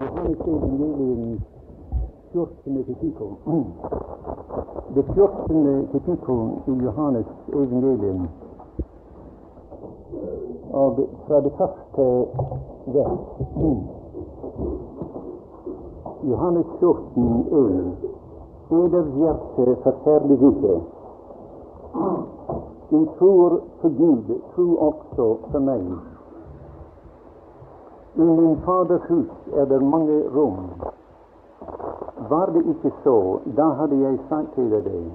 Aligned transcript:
Johannes 0.00 0.38
evangelium 0.46 1.38
14. 2.32 2.84
kapittel. 2.84 3.30
Det 4.94 5.02
14. 5.02 5.88
kapittel 5.92 6.50
i 6.66 6.84
Johannes 6.84 7.26
evangelium. 7.52 8.28
Og 10.72 10.98
fra 11.26 11.40
det 11.40 11.52
første 11.58 12.26
vers. 12.86 13.20
Johannes 16.24 16.66
14, 16.78 17.46
1. 17.52 17.92
Eders 18.70 19.14
hjerte 19.16 19.76
forferdes 19.82 20.40
ikke. 20.50 20.80
De 22.90 23.08
tror 23.18 23.60
på 23.80 23.88
Gud, 23.88 24.40
tro 24.54 24.76
også 24.76 25.36
på 25.52 25.58
meg. 25.58 25.84
I 28.14 28.20
min 28.20 28.56
Faders 28.56 29.10
hus 29.10 29.30
är 29.54 29.66
det 29.66 29.80
många 29.80 30.12
rum. 30.12 30.56
Var 32.28 32.46
det 32.46 32.70
icke 32.70 32.90
så, 33.04 33.40
då 33.44 33.62
hade 33.62 33.96
jag 33.96 34.18
sagt 34.28 34.54
till 34.54 34.70
dig, 34.70 35.10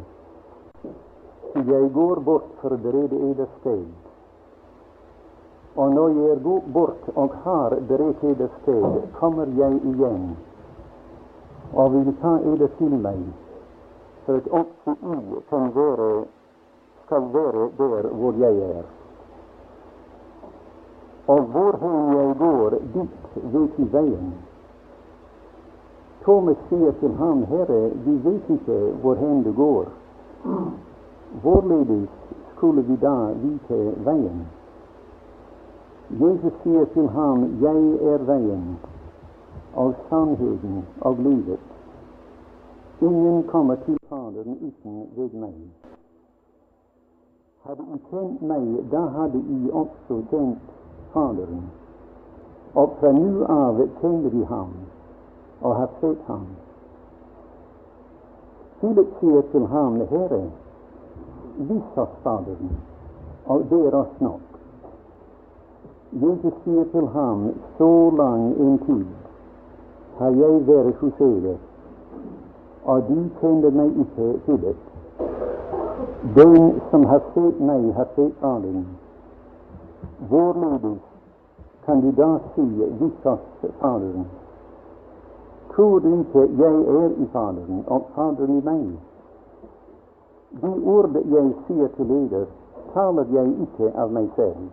jag 1.54 1.94
går 1.94 2.16
bort 2.16 2.50
för 2.62 2.72
att 2.74 2.80
bereda 2.80 3.16
eder 3.16 3.48
steg. 3.60 3.88
Och 5.76 5.92
när 5.92 6.28
jag 6.28 6.44
går 6.44 6.62
bort 6.66 7.10
och 7.14 7.34
har 7.44 7.80
berett 7.88 8.24
eder 8.24 8.50
steg, 8.62 9.14
kommer 9.20 9.48
jag 9.58 9.74
igen 9.74 10.36
och 11.74 11.96
vill 11.96 12.16
ta 12.22 12.40
eder 12.40 12.68
till 12.68 12.98
mig, 12.98 13.20
för 14.26 14.38
att 14.38 14.48
också 14.48 14.96
I 15.02 15.42
kan 15.50 15.72
vara, 15.72 16.24
ska 17.06 17.20
vara 17.20 17.70
där 17.78 18.04
var 18.04 18.34
jag 18.40 18.56
är. 18.56 18.95
Og 21.28 21.42
hvorhen 21.42 22.18
jeg 22.18 22.36
går, 22.38 22.70
dit 22.70 23.10
vet 23.54 23.80
I 23.80 23.88
veien. 23.92 24.34
Thomas 26.24 26.58
sier 26.70 26.92
til 27.00 27.14
ham, 27.14 27.44
Herre, 27.44 27.90
vi 28.06 28.14
vet 28.24 28.50
ikke 28.50 28.78
hvorhen 29.02 29.44
du 29.44 29.54
går. 29.54 29.86
Hvorledes 31.42 32.10
skulle 32.56 32.82
vi 32.82 32.96
da 33.02 33.16
vite 33.42 33.80
veien? 34.06 34.46
Jesus 36.10 36.54
sier 36.64 36.86
til 36.94 37.10
ham, 37.10 37.44
Jeg 37.62 38.14
er 38.14 38.18
veien 38.18 38.78
og 39.76 39.94
sannheten 40.10 40.86
og 41.02 41.16
livet. 41.20 41.60
Ingen 43.02 43.44
kommer 43.44 43.76
til 43.76 43.98
Faderen 44.10 44.58
uten 44.62 45.08
ved 45.16 45.30
meg. 45.34 45.54
Hadde 47.66 47.84
I 47.96 47.98
kjent 48.10 48.42
meg, 48.42 48.92
da 48.92 49.02
hadde 49.18 49.40
I 49.40 49.70
også 49.72 50.22
kjent 50.30 50.74
Fadern. 51.16 51.62
Och 52.74 52.96
fra 53.00 53.12
nu 53.12 53.46
av 53.46 53.88
tänder 54.02 54.30
vi 54.30 54.44
honom 54.44 54.74
och 55.60 55.76
har 55.76 55.88
sett 56.02 56.28
honom. 56.28 56.56
Filip 58.80 59.08
säger 59.20 59.42
till 59.42 59.66
honom, 59.66 60.08
Herre, 60.10 60.46
visa 61.58 62.02
oss 62.02 62.48
och 63.46 63.62
deras 63.70 64.08
det 64.20 64.28
oss. 64.28 64.42
Jesus 66.10 66.54
säger 66.64 66.86
till 66.86 67.08
honom, 67.08 67.52
så 67.78 68.12
lång 68.12 68.54
en 68.60 68.78
tid 68.78 69.06
har 70.18 70.32
jag 70.32 70.60
varit 70.60 70.98
hos 70.98 71.22
er 71.22 71.58
och 72.84 73.02
du 73.04 73.30
kände 73.42 73.72
mig 73.72 73.88
ikke, 74.00 74.40
Filip. 74.46 74.78
Den 76.36 76.82
som 76.90 77.06
har 77.06 77.20
sett 77.34 77.60
mig 77.60 77.92
har 77.92 78.08
sett 78.16 78.34
Fadern. 78.40 78.86
Hvorledes 80.20 81.00
kan 81.86 82.02
du 82.02 82.12
da 82.12 82.40
si, 82.56 82.62
vis 83.00 83.26
oss 83.26 83.40
Tror 85.76 86.00
du 86.00 86.14
inte 86.14 86.40
jag 86.40 86.74
är 86.74 87.10
i 87.10 87.26
Fadern 87.32 87.84
och 87.88 88.10
Fadern 88.16 88.58
i 88.58 88.62
mig? 88.62 88.86
De 90.50 90.88
ord 90.88 91.18
jag 91.32 91.52
säger 91.68 91.88
till 91.88 92.08
dere, 92.08 92.46
talar 92.94 93.26
jag 93.30 93.46
inte 93.46 94.02
av 94.02 94.12
mig 94.12 94.30
själv, 94.36 94.70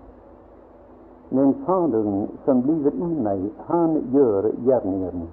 Men 1.28 1.54
Fadern, 1.66 2.28
som 2.44 2.62
lever 2.62 2.94
i 2.94 3.20
mig, 3.22 3.50
han 3.66 4.02
gör 4.12 4.52
gärningen. 4.66 5.28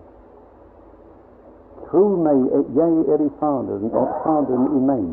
Tro 1.90 2.18
mig, 2.18 2.54
att 2.54 2.76
jag 2.76 2.90
är 2.90 3.22
i 3.22 3.30
Fadern 3.30 3.92
och 3.92 4.08
Fadern 4.24 4.78
i 4.78 4.82
mig. 4.82 5.06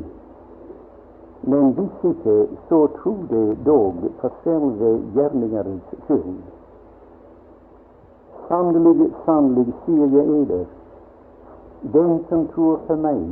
Men 1.48 1.72
visst 1.72 2.04
icke, 2.04 2.46
så 2.68 2.86
tro 2.88 3.14
dog 3.64 3.94
for 4.20 4.30
gärningarens 4.44 5.14
gjerningenes 5.14 5.82
skyld. 6.06 6.42
Sannerlig, 8.48 9.12
sannerlig 9.24 9.74
sier 9.84 10.06
jag 10.06 10.26
eder, 10.40 10.66
den 11.80 12.24
som 12.28 12.46
tror 12.46 12.76
på 12.76 12.96
mig, 12.96 13.26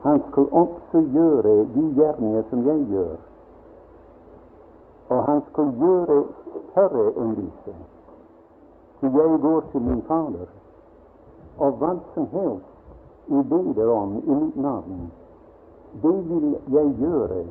han 0.00 0.20
skall 0.30 0.46
också 0.50 1.00
göra 1.00 1.64
de 1.74 1.94
gärningar 1.94 2.44
som 2.50 2.66
jag 2.66 2.80
gör, 2.90 3.16
och 5.08 5.16
han 5.16 5.42
skall 5.52 5.72
göra 5.80 6.24
större 6.70 7.22
än 7.22 7.34
dessa. 7.34 7.76
Ty 9.00 9.06
jag 9.06 9.40
går 9.40 9.60
till 9.60 9.80
min 9.80 10.02
Fader, 10.02 10.48
Och 11.58 11.78
vad 11.78 11.98
som 12.14 12.26
helst 12.26 12.66
I 13.26 13.42
beder 13.42 13.88
om 13.88 14.16
i 14.26 14.34
mitt 14.34 14.56
namn 14.56 15.10
det 15.92 16.28
vil 16.28 16.58
jeg 16.72 16.94
gjøre 16.98 17.44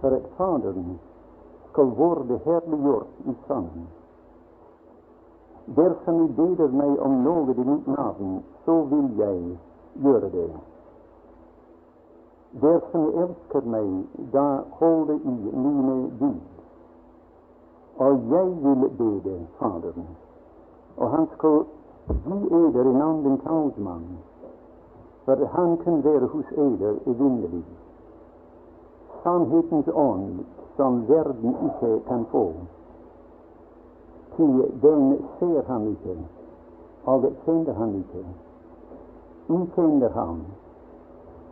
for 0.00 0.08
at 0.08 0.26
Faderen 0.36 0.98
skal 1.70 1.92
være 1.98 2.38
herliggjort 2.44 3.06
i 3.26 3.36
Sønnen. 3.46 3.86
Dersom 5.66 6.24
I 6.24 6.28
ber 6.36 6.68
meg 6.72 7.00
om 7.02 7.14
noe 7.24 7.54
i 7.54 7.64
mitt 7.68 7.86
navn, 7.90 8.42
så 8.64 8.74
vil 8.90 9.08
jeg 9.18 9.56
gjøre 10.02 10.28
det. 10.30 10.50
Dersom 12.62 13.08
I 13.08 13.24
elsker 13.24 13.66
meg, 13.74 13.88
da 14.32 14.44
holder 14.78 15.14
I 15.14 15.34
mine 15.64 15.96
bud. 16.20 16.44
Og 17.96 18.30
jeg 18.30 18.52
vil 18.62 18.88
bede 18.98 19.40
Faderen, 19.58 20.06
og 20.96 21.10
han 21.10 21.28
skal 21.34 21.64
gi 22.06 22.38
eder 22.60 22.92
en 22.92 23.02
annen 23.02 23.40
talsmann, 23.40 24.06
for 25.24 25.46
han 25.56 25.76
kan 25.76 26.04
være 26.04 26.26
hos 26.26 26.52
eder 26.52 26.94
evinnelig. 27.06 27.64
Sannhetens 29.26 29.88
ånd 29.88 30.44
som 30.76 31.06
verden 31.06 31.54
ikke 31.66 32.00
kan 32.08 32.24
få. 32.30 32.52
Til 34.36 34.60
den 34.82 35.18
ser 35.38 35.62
han 35.66 35.88
ikke, 35.88 36.14
og 37.04 37.26
kjenner 37.44 37.74
han 37.74 37.94
ikke. 37.94 38.22
I 39.48 39.58
kjenner 39.74 40.14
ham, 40.14 40.44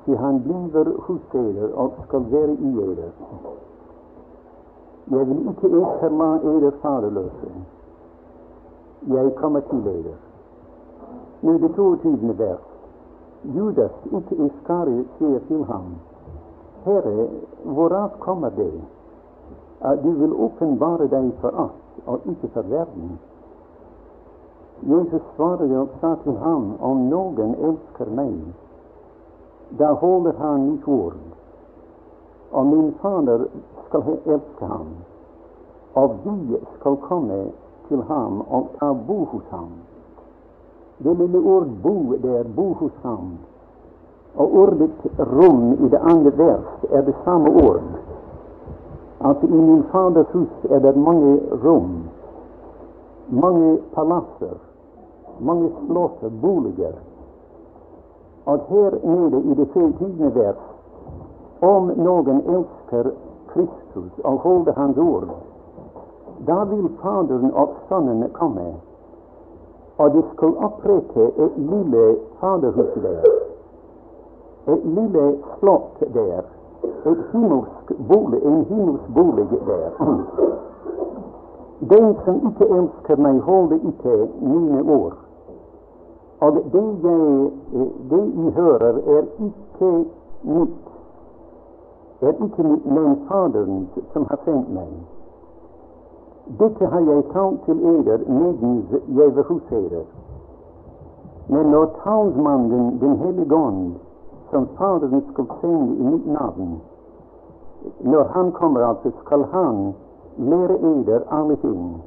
til 0.04 0.16
han 0.22 0.38
blir 0.46 0.92
hos 1.08 1.34
eder 1.34 1.74
og 1.74 1.98
skal 2.06 2.30
være 2.30 2.54
i 2.54 2.70
eder. 2.86 3.12
Jeg 5.10 5.28
vil 5.28 5.42
ikke 5.48 5.74
etterla 5.82 6.30
eder 6.54 6.70
faderløse. 6.82 7.52
Jeg 9.08 9.34
kommer 9.34 9.60
til 9.60 9.86
eder. 9.98 10.18
Nå 11.42 11.58
det 11.58 11.74
22. 11.74 12.38
vers. 12.38 12.66
Judas, 13.44 13.92
ikke 14.12 14.44
Iskariot, 14.46 15.06
sier 15.18 15.40
til 15.48 15.64
ham, 15.64 15.94
Herre, 16.84 17.28
hvorav 17.64 18.08
kommer 18.18 18.50
det 18.50 18.72
at 19.80 20.04
vil 20.12 20.32
åpenbare 20.32 21.08
deg 21.08 21.30
for 21.40 21.56
oss 21.66 22.02
og 22.06 22.26
ikke 22.28 22.50
for 22.52 22.68
verden? 22.68 23.14
Jesus 24.84 25.22
svarte 25.36 25.68
og 25.78 25.88
sa 26.00 26.14
til 26.24 26.36
ham, 26.42 26.74
om 26.80 27.06
noen 27.08 27.54
elsker 27.54 28.10
meg, 28.12 28.36
da 29.78 29.94
holder 30.02 30.36
han 30.38 30.66
mitt 30.70 30.88
ord, 30.88 31.16
og 32.52 32.66
min 32.66 32.92
Fader 33.00 33.46
skal 33.86 34.04
elske 34.36 34.68
ham, 34.74 34.92
og 35.94 36.18
vi 36.26 36.60
skal 36.76 37.00
komme 37.08 37.40
til 37.88 38.02
ham 38.10 38.42
og 38.48 38.68
ta 38.78 38.92
bo 38.92 39.24
hos 39.32 39.48
er 42.36 42.44
hos 42.72 42.92
ham'. 43.02 43.53
Och 44.36 44.56
ordet 44.56 44.90
”rum” 45.16 45.72
i 45.72 45.88
det 45.88 45.98
andra 45.98 46.30
vers 46.30 46.64
är 46.90 47.02
det 47.02 47.14
samma 47.24 47.48
ord. 47.48 47.80
Alltså 49.18 49.46
i 49.46 49.52
min 49.52 49.82
Faders 49.82 50.26
hus 50.32 50.48
är 50.70 50.80
det 50.80 50.96
många 50.96 51.38
rum, 51.62 52.04
många 53.26 53.76
palatser, 53.94 54.54
många 55.38 55.68
slott, 55.86 56.20
boliger. 56.20 56.92
Och 58.44 58.60
här 58.68 58.98
nere 59.02 59.40
i 59.40 59.54
det 59.54 59.64
tiende 59.64 60.28
vers, 60.28 60.56
om 61.60 61.86
någon 61.86 62.40
älskar 62.40 63.12
Kristus 63.52 64.18
och 64.24 64.40
håller 64.40 64.72
Hans 64.72 64.98
ord, 64.98 65.28
då 66.46 66.64
vill 66.64 66.88
Fadern 67.02 67.50
och 67.50 67.74
Sonen 67.88 68.28
komma, 68.32 68.72
och 69.96 70.10
de 70.10 70.22
skall 70.36 70.54
upprätta 70.64 71.22
ett 71.44 71.58
lille 71.58 72.16
faderhus 72.40 72.94
där 73.02 73.53
ett 74.66 74.84
lille 74.84 75.34
slott 75.58 76.02
där, 76.12 76.42
ett 77.04 77.18
himmelsk 77.32 77.88
bolig, 78.08 78.44
en 78.44 78.64
himmelsk 78.64 79.06
bolig 79.06 79.46
där. 79.66 79.90
Den 81.78 82.16
som 82.24 82.48
icke 82.48 82.64
älskar 82.64 83.16
mig, 83.16 83.38
håller 83.38 83.76
icke 83.76 84.28
mina 84.40 84.82
ord. 84.82 85.12
Och 86.38 86.54
det 86.54 87.08
jag, 87.08 87.50
det 88.08 88.24
ni 88.34 88.50
hörer 88.50 89.18
är 89.18 89.24
icke 89.38 90.04
mitt, 90.40 90.86
är 92.20 92.44
icke 92.46 92.62
mitt, 92.62 92.84
men 92.84 93.16
Faderns, 93.28 93.88
som 94.12 94.26
har 94.26 94.38
sänt 94.44 94.68
mig. 94.72 94.88
Detta 96.44 96.86
har 96.86 97.00
jag 97.00 97.32
talat 97.32 97.64
till 97.64 97.86
eder 97.86 98.18
medens 98.26 98.84
jag 99.06 99.30
var 99.30 99.44
hos 99.44 99.72
eder. 99.72 100.04
Men 101.46 101.70
når 101.70 101.86
talsmannen 101.86 102.98
Den 102.98 103.18
helige 103.18 103.56
Ande, 103.56 103.98
som 104.54 104.66
Faderen 104.66 105.22
skal 105.32 105.46
i 105.98 106.04
mitt 106.04 106.26
namn, 106.26 106.80
när 107.98 108.24
han 108.24 108.52
kommer, 108.52 108.80
alltså, 108.80 109.10
skall 109.24 109.44
han 109.52 109.94
lära 110.36 110.76
eder 110.76 111.22
allting 111.28 111.56
ting, 111.56 112.02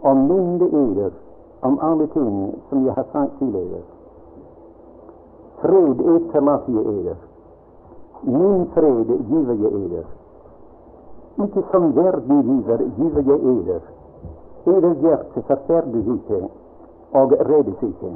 og 0.00 0.16
minne 0.16 0.66
eder 0.66 1.10
om 1.60 1.78
allting 1.78 2.54
som 2.68 2.86
jag 2.86 2.94
har 2.94 3.06
sagt 3.12 3.38
till 3.38 3.56
eder. 3.56 3.82
Fred 5.60 6.00
etterlater 6.00 6.72
jag 6.72 6.86
eder. 6.86 7.16
Min 8.20 8.66
fred 8.74 9.10
giver 9.30 9.54
jag 9.54 9.72
eder. 9.72 10.04
Icke 11.36 11.62
som 11.70 11.92
världen 11.92 12.42
giver, 12.42 12.80
giver 12.96 13.22
jag 13.22 13.40
eder. 13.58 13.80
Eders 14.64 14.98
hjärta 15.02 15.40
förfärdes 15.46 16.06
icke 16.06 16.48
och 17.10 17.32
räddes 17.32 17.82
icke. 17.82 18.12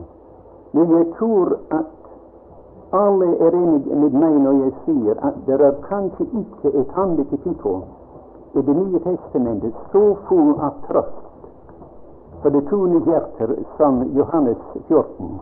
Men 0.70 0.90
jag 0.90 1.14
tror 1.18 1.58
att 1.68 1.95
alle 2.96 3.26
är 3.26 3.54
eniga 3.54 3.96
med 3.96 4.14
mig 4.14 4.38
när 4.38 4.52
jag 4.52 4.72
säger 4.84 5.24
att 5.24 5.46
det 5.46 5.52
är 5.52 5.74
kanske 5.88 6.24
inte 6.32 6.78
ett 6.78 6.98
andligt 6.98 7.30
kapitel 7.30 7.80
i 8.52 8.62
Det 8.62 8.74
nya 8.74 8.98
testamentet 8.98 9.74
så 9.92 10.16
full 10.28 10.54
av 10.60 10.72
tröst 10.88 11.26
för 12.42 12.50
det 12.50 12.60
tunna 12.60 13.00
hjärtat 13.06 13.50
som 13.76 14.04
Johannes 14.14 14.58
14. 14.88 15.38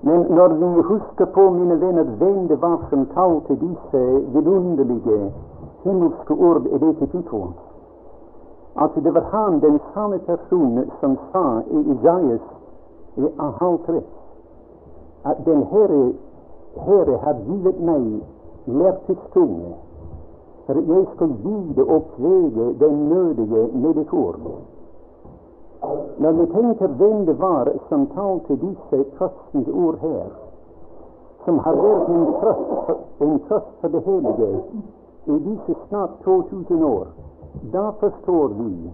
Men 0.00 0.20
när 0.22 0.48
vi 0.48 0.82
huskar 0.82 1.26
på, 1.26 1.50
mina 1.50 1.74
vänner, 1.74 2.06
vem 2.18 2.46
det 2.46 2.56
var 2.56 2.78
som 2.90 3.06
talte 3.06 3.54
dessa 3.54 3.98
vidunderliga 4.32 5.30
himmelska 5.82 6.34
ord 6.34 6.66
i 6.66 6.78
det 6.78 6.94
kapitlet, 6.94 7.42
att 8.74 8.82
alltså, 8.82 9.00
det 9.00 9.10
var 9.10 9.20
han, 9.30 9.60
den 9.60 9.78
samma 9.94 10.18
person, 10.18 10.90
som 11.00 11.16
sa 11.32 11.60
i 11.70 11.78
Isaias 11.92 12.40
i 13.14 13.28
halv 13.36 13.78
tre 13.86 14.00
att 15.22 15.44
den 15.44 15.62
Herre, 15.62 16.12
Herre 16.76 17.16
har 17.16 17.34
givet 17.46 17.80
meg 17.80 18.20
lærtidstunge 18.64 19.74
för 20.66 20.78
att 20.78 20.88
jag 20.88 21.06
skal 21.14 21.32
vide 21.44 21.82
och 21.82 22.02
kvege 22.16 22.72
den 22.78 23.08
nödige 23.08 23.68
med 23.72 23.98
ett 23.98 24.14
ord. 24.14 24.36
När 26.16 26.32
vi 26.32 26.46
tänker 26.46 26.88
vem 26.88 27.24
det 27.24 27.32
var 27.32 27.72
som 27.88 28.06
talte 28.06 28.56
dessa 28.56 29.04
tröstens 29.18 29.68
ord 29.68 29.96
här, 30.02 30.26
som 31.44 31.58
har 31.58 31.76
varit 31.76 32.08
en 32.08 32.26
tröst, 32.40 33.00
en 33.18 33.38
tröst 33.38 33.66
för 33.80 33.88
det 33.88 34.00
helige, 34.00 34.60
i 35.24 35.38
dessa 35.38 35.80
snart 35.88 36.24
2000 36.24 36.84
år, 36.84 37.06
då 37.72 37.92
förstår 38.00 38.48
vi 38.48 38.90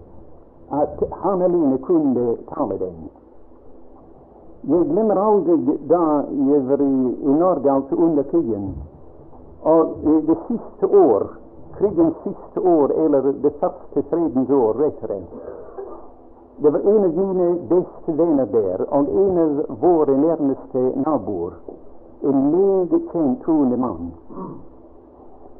att 0.69 1.03
han 1.11 1.41
alene 1.41 1.77
kunde 1.77 2.35
tala 2.35 2.77
den. 2.77 3.09
Jag 4.61 4.87
glömmer 4.89 5.15
aldrig 5.15 5.79
da 5.87 6.23
jeg 6.29 6.61
var 6.67 6.81
i, 6.81 7.15
i 7.21 7.33
Norge, 7.33 7.71
alltså 7.71 7.95
under 7.95 8.23
krigen, 8.23 8.73
og 9.63 9.95
det 10.03 10.37
sista 10.47 10.87
år, 10.87 11.27
krigens 11.77 12.15
sista 12.23 12.61
år, 12.61 12.91
eller 12.91 13.21
det 13.21 13.49
första 13.49 14.01
fredens 14.09 14.49
år, 14.49 14.73
rättare. 14.73 15.21
Det 16.57 16.69
var 16.69 16.79
en 16.79 17.03
av 17.03 17.17
mina 17.17 17.55
bästa 17.69 18.11
vänner 18.11 18.45
där 18.45 18.93
och 18.93 19.09
en 19.09 19.37
av 19.37 19.77
våra 19.81 20.17
närmaste 20.17 20.93
nabor. 21.05 21.53
En 22.21 22.51
mycket 22.51 23.11
känd 23.11 23.41
troende 23.43 23.77
man. 23.77 24.11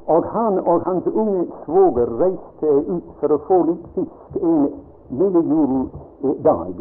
Och 0.06 0.25
han 0.25 0.60
och 0.60 0.81
hans 0.86 1.07
unge 1.07 1.46
svåger 1.66 2.06
reste 2.06 2.92
ut 2.92 3.04
för 3.19 3.30
att 3.30 3.42
få 3.42 3.63
lite 3.63 3.88
fisk 3.94 4.44
en 4.44 4.69
lille. 5.10 5.86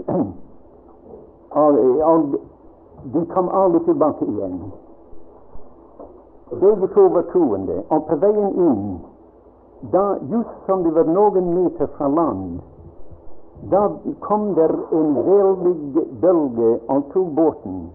De 3.02 3.26
kom 3.26 3.48
aldrig 3.48 3.84
tillbaka 3.84 4.24
igen. 4.24 4.72
Bägge 6.50 6.86
två 6.86 7.08
var 7.08 7.22
troende. 7.22 7.82
och 7.88 8.08
på 8.08 8.16
vägen 8.16 8.54
in, 8.54 8.98
da 9.80 10.16
just 10.30 10.66
som 10.66 10.82
det 10.82 10.90
var 10.90 11.04
någon 11.04 11.62
meter 11.62 11.86
från 11.86 12.14
land, 12.14 12.60
då 13.70 13.92
kom 14.20 14.54
där 14.54 14.74
en 14.90 15.14
väldig 15.14 16.08
bölge 16.20 16.78
och 16.86 17.12
tog 17.12 17.34
båten, 17.34 17.90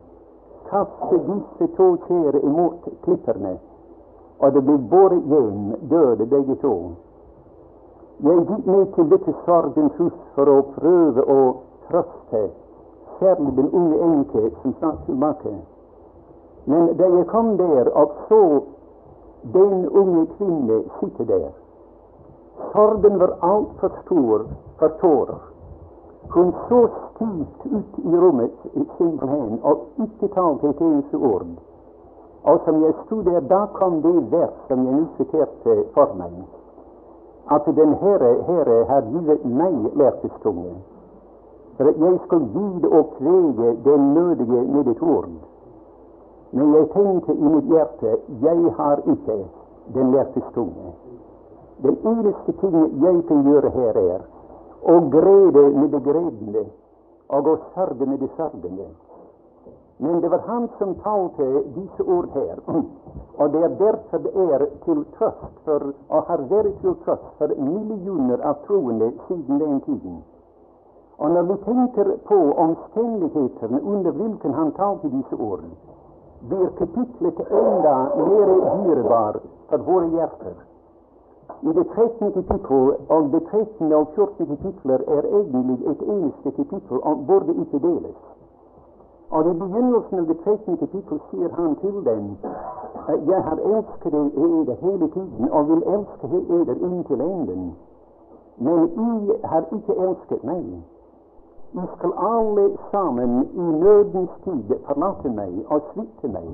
kastade 0.70 1.18
disse 1.18 1.76
två 1.76 1.98
kjære 2.08 2.40
emot 2.40 2.88
klipporna, 3.04 3.58
och 4.38 4.52
det 4.54 4.62
blev 4.62 4.80
båret 4.80 5.26
igen 5.26 5.76
döda 5.82 6.26
bägge 6.26 6.56
två. 6.56 6.92
Jag 8.18 8.40
gick 8.40 8.66
ner 8.66 8.86
till 8.86 9.10
dette 9.10 9.34
sorgens 9.46 10.00
hus 10.00 10.14
för 10.36 10.60
att 10.60 10.76
pröva 10.76 11.22
och 11.22 11.64
trösta 11.88 12.63
særlig 13.24 13.56
den 13.58 13.70
unge 13.72 13.98
enke 14.08 14.52
som 14.62 14.76
satt 14.80 15.06
tilbake. 15.06 15.54
Men 16.66 16.98
da 16.98 17.04
jeg 17.18 17.28
kom 17.28 17.58
der 17.58 17.90
og 17.94 18.12
så 18.28 18.62
den 19.54 19.90
unge 19.90 20.26
kvinne 20.38 20.84
sitte 21.00 21.28
der, 21.28 21.50
sorgen 22.72 23.20
var 23.20 23.38
altfor 23.42 23.92
stor 24.06 24.46
for 24.80 24.88
tårer. 25.02 25.42
Hun 26.30 26.54
så 26.68 26.88
stivt 26.88 27.66
ut 27.78 27.98
i 27.98 28.18
rommet 28.18 28.52
simpelthen 28.98 29.60
og 29.64 29.80
ikke 30.04 30.34
talte 30.34 30.70
et 30.70 30.82
eneste 30.82 31.16
ord. 31.16 31.46
Og 32.44 32.60
som 32.66 32.84
jeg 32.84 32.94
sto 33.06 33.22
der, 33.22 33.40
da 33.40 33.66
kom 33.74 34.02
det 34.02 34.32
vers 34.32 34.56
som 34.68 34.86
jeg 34.86 34.96
nå 34.96 35.06
siterte 35.18 35.76
for 35.94 36.16
meg. 36.18 36.32
At 37.52 37.66
den 37.66 37.94
Herre, 37.94 38.34
Herre 38.48 38.86
har 38.86 39.02
givet 39.02 39.46
meg 39.46 39.76
lærtestunge 39.96 40.74
för 41.78 41.90
att 41.90 41.98
jag 41.98 42.20
skal 42.26 42.40
vide 42.40 42.88
och 42.88 43.18
kvege 43.18 43.76
den 43.84 44.14
nödige 44.14 44.62
med 44.62 44.88
ett 44.88 45.04
ord. 45.04 45.30
Men 46.50 46.74
jag 46.74 46.94
tänkte 46.94 47.32
i 47.32 47.50
mitt 47.50 47.66
hjärta, 47.66 48.18
jag 48.42 48.72
har 48.78 49.00
icke 49.14 49.46
den 49.94 50.12
lærtes 50.12 50.44
tunge. 50.54 50.92
Den 51.78 51.98
eneste 52.04 52.52
ting 52.52 53.02
jag 53.04 53.28
kan 53.28 53.52
göra 53.52 53.70
här 53.70 53.98
är 53.98 54.22
att 54.86 55.12
gräda 55.12 55.62
med 55.80 55.90
det 55.90 56.00
gredende 56.00 56.66
och 57.28 57.48
å 57.48 57.58
sørge 57.76 58.06
med 58.06 58.20
det 58.20 58.30
sörjande. 58.38 58.88
Men 59.98 60.22
det 60.22 60.30
var 60.30 60.40
han 60.40 60.70
som 60.78 60.96
talte 60.96 61.64
dessa 61.76 62.04
ord 62.04 62.30
här. 62.34 62.60
Och 63.38 63.50
det 63.50 63.60
är 63.60 63.70
därför 63.70 64.20
det 64.20 64.54
är 64.54 64.70
till 64.86 65.06
tröst 65.18 65.54
för 65.64 65.94
och 66.08 66.24
har 66.24 66.38
varit 66.38 66.82
till 66.82 66.96
tröst 66.96 67.30
för 67.38 67.56
miljoner 67.56 68.40
av 68.40 68.54
troende 68.68 69.12
sedan 69.28 69.60
den 69.60 69.82
tiden. 69.82 70.22
Och 71.18 71.32
när 71.32 71.44
vi 71.44 71.58
tänker 71.58 72.18
på 72.28 72.36
omständigheterna 72.36 73.80
under 73.80 74.12
vilken 74.12 74.54
han 74.54 74.72
tagit 74.72 75.12
dessa 75.12 75.44
ordene, 75.44 75.76
blir 76.40 76.68
kapitlet 76.68 77.52
ända 77.52 78.16
mer 78.16 78.48
dyrbar 78.86 79.40
för 79.70 79.78
våra 79.78 80.08
hjärtan. 80.08 80.54
I 81.62 81.74
det 81.74 81.84
trettonde 81.84 82.34
kapitlet 82.34 83.10
och 83.10 83.24
det 83.24 83.40
trettonde 83.40 83.96
och 83.96 84.14
fjortonde 84.14 84.56
kapitlet 84.56 85.08
är 85.08 85.26
egentligen 85.26 85.92
ett 85.92 86.02
eneste 86.02 86.52
kapitel 86.52 86.98
och 86.98 87.18
borde 87.18 87.52
inte 87.52 87.80
delas. 87.80 88.22
Och 89.30 89.48
i 89.48 89.54
begynnelsen 89.54 90.20
av 90.20 90.28
det 90.28 90.34
trettonde 90.34 90.80
kapitlet 90.80 91.22
säger 91.32 91.50
han 91.50 91.76
till 91.76 92.04
dem 92.04 92.38
eh, 92.44 92.50
at 93.08 93.28
jeg 93.28 93.42
har 93.44 93.58
älskat 93.58 94.14
eder 94.14 94.76
hela 94.82 95.08
tiden 95.08 95.52
og 95.52 95.70
vil 95.70 95.84
elske 95.84 96.28
eder 96.28 97.04
till 97.08 97.22
änden. 97.22 97.76
Men 98.58 98.90
I 98.90 99.32
har 99.44 99.64
ikke 99.72 99.94
älskat 99.94 100.44
mig 100.44 100.82
ni 101.74 101.82
skall 101.98 102.14
alle 102.16 102.78
sammen 102.92 103.50
i 103.54 103.62
nödens 103.62 104.30
tid 104.44 104.74
förlata 104.88 105.30
mig 105.30 105.66
och 105.68 105.82
svika 105.94 106.28
mig. 106.28 106.50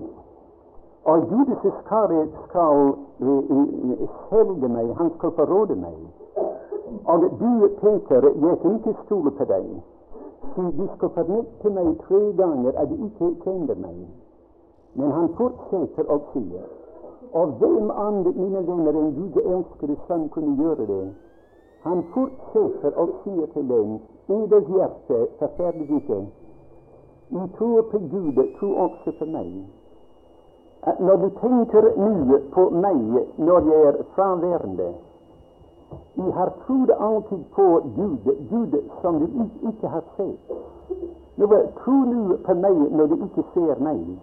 Och 1.03 1.17
Judas 1.17 1.65
Iskariot 1.65 2.29
skall 2.49 2.93
eh, 3.19 3.27
eh, 3.27 4.09
sälja 4.29 4.67
mig, 4.67 4.93
han 4.93 5.09
skall 5.17 5.31
förråda 5.31 5.75
mig. 5.75 5.97
Och 7.03 7.19
du, 7.19 7.69
Peter, 7.81 8.33
jag 8.41 8.61
kan 8.61 8.71
inte 8.71 8.93
stola 9.05 9.31
på 9.31 9.45
dig. 9.45 9.83
Så 10.55 10.61
du 10.61 10.87
ska 10.97 11.09
förneka 11.09 11.69
mig 11.69 11.95
tre 12.07 12.31
gånger, 12.31 12.73
att 12.81 12.89
du 12.89 12.95
inte 12.95 13.43
kände 13.43 13.75
mig. 13.75 14.07
Men 14.93 15.11
han 15.11 15.29
fortsätter 15.29 16.11
och 16.11 16.21
säger, 16.33 16.63
av 17.31 17.59
vem 17.59 17.91
andet, 17.91 18.35
mina 18.35 18.61
vänner, 18.61 18.93
än 18.93 19.11
Gud 19.13 19.37
älskade 19.45 19.95
son 20.07 20.29
kunde 20.29 20.63
göra 20.63 20.85
det? 20.85 21.09
Han 21.81 22.03
fortsätter 22.03 22.99
och 22.99 23.09
säger 23.23 23.47
till 23.47 23.67
dem 23.67 23.99
eders 24.27 24.69
hjärta, 24.69 25.25
förfärligt 25.39 25.89
forferdes 25.89 26.27
Ni 27.27 27.49
tror 27.57 27.81
på 27.81 27.99
Gud, 27.99 28.55
tro 28.59 28.75
också 28.79 29.11
på 29.11 29.25
mig. 29.25 29.65
Att 30.81 30.99
när 30.99 31.17
du 31.17 31.29
tänker 31.29 31.81
nu 31.97 32.41
på 32.51 32.69
mig, 32.69 33.27
när 33.35 33.47
jag 33.47 33.67
är 33.67 34.03
fraværende, 34.15 34.93
ni 36.13 36.31
har 36.31 36.51
trott 36.65 36.89
alltid 36.99 37.51
på 37.51 37.81
Gud, 37.95 38.37
Gud 38.49 38.83
som 39.01 39.19
du 39.19 39.27
icke 39.69 39.87
har 39.87 40.03
sett. 40.17 40.57
Nå, 41.35 41.47
tro 41.83 41.93
nu 41.93 42.37
på 42.37 42.53
mig 42.53 42.73
när 42.73 43.07
du 43.07 43.15
icke 43.15 43.43
ser 43.53 43.79
mig. 43.79 44.19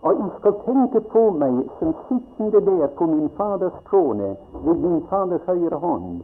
Och 0.00 0.20
ni 0.20 0.30
ska 0.38 0.52
tänka 0.52 1.00
på 1.00 1.30
mig 1.30 1.68
som 1.78 1.94
sittande 2.08 2.60
där 2.60 2.86
på 2.86 3.06
min 3.06 3.28
Faders 3.28 3.72
trone 3.90 4.36
vid 4.64 4.76
min 4.76 5.00
Faders 5.00 5.42
högra 5.46 5.78
hand. 5.78 6.22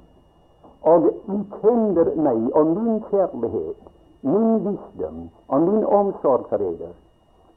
Och 0.82 1.02
ni 1.24 1.44
känner 1.62 2.14
mig 2.14 2.52
och 2.52 2.66
min 2.66 3.02
kärlek, 3.10 3.76
min 4.20 4.58
visdom 4.58 5.28
och 5.46 5.60
min 5.60 5.84
omsorg 5.84 6.42
för 6.48 6.62
er. 6.62 6.88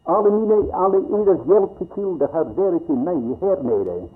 Alla, 0.04 0.30
mina, 0.30 0.74
alla 0.74 0.98
eders 0.98 1.46
hjelpekilder 1.48 2.28
har 2.34 2.46
varit 2.46 2.90
i 2.90 2.94
mig 2.94 3.38
här 3.42 3.64
nere. 3.64 4.08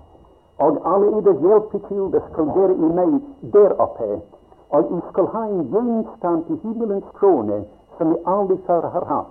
Och 0.58 0.78
alla 0.84 1.18
eders 1.18 1.42
hjelpekilder 1.42 2.22
ska 2.32 2.44
vara 2.44 2.72
i 2.72 2.90
mig 3.00 3.20
där 3.42 3.72
uppe. 3.72 4.20
Och 4.70 4.92
jeg 4.92 5.02
ska 5.12 5.22
ha 5.22 5.46
en 5.46 5.64
gjenstand 5.64 6.48
till 6.48 6.60
himmelens 6.64 7.06
krone 7.14 7.64
som 7.98 8.10
ni 8.10 8.18
aldrig 8.26 8.60
förr 8.60 8.82
har 8.82 9.06
haft. 9.06 9.30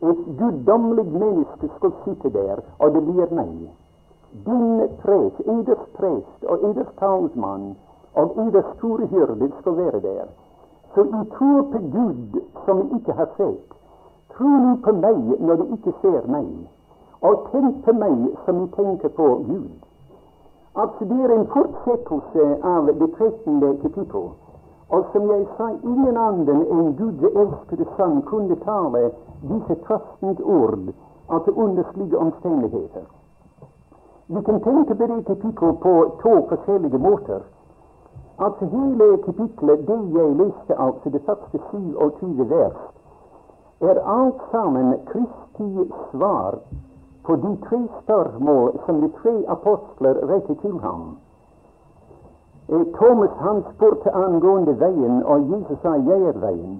Ett 0.00 0.26
gudomligt 0.38 1.12
människa 1.12 1.68
ska 1.76 1.90
sitta 2.04 2.28
där 2.28 2.60
och 2.78 2.92
det 2.92 3.00
blir 3.00 3.30
mig. 3.30 3.74
Din 4.30 4.88
präst, 5.02 5.40
eders 5.40 5.78
präst 5.96 6.44
och 6.44 6.70
eders 6.70 6.94
talsman 6.98 7.74
og 8.18 8.38
eders 8.44 8.70
store 8.76 9.06
hyrde 9.06 9.50
skal 9.60 9.76
være 9.76 10.00
der. 10.00 10.28
Så 10.94 11.00
jeg 11.14 11.24
tror 11.36 11.60
på 11.72 11.78
Gud 11.96 12.40
som 12.64 12.78
jeg 12.78 13.00
ikke 13.00 13.12
har 13.12 13.28
sett. 13.36 13.74
Tro 14.34 14.48
nå 14.64 14.72
på 14.84 14.92
meg 14.92 15.20
når 15.40 15.54
du 15.60 15.64
ikke 15.76 15.92
ser 16.02 16.26
meg, 16.34 16.48
og 17.20 17.46
tenk 17.52 17.84
på 17.84 17.92
meg 17.92 18.18
som 18.44 18.60
jeg 18.62 18.70
tenker 18.76 19.08
på 19.08 19.28
Gud. 19.50 19.70
Alltså, 20.74 21.04
det 21.04 21.20
er 21.24 21.32
en 21.34 21.46
fortsettelse 21.54 22.44
av 22.62 22.86
det 23.00 23.08
trettende 23.16 23.70
kapittel. 23.82 24.28
Og 24.88 25.04
som 25.12 25.30
jeg 25.30 25.46
sa, 25.56 25.68
ingen 25.82 26.16
annen 26.16 26.62
enn 26.76 26.92
Guds 27.00 27.24
elskede 27.34 27.86
sønn 27.96 28.22
kunne 28.30 28.56
tale 28.64 29.10
disse 29.50 29.74
trøstens 29.86 30.40
ord, 30.40 30.78
altså 31.28 31.50
under 31.50 31.84
omständigheter. 31.84 32.18
omstendigheter. 32.18 33.04
Vi 34.26 34.42
kan 34.42 34.60
tenke 34.60 34.94
på 34.94 35.06
det 35.06 35.24
kapittelet 35.24 35.80
på 35.80 35.92
to 36.22 36.34
forskjellige 36.48 36.98
måter. 36.98 37.40
Altså 38.38 38.64
hele 38.64 39.18
kapitlet, 39.24 39.88
det 39.88 40.00
jeg 40.18 40.36
leste, 40.36 40.80
altså 40.80 41.10
det 41.10 41.22
første 41.26 41.58
27 41.70 42.50
vers, 42.50 42.76
er 43.80 43.96
alt 44.18 44.40
sammen 44.50 44.94
Kristi 45.06 45.92
svar 46.10 46.58
på 47.24 47.36
de 47.36 47.56
tre 47.68 47.88
spørsmål 48.02 48.80
som 48.86 49.00
de 49.00 49.08
tre 49.22 49.44
apostler 49.48 50.14
rettet 50.30 50.58
til 50.60 50.78
ham. 50.80 51.16
Eh, 52.68 52.86
Thomas 52.94 53.30
han 53.30 53.64
spurte 53.74 54.10
angående 54.14 54.80
veien, 54.80 55.22
og 55.24 55.40
Jesus 55.50 55.78
sa 55.82 55.92
'Jeg 55.96 56.22
er 56.22 56.32
veien'. 56.32 56.78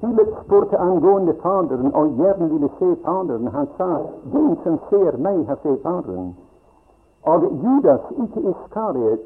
Philip 0.00 0.34
spurte 0.44 0.78
angående 0.78 1.34
Faderen, 1.42 1.94
og 1.94 2.08
gjerne 2.08 2.50
ville 2.50 2.70
se 2.78 2.96
Faderen. 3.04 3.46
Han 3.46 3.66
sa 3.76 3.98
'Den 4.32 4.58
som 4.64 4.78
ser 4.90 5.16
meg, 5.16 5.46
har 5.46 5.58
sett 5.62 5.82
Faderen'. 5.82 6.34
Og 7.22 7.42
Judas, 7.42 8.00
ikke 8.10 8.40
Iskariot, 8.50 9.20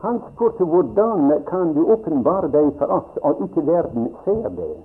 han 0.00 0.20
spurte 0.32 0.64
'Hvordan 0.64 1.42
kan 1.46 1.74
du 1.74 1.92
åpenbare 1.92 2.48
deg 2.48 2.72
for 2.78 2.86
oss, 2.86 3.18
og 3.22 3.42
ikke 3.42 3.66
verden 3.66 4.08
ser 4.24 4.48
det'? 4.48 4.84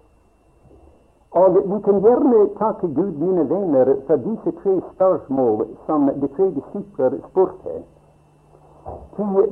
Og 1.31 1.55
vi 1.55 1.81
kan 1.81 1.99
gjerne 2.01 2.49
takke 2.57 2.87
Gud, 2.87 3.13
mine 3.17 3.49
venner, 3.49 3.95
for 4.07 4.15
disse 4.15 4.51
tre 4.63 4.81
spørsmål 4.93 5.65
som 5.85 6.09
de 6.21 6.27
tre 6.27 6.45
disipler 6.51 7.11
spurte. 7.29 7.73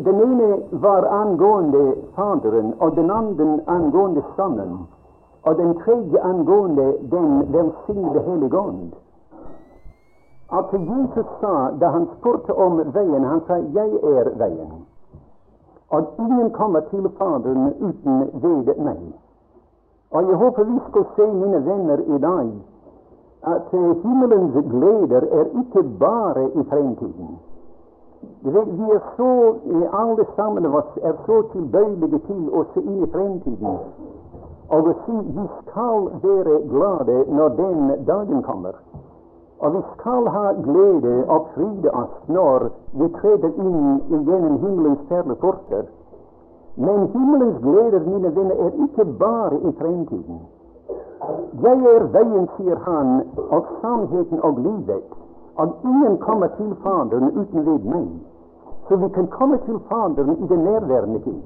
Den 0.06 0.22
ene 0.22 0.58
var 0.72 1.06
angående 1.06 1.96
Faderen, 2.15 2.74
og 2.80 2.96
den 2.96 3.12
andre 3.12 3.60
angående 3.68 4.24
Sønnen, 4.36 4.88
og 5.44 5.58
den 5.58 5.80
tredje 5.80 6.22
angående 6.22 6.94
Den 7.12 7.53
velsignede 7.53 8.22
Hellige 8.22 8.60
Ånd. 8.60 8.94
At 10.51 10.58
alltså 10.58 10.77
Jesus 10.77 11.25
sa, 11.39 11.72
da 11.80 11.88
han 11.88 12.08
spurte 12.18 12.53
om 12.53 12.82
veien, 12.94 13.24
han 13.24 13.41
sa 13.48 13.53
'Jeg 13.53 13.91
er 14.03 14.30
veien', 14.38 14.90
att 15.91 16.19
ingen 16.19 16.50
kommer 16.50 16.81
till 16.81 17.10
Fadern 17.10 17.74
utan 17.79 18.29
ved 18.33 18.77
mig. 18.77 19.00
Och 20.10 20.24
jag 20.24 20.38
hoppas 20.38 20.67
vi 20.67 20.79
ska 20.89 21.03
se, 21.15 21.33
mina 21.33 21.60
vänner, 21.60 22.01
i 22.15 22.17
dag 22.17 22.51
eh, 23.43 23.95
himmelens 24.03 24.53
gläder 24.53 25.21
är 25.21 25.60
icke 25.62 25.83
bara 25.83 26.41
i 26.41 26.63
fremtiden. 26.69 27.38
Vi 28.39 28.91
är 28.91 29.01
så, 29.17 29.50
eh, 29.50 29.93
allesammans 29.93 30.65
av 30.65 30.75
oss 30.75 30.98
är 31.03 31.15
så 31.25 31.43
tillbörliga 31.43 32.19
till 32.19 32.50
att 32.55 32.74
se 32.74 32.81
in 32.81 33.03
i 33.03 33.07
framtiden. 33.07 33.77
Och 34.67 34.88
vi 34.88 35.48
ska 35.62 36.10
vara 36.21 36.60
glada 36.60 37.13
när 37.13 37.50
den 37.50 38.05
dagen 38.05 38.43
kommer. 38.43 38.75
Og 39.62 39.74
vi 39.74 39.82
skal 39.94 40.27
ha 40.27 40.46
glede 40.65 41.25
og 41.30 41.48
fryde 41.53 41.89
oss 41.94 42.15
når 42.27 42.70
vi 42.98 43.10
treder 43.20 43.51
inn 43.62 44.00
gjennom 44.10 44.58
himmelens 44.63 45.03
perleporter. 45.10 45.86
Men 46.75 47.08
himmelens 47.13 47.60
gleder, 47.62 48.01
mine 48.08 48.36
venner, 48.36 48.56
er 48.65 48.72
ikke 48.86 49.06
bare 49.20 49.60
i 49.70 49.72
fremtiden. 49.80 50.41
Jeg 51.62 51.77
er 51.94 52.08
veien, 52.15 52.48
sier 52.58 52.80
han, 52.88 53.22
og 53.50 53.65
sannheten 53.82 54.41
og 54.41 54.58
livet 54.65 55.18
at 55.62 55.70
ingen 55.84 56.18
kommer 56.18 56.48
til 56.58 56.75
Faderen 56.84 57.32
uten 57.38 57.65
ved 57.65 57.89
meg. 57.94 58.08
Så 58.88 58.96
vi 58.96 59.10
kan 59.13 59.27
komme 59.27 59.58
til 59.65 59.80
Faderen 59.89 60.38
i 60.44 60.48
den 60.48 60.60
nærværende 60.60 61.20
tid. 61.20 61.41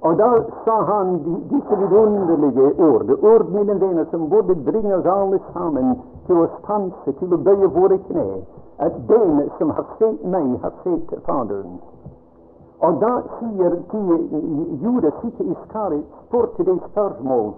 Og 0.00 0.18
da 0.18 0.28
sa 0.64 0.74
han 0.90 1.16
disse 1.52 1.76
vidunderlige 1.80 2.66
ord, 2.88 3.08
ord, 3.22 3.46
mine 3.48 3.80
venner, 3.80 4.04
som 4.10 4.28
burde 4.28 4.54
bringe 4.54 4.96
oss 4.96 5.06
alle 5.06 5.40
sammen 5.52 5.96
till 6.26 6.42
att 6.42 6.62
stansa, 6.62 7.12
till 7.18 7.34
att 7.34 7.40
böja 7.40 7.68
våra 7.68 7.98
knä, 7.98 8.42
att 8.76 9.08
den 9.08 9.50
som 9.58 9.70
har 9.70 9.84
sett 9.98 10.24
mig 10.24 10.58
har 10.62 10.72
sett 10.84 11.24
Fadern. 11.24 11.78
Och 12.78 12.92
då 12.92 13.22
säger 13.40 13.82
Judas 14.82 15.14
ikke 15.24 15.44
Iskari 15.44 16.02
till 16.56 16.64
det 16.64 16.78
spörsmål 16.90 17.52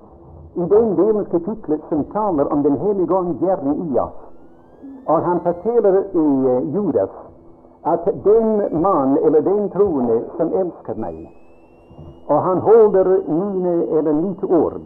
i 0.54 0.60
den 0.60 0.96
delen 0.96 1.16
av 1.16 1.24
kapitlet 1.24 1.80
som 1.88 2.04
talar 2.04 2.52
om 2.52 2.62
Den 2.62 2.76
heliga 2.76 3.16
Ande 3.16 3.58
i 3.92 3.98
oss. 3.98 4.20
Och 5.06 5.20
han 5.20 5.40
förtäller 5.40 6.04
i 6.12 6.18
uh, 6.18 6.74
Judas 6.74 7.10
att 7.82 8.24
den 8.24 8.80
man, 8.82 9.18
eller 9.18 9.40
den 9.40 9.70
troende 9.70 10.22
som 10.36 10.52
älskar 10.52 10.94
mig, 10.94 11.32
och 12.26 12.36
han 12.36 12.58
håller 12.58 13.22
mina, 13.28 13.98
eller 13.98 14.12
mitt 14.12 14.44
ord, 14.44 14.80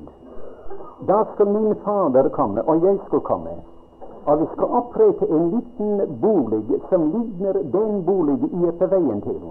da 1.08 1.24
skal 1.34 1.46
min 1.46 1.74
Fader 1.84 2.28
komme, 2.28 2.62
og 2.62 2.84
jeg 2.84 2.98
skal 3.06 3.20
komme. 3.20 3.50
Og 4.24 4.40
vi 4.40 4.46
skal 4.52 4.64
opprette 4.64 5.28
en 5.28 5.50
liten 5.50 6.18
bolig 6.20 6.80
som 6.88 7.00
ligner 7.12 7.52
den 7.52 8.04
bolig 8.04 8.38
I 8.52 8.66
er 8.66 8.72
på 8.78 8.86
veien 8.86 9.20
til. 9.22 9.42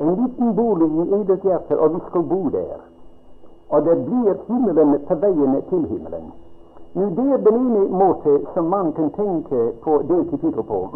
En 0.00 0.14
liten 0.14 0.54
bolig 0.56 0.90
i 0.90 1.12
eget 1.14 1.40
hjerte, 1.42 1.78
og 1.80 1.94
vi 1.94 2.00
skal 2.08 2.22
bo 2.22 2.48
der. 2.48 2.80
Og 3.68 3.84
det 3.84 4.04
blir 4.04 4.34
himmelen 4.48 4.98
på 5.08 5.14
veien 5.14 5.62
til 5.68 5.86
himmelen. 5.86 6.32
Nu, 6.94 7.04
det 7.16 7.32
er 7.32 7.36
den 7.36 7.54
ene 7.54 7.88
måte 7.88 8.40
som 8.54 8.64
man 8.64 8.92
kan 8.92 9.10
tenke 9.10 9.72
på 9.82 10.02
det 10.08 10.30
kapittelet 10.30 10.66
på. 10.66 10.88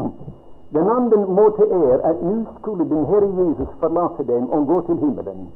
Den 0.73 0.91
andre 0.91 1.27
måte 1.27 1.63
er 1.71 1.99
at 2.05 2.23
nå 2.23 2.45
skulle 2.59 2.85
den 2.85 3.07
Herre 3.07 3.31
Jesus 3.39 3.69
forlate 3.81 4.27
dem 4.27 4.51
og 4.51 4.67
gå 4.67 4.81
til 4.81 4.97
himmelen. 4.97 5.49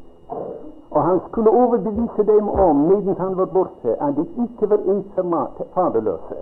Og 0.92 1.02
han 1.02 1.20
skulle 1.28 1.50
overbevise 1.50 2.22
dem 2.32 2.49
om, 2.49 2.76
medan 2.76 3.16
han 3.18 3.37
var 3.37 3.44
borte, 3.44 4.02
at 4.02 4.16
de 4.16 4.26
ikke 4.44 4.70
var 4.70 4.80
ensamma, 4.94 5.46
faderløse. 5.75 6.40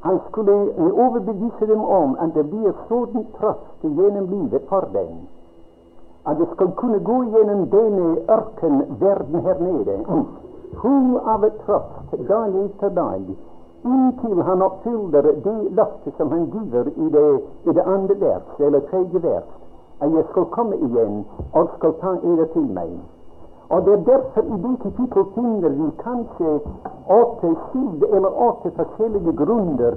Han 0.00 0.18
skulle 0.28 0.52
overbevise 0.92 1.66
dem 1.66 1.84
om 1.84 2.16
at 2.20 2.34
det 2.34 2.50
blir 2.50 2.72
sådan 2.88 3.26
trøst 3.38 3.80
gjennom 3.82 4.26
livet 4.26 4.62
for 4.68 4.80
dem 4.92 5.24
at 6.26 6.38
de 6.38 6.46
skal 6.52 6.70
kunne 6.72 6.98
gå 7.04 7.22
gjennom 7.22 7.68
denne 7.70 8.16
ørkenverden 8.28 9.40
her 9.40 9.58
nede 9.60 9.96
full 10.80 11.16
av 11.32 11.44
trøst 11.64 12.14
dag 12.28 12.54
etter 12.64 12.88
dag, 12.88 13.26
inntil 13.84 14.40
han 14.42 14.62
oppfyller 14.62 15.28
det 15.44 15.56
løftet 15.78 16.16
som 16.16 16.32
han 16.32 16.46
giver 16.54 16.88
i 16.88 17.08
det, 17.16 17.26
i 17.68 17.74
det 17.76 17.84
andre 17.96 18.16
vers, 18.20 18.48
eller 18.58 18.80
tredje 18.90 19.22
vers, 19.22 19.50
at 20.00 20.14
jeg 20.14 20.24
skal 20.30 20.44
komme 20.56 20.76
igjen 20.76 21.24
og 21.52 21.68
skal 21.76 21.94
ta 22.00 22.16
eder 22.32 22.48
til 22.56 22.66
meg. 22.78 22.96
Och 23.74 23.82
det 23.82 23.92
är 23.92 23.96
därför 23.96 24.42
i 24.42 24.56
det 24.62 24.76
kapittel 24.82 25.24
finner 25.34 25.68
vi 25.68 25.90
kanske 26.02 26.60
åtte 27.06 27.54
eller 28.12 28.42
åtte 28.48 28.70
grunder, 29.32 29.94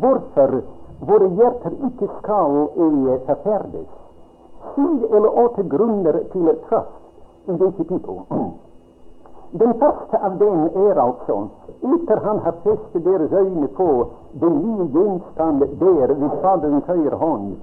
varför 0.00 0.62
våra 1.00 1.26
hjärtan 1.26 1.72
icke 1.86 2.08
skall 2.22 2.56
eh, 2.56 3.12
ej 3.12 3.18
forferdes. 3.26 3.88
Syv 4.74 5.14
eller 5.14 5.38
återgrunder 5.44 6.24
till 6.32 6.56
tröst 6.68 6.88
i 7.46 7.52
det 7.52 7.72
kapittelet. 7.76 8.26
Den 9.50 9.74
första 9.74 10.26
av 10.26 10.36
dem 10.38 10.68
är 10.74 10.96
alltså, 10.96 11.48
efter 11.80 12.16
han 12.16 12.38
har 12.38 12.52
fäst 12.52 12.92
deras 12.92 13.32
ögon 13.32 13.68
på 13.76 14.06
den 14.32 14.52
nye 14.52 14.88
genstand 14.92 15.60
där 15.60 16.08
vid 16.08 16.30
Faderns 16.42 16.84
høyre 16.84 17.16
hand, 17.16 17.56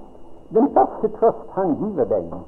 den 0.48 0.66
första 0.66 1.08
tröst 1.18 1.48
han 1.50 1.76
giver 1.80 2.06
dem. 2.06 2.40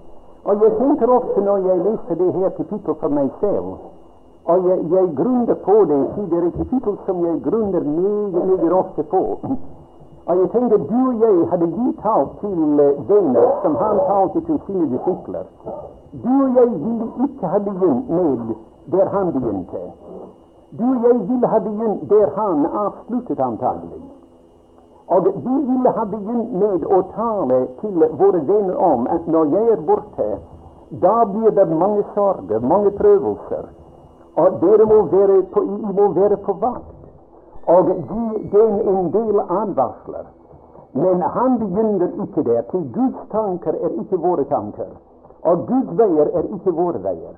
Och 0.43 0.55
jag 0.55 0.79
tänker 0.79 1.11
också 1.17 1.41
när 1.41 1.59
jag 1.59 1.79
läser 1.79 2.17
det 2.17 2.39
här 2.39 2.51
kapitlet 2.51 2.97
för 3.01 3.09
mig 3.09 3.29
själv, 3.41 3.77
och 4.45 4.59
jag, 4.69 4.79
jag 4.91 5.17
grundar 5.17 5.55
på 5.55 5.85
det, 5.85 6.07
siden 6.15 6.31
det 6.31 6.37
är 6.37 6.49
ett 6.49 6.57
kapitel 6.57 6.97
som 7.07 7.27
jag 7.27 7.43
grundar 7.43 7.81
mycket, 7.81 8.45
mycket 8.49 8.73
ofta 8.73 9.03
på. 9.03 9.37
Och 10.25 10.37
jag 10.37 10.53
tänker, 10.53 10.79
du 10.79 11.09
och 11.09 11.15
jag 11.15 11.47
hade 11.47 11.67
vi 11.67 11.93
till 11.93 12.41
til 12.41 12.95
vänner 13.09 13.63
som 13.63 13.77
han 13.77 13.97
talte 13.97 14.41
till 14.41 14.59
sina 14.67 14.85
discipliner, 14.85 15.45
Du 16.11 16.45
och 16.45 16.51
jag 16.57 16.67
ville 16.67 17.07
icke 17.25 17.47
ha 17.47 17.59
begynt 17.59 18.09
med 18.09 18.55
där 18.85 19.07
han 19.07 19.33
begynte. 19.33 19.93
Du 20.71 20.85
och 20.85 20.97
jag 21.05 21.15
ville 21.15 21.47
ha 21.47 21.61
begynt 21.61 22.09
där 22.09 22.31
han 22.37 22.67
avslutat 22.67 23.41
antagligen. 23.41 24.18
Och 25.09 25.27
vi 25.27 25.57
vill 25.69 25.87
ha 25.87 26.05
begynt 26.05 26.53
med 26.53 26.87
att 26.99 27.15
tala 27.15 27.67
till 27.81 28.09
våra 28.19 28.39
vänner 28.39 28.77
om 28.77 29.07
att 29.07 29.27
när 29.27 29.45
jag 29.45 29.69
är 29.69 29.77
borta, 29.77 30.39
då 30.89 31.27
blir 31.27 31.51
det 31.51 31.67
många 31.67 32.03
sorger, 32.15 32.61
många 32.61 32.91
prövelser. 32.91 33.65
Och 34.35 34.53
där 34.61 34.85
må 34.87 35.03
vara 35.03 35.43
på, 35.43 35.61
må 35.97 36.09
vara 36.09 36.37
på 36.37 36.53
vakt 36.53 36.99
och 37.65 37.89
ge 37.89 38.59
dem 38.59 38.81
en 38.87 39.11
del 39.11 39.41
advarsler. 39.49 40.27
Men 40.93 41.23
han 41.23 41.59
begynner 41.59 42.11
icke 42.25 42.43
där, 42.43 42.63
ty 42.63 42.79
Guds 42.79 43.19
tankar 43.31 43.73
är 43.73 44.01
icke 44.01 44.17
våra 44.17 44.45
tankar. 44.45 44.89
Och 45.41 45.69
Guds 45.69 45.93
vägar 45.93 46.27
är 46.27 46.55
icke 46.55 46.71
våra 46.71 46.99
vägar. 46.99 47.35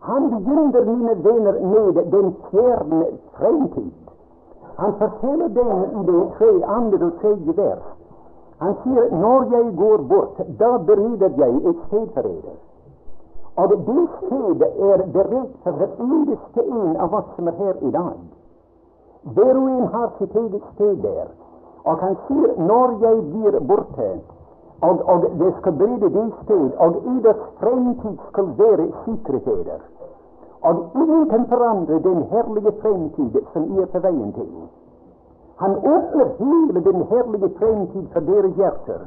Han 0.00 0.28
begynner, 0.28 0.84
mina 0.84 1.14
vänner 1.14 1.60
med 1.60 2.06
den 2.10 2.34
fjärde 2.50 3.10
framtid. 3.32 3.92
Han 4.80 4.92
forteller 4.98 5.48
den 5.48 6.00
i 6.00 6.04
det 6.08 6.20
tre 6.38 6.50
andre 6.76 7.06
og 7.06 7.12
tredje 7.20 7.56
vers. 7.56 7.86
Han 8.60 8.74
sier 8.82 9.12
når 9.22 9.46
jeg 9.54 9.76
går 9.76 10.02
bort, 10.08 10.40
da 10.60 10.70
bereder 10.88 11.30
jeg 11.42 11.54
et 11.70 11.86
sted 11.86 12.06
for 12.14 12.22
dere. 12.28 12.54
Og 13.56 13.68
det 13.88 14.08
stedet 14.16 14.70
er 14.88 15.04
beredt 15.16 15.54
for 15.62 15.70
hver 15.70 15.92
eneste 16.06 16.64
en 16.64 16.96
av 16.96 17.14
oss 17.20 17.30
som 17.36 17.48
er 17.52 17.56
her 17.60 17.84
i 17.88 17.90
dag. 17.90 18.18
Hver 19.22 19.54
og 19.62 19.68
en 19.68 19.86
har 19.94 20.10
sitt 20.18 20.36
eget 20.42 20.66
sted 20.74 20.96
der. 21.04 21.28
Og 21.84 21.96
han 22.04 22.16
sier 22.26 22.56
når 22.72 22.96
jeg 23.04 23.22
blir 23.32 23.60
borte, 23.72 24.10
og, 24.80 25.00
og 25.12 25.30
det 25.40 25.54
skal 25.60 25.72
berede 25.72 26.12
det 26.16 26.26
sted, 26.42 26.68
og 26.78 27.02
eders 27.16 27.48
fremtid 27.60 28.16
skal 28.28 28.52
være 28.58 28.92
sikret 29.04 29.89
eder. 30.64 30.68
Og 30.68 31.02
ingen 31.02 31.28
kan 31.28 31.46
forandre 31.48 31.94
den 31.94 32.22
herlige 32.22 32.72
fremtid 32.82 33.34
som 33.52 33.62
I 33.62 33.80
er 33.82 33.86
på 33.86 33.98
veien 33.98 34.32
til. 34.32 34.48
Han 35.56 35.76
åpner 35.76 36.26
hele 36.38 36.80
den 36.84 37.02
herlige 37.02 37.50
fremtid 37.58 38.06
for 38.12 38.20
deres 38.20 38.54
hjerter. 38.56 39.00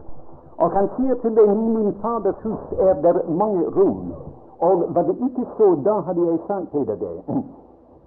Og 0.57 0.71
han 0.71 0.89
sier 0.95 1.15
til 1.15 1.35
dem 1.35 1.51
i 1.51 1.69
min 1.77 1.93
Faders 2.01 2.41
hus 2.43 2.79
er 2.79 2.93
der 3.01 3.13
mange 3.29 3.65
rom. 3.77 4.13
Og 4.59 4.83
var 4.95 5.01
det 5.01 5.15
ikke 5.27 5.45
så, 5.57 5.75
da 5.85 5.93
hadde 5.93 6.25
jeg 6.25 6.39
sagt 6.47 6.71
til 6.71 6.85
deg 6.87 6.99
det. 6.99 7.43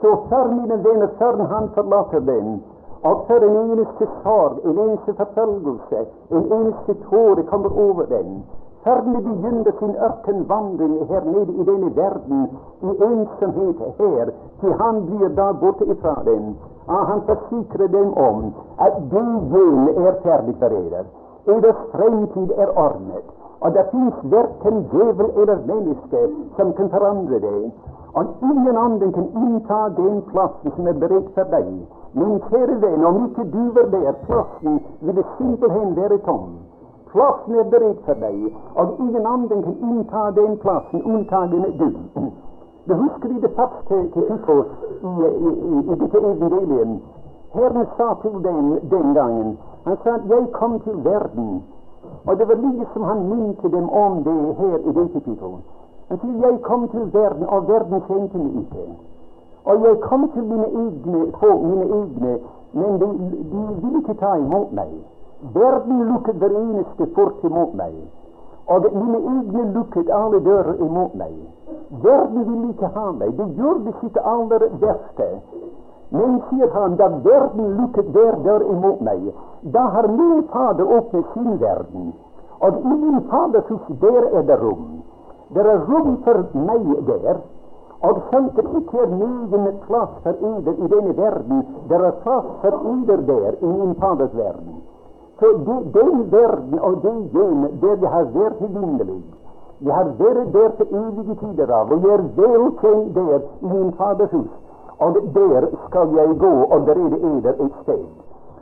Så 0.00 0.16
før, 0.28 0.50
mine 0.50 0.84
venner, 0.84 1.08
før 1.18 1.44
han 1.44 1.68
forlater 1.74 2.20
den, 2.20 2.62
og 3.02 3.24
før 3.28 3.40
en 3.48 3.56
eneste 3.56 4.08
sorg, 4.22 4.52
en 4.64 4.78
eneste 4.78 5.14
forfølgelse, 5.14 5.98
en 6.30 6.52
eneste 6.52 6.94
tåre 7.10 7.42
kommer 7.42 7.70
over 7.88 8.04
den, 8.04 8.44
før 8.87 9.00
de 9.05 9.21
begynner 9.23 9.73
sin 9.78 9.95
ökenvandring 10.09 11.07
här 11.11 11.25
nede 11.25 11.52
i 11.52 11.64
denne 11.64 11.90
världen 11.97 12.49
i 12.81 12.90
ensamhet 13.09 13.76
här, 13.99 14.31
ty 14.61 14.73
han 14.78 15.07
blir 15.07 15.28
då 15.28 15.52
borta 15.52 15.85
ifrån 15.85 16.25
den, 16.25 16.55
Ah, 16.88 17.05
han 17.05 17.21
försäkrar 17.21 17.88
dem 17.88 18.14
om 18.14 18.52
att 18.76 19.11
det 19.11 19.26
gen 19.50 19.88
är 20.07 20.12
ferdig 20.23 20.57
for 20.59 20.71
dere. 20.71 21.05
Eders 21.45 21.76
framtid 21.93 22.50
är 22.50 22.69
ordnad. 22.69 23.25
Och 23.59 23.73
det 23.73 23.90
finns 23.90 24.14
varken 24.23 24.85
djävul 24.93 25.31
eller 25.37 25.59
människa 25.66 26.23
som 26.57 26.73
kan 26.73 26.88
förändra 26.88 27.38
det. 27.38 27.71
Och 28.12 28.25
ingen 28.43 28.76
annan 28.76 29.12
kan 29.12 29.28
inta 29.47 29.88
den 29.88 30.23
platsen 30.23 30.73
som 30.76 30.87
är 30.87 30.93
beredd 30.93 31.28
för 31.35 31.45
dig. 31.45 31.87
Min 32.12 32.40
kära 32.50 32.75
vän, 32.75 33.05
om 33.05 33.16
inte 33.16 33.45
du 33.45 33.70
var 33.70 33.87
där, 33.90 34.12
platsen 34.12 34.81
ville 35.01 35.22
simpelthen 35.38 35.94
vara 35.94 36.18
tom. 36.18 36.49
Plassen 37.16 37.55
är 37.55 37.64
beredd 37.64 37.96
för 38.05 38.14
dig, 38.14 38.57
och 38.74 39.00
ingen 39.00 39.26
annan 39.26 39.48
kan 39.48 39.76
inta 39.90 40.31
den 40.31 40.57
platsen, 40.57 41.02
unntagen 41.02 41.62
du. 41.79 41.94
Du 42.85 42.94
husker 42.94 43.31
i 43.31 43.40
det 43.40 43.48
første 43.48 44.09
kapittelet 44.14 44.66
i, 45.02 45.07
i, 45.07 45.50
i, 45.68 45.92
i 45.92 45.94
detta 46.00 46.18
evangelium. 46.18 46.98
Herren 47.52 47.87
sa 47.96 48.14
till 48.14 48.42
dem 48.42 48.79
den 48.83 49.14
gången, 49.14 49.57
Han 49.85 49.96
sa 50.05 50.14
att 50.14 50.29
jag 50.29 50.52
kom 50.52 50.81
till 50.81 50.96
världen. 50.96 51.62
Och 52.24 52.37
det 52.37 52.44
var 52.44 52.57
liksom 52.57 52.87
som 52.92 53.02
han 53.02 53.29
minte 53.29 53.68
dem 53.68 53.90
om 53.90 54.22
det 54.22 54.55
här 54.61 54.79
i 54.79 54.92
det 54.92 55.09
kapitlet. 55.12 55.64
Han 56.09 56.18
sa, 56.18 56.26
jag 56.42 56.62
kom 56.62 56.88
till 56.88 57.05
världen 57.05 57.48
och 57.48 57.70
världen 57.70 58.00
kände 58.09 58.38
mig 58.38 58.52
inte. 58.57 58.83
Och 59.62 59.76
jag 59.87 60.00
kom 60.00 60.29
till 60.29 60.42
mina 60.42 60.66
egna, 60.66 61.26
få 61.40 61.62
mina 61.62 61.85
egna, 61.85 62.38
men 62.70 62.98
de, 62.98 63.07
de 63.52 63.74
ville 63.81 63.96
inte 63.96 64.14
ta 64.14 64.37
emot 64.37 64.72
mig. 64.72 64.92
Verden 65.40 66.05
lukket 66.09 66.37
hver 66.40 66.55
eneste 66.57 67.07
port 67.07 67.44
imot 67.44 67.75
meg. 67.75 67.94
Og 68.66 68.87
mine 68.92 69.18
egne 69.18 69.64
lukket 69.75 70.11
alle 70.11 70.40
dører 70.40 70.75
imot 70.81 71.14
meg. 71.14 71.35
Verden 72.03 72.46
ville 72.49 72.68
ikke 72.72 72.88
ha 72.94 73.11
meg. 73.12 73.37
Det 73.37 73.46
gjorde 73.59 73.92
sitt 74.01 74.16
aller 74.22 74.68
beste. 74.81 75.29
Men, 76.11 76.40
sier 76.49 76.70
han, 76.72 76.96
da 76.96 77.09
verden 77.22 77.77
lukket 77.81 78.09
hver 78.14 78.38
dør 78.44 78.62
imot 78.70 79.01
meg, 79.03 79.27
da 79.75 79.88
har 79.94 80.09
min 80.09 80.44
Fader 80.53 80.87
åpnet 80.99 81.27
sin 81.35 81.61
verden. 81.61 82.12
Og 82.61 82.79
i 82.81 82.94
min 83.03 83.20
Faders 83.31 83.68
hus, 83.68 83.99
der 84.01 84.22
er 84.38 84.42
det 84.42 84.61
rom. 84.62 85.03
Det 85.55 85.66
er 85.66 85.85
rom 85.90 86.16
for 86.25 86.44
meg 86.55 86.87
der. 87.07 87.42
Og 88.07 88.20
skjønt 88.29 88.57
det 88.57 88.64
ikke 88.81 89.03
er 89.03 89.12
noen 89.12 89.68
plass 89.87 90.12
for 90.22 90.44
eder 90.55 90.75
i 90.85 90.90
denne 90.94 91.16
verden, 91.16 91.64
det 91.88 92.01
er 92.01 92.18
plass 92.22 92.51
for 92.62 92.83
eder 92.94 93.25
der 93.31 93.57
i 93.61 93.72
min 93.72 93.94
Faders 94.01 94.37
verden. 94.37 94.86
Så 95.38 95.46
det, 95.66 95.92
den 95.94 96.31
verden 96.33 96.79
og 96.79 97.03
den 97.03 97.18
hjem 97.33 97.62
der 97.81 97.96
vi 97.96 98.07
har 98.07 98.25
vært 98.25 98.61
evinnelig, 98.61 99.22
Vi 99.79 99.90
har 99.90 100.05
vært 100.18 100.53
der 100.53 100.70
til 100.77 100.87
evige 100.96 101.35
tider 101.40 101.70
av, 101.70 101.90
og 101.92 102.05
jeg 102.05 102.14
er 102.14 102.22
velkjent 102.37 103.14
der 103.14 103.40
i 103.61 103.66
min 103.72 103.92
Faders 103.99 104.31
hus. 104.31 104.53
Og 104.99 105.18
der 105.35 105.66
skal 105.87 106.14
jeg 106.16 106.38
gå 106.38 106.53
og 106.64 106.87
det 106.87 106.96
eder 106.96 107.55
et 107.64 107.75
sted. 107.83 108.05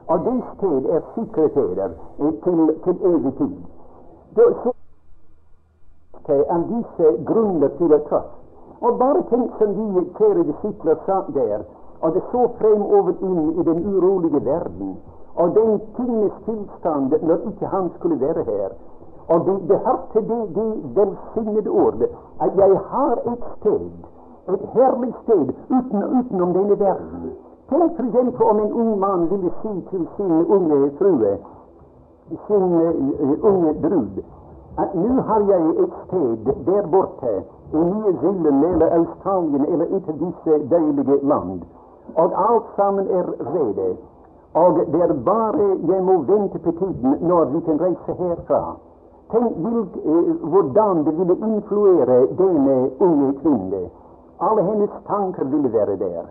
Og 0.06 0.18
det 0.24 0.42
sted 0.56 0.86
er 0.90 1.00
sikret 1.14 1.52
till 1.52 1.92
til, 2.44 2.74
til 2.84 2.96
evig 3.12 3.34
tid. 3.38 3.54
Så 6.26 6.32
er 6.32 6.62
disse 6.72 7.24
grunner 7.24 7.68
til 7.68 7.94
att 7.94 8.04
trøst. 8.04 8.44
Og 8.80 8.98
bare 8.98 9.22
tenk 9.30 9.52
som 9.58 9.74
de 9.74 10.02
kjære 10.18 10.42
disipler 10.44 10.96
satt 11.06 11.28
der, 11.34 11.62
og 12.00 12.14
det 12.14 12.22
så 12.32 12.48
fremover 12.58 13.14
inn 13.22 13.60
i 13.60 13.62
den 13.64 13.78
urolige 13.94 14.44
verden, 14.44 14.96
av 15.34 15.54
den 15.54 15.80
tingens 15.96 16.32
tillstånd 16.44 17.14
när 17.22 17.48
icke 17.48 17.66
han 17.66 17.90
skulle 17.98 18.14
vara 18.14 18.42
här. 18.42 18.70
Och 19.26 19.44
det, 19.44 19.58
det 19.66 19.80
hör 19.84 19.98
till 20.12 20.28
det, 20.28 20.46
det 20.46 20.76
välsignade 20.94 21.70
ordet 21.70 22.10
att 22.38 22.56
jag 22.56 22.74
har 22.74 23.16
ett 23.16 23.44
sted, 23.60 23.90
ett 24.46 24.68
härligt 24.72 25.14
sted 25.22 25.52
utan, 25.68 26.02
utanom 26.02 26.52
denna 26.52 26.74
världen. 26.74 27.32
Tänk 27.68 27.96
till 27.96 28.06
exempel 28.08 28.46
om 28.46 28.58
en 28.58 28.72
ung 28.72 29.00
man 29.00 29.28
ville 29.28 29.50
säga 29.62 29.80
till 29.90 30.06
sin 30.16 30.46
unge 30.46 30.90
fru, 30.90 31.36
sin 32.46 32.72
uh, 32.72 33.38
unge 33.42 33.72
brud, 33.72 34.24
att 34.76 34.94
nu 34.94 35.20
har 35.20 35.40
jag 35.40 35.84
ett 35.84 35.94
sted 36.06 36.54
där 36.64 36.86
borta, 36.86 37.30
i 37.72 37.76
Nya 37.76 38.20
Zeeland 38.20 38.64
eller 38.64 38.98
Australien 38.98 39.64
eller 39.64 39.96
ett 39.96 40.08
av 40.08 40.18
disse 40.18 40.58
deilige 40.58 41.26
land. 41.26 41.64
Och 42.14 42.32
allt 42.34 42.64
samman 42.76 43.08
är 43.08 43.24
rede. 43.54 43.96
Og 44.54 44.76
det 44.92 45.02
er 45.02 45.12
bare 45.26 45.66
jeg 45.88 46.02
må 46.04 46.18
vente 46.28 46.58
på 46.58 46.70
tiden 46.70 47.16
når 47.20 47.44
vi 47.44 47.60
kan 47.66 47.80
reise 47.80 48.14
herfra. 48.18 48.60
Tenk 49.32 49.56
vilk, 49.64 49.96
eh, 49.96 50.30
hvordan 50.52 51.04
det 51.04 51.14
ville 51.18 51.36
influere 51.48 52.18
denne 52.38 52.76
eh, 52.84 53.02
unge 53.06 53.32
kvinne. 53.42 53.82
Alle 54.40 54.62
hennes 54.62 54.90
tanker 55.06 55.44
ville 55.44 55.72
være 55.72 55.96
der. 55.96 56.24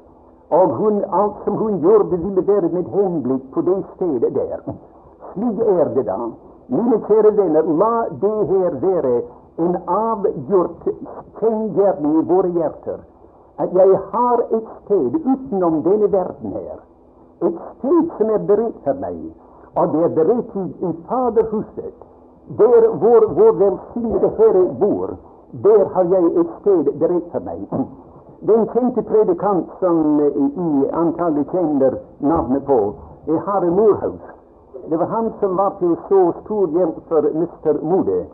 Og 0.50 0.76
hun, 0.80 1.04
alt 1.12 1.44
som 1.46 1.56
hun 1.56 1.80
gjorde, 1.82 2.18
ville 2.18 2.48
være 2.48 2.70
med 2.74 2.84
henblikk 2.96 3.52
på 3.54 3.62
det 3.62 3.84
stedet 3.96 4.36
der. 4.36 4.60
Slik 5.34 5.60
er 5.60 5.88
det 5.96 6.06
da. 6.06 6.20
Mine 6.68 7.00
kjære 7.08 7.38
venner, 7.38 7.64
la 7.82 7.96
det 8.22 8.48
her 8.48 8.78
være 8.86 9.16
en 9.60 9.76
avgjort 9.88 10.88
kjenngjørning 11.40 12.22
i 12.22 12.28
våre 12.30 12.48
hjerter 12.48 13.02
at 13.58 13.70
jeg 13.74 14.00
har 14.12 14.42
et 14.52 14.70
sted 14.84 15.16
utenom 15.26 15.82
denne 15.84 16.12
verden 16.12 16.56
her, 16.58 16.80
ett 17.48 17.60
sted 17.78 18.10
som 18.18 18.30
är 18.30 18.40
berett 18.40 18.76
för 18.84 18.94
mig. 18.94 19.36
Och 19.74 19.88
det 19.88 20.04
är 20.04 20.10
berett 20.10 20.56
i, 20.56 20.86
i 20.86 20.94
Faderhuset, 21.08 21.94
Där 22.48 22.88
vår, 22.88 23.28
vår 23.36 23.54
välsignade 23.54 24.30
Herre 24.38 24.74
bor. 24.80 25.18
där 25.52 25.86
har 25.86 26.04
jag 26.04 26.26
ett 26.38 26.48
sted 26.62 27.00
berett 27.00 27.32
för 27.32 27.40
mig. 27.40 27.68
Den 28.40 28.68
kjente 28.74 29.02
predikant 29.02 29.68
som 29.80 30.20
I 30.56 30.90
antalet 30.92 31.52
känner 31.52 31.94
namnet 32.18 32.66
på, 32.66 32.94
är 33.28 33.38
Harry 33.38 33.70
Moorhouse. 33.70 34.24
Det 34.90 34.98
var 34.98 35.06
han 35.06 35.32
som 35.40 35.56
var 35.56 35.70
till 35.70 35.96
så 36.10 36.34
stor 36.46 36.70
hjälp 36.70 36.96
för 37.08 37.32
Mr. 37.32 37.84
Mode. 37.84 38.26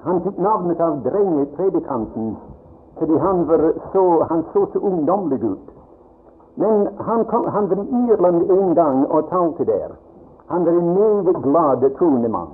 Han 0.00 0.20
fick 0.20 0.38
namnet 0.38 0.80
av 0.80 1.02
drengepredikanten 1.02 2.36
för 2.98 3.18
han, 3.18 3.46
var 3.46 3.72
så, 3.92 4.26
han 4.28 4.44
såg 4.52 4.68
så 4.72 4.78
ungdomlig 4.78 5.44
ut. 5.44 5.75
Men 6.58 6.88
han, 6.96 7.24
kom, 7.24 7.44
han 7.46 7.68
var 7.68 7.76
i 7.76 8.12
Irland 8.12 8.50
en 8.50 8.74
gång 8.74 9.04
och 9.04 9.28
talte 9.30 9.64
där. 9.64 9.90
Han 10.46 10.64
var 10.64 10.72
en 10.72 10.94
mycket 10.94 11.42
glad 11.42 11.96
troende 11.98 12.28
man. 12.28 12.48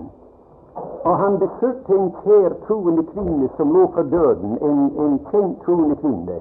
Och 1.05 1.17
han 1.17 1.39
besökte 1.39 1.93
en 1.95 2.13
kär 2.25 2.51
troende 2.67 3.03
kvinna, 3.03 3.49
som 3.57 3.73
låg 3.73 3.95
för 3.95 4.05
döden, 4.05 4.59
en, 4.61 4.91
en 4.99 5.19
känd 5.31 5.61
troende 5.65 5.97
kvinna. 5.97 6.41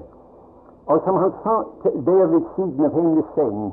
Och 0.86 1.02
som 1.04 1.16
han 1.16 1.32
satt 1.42 1.82
där 1.94 2.26
vid 2.26 2.42
sidan 2.56 2.86
av 2.86 2.92
hennes 2.92 3.24
säng 3.34 3.72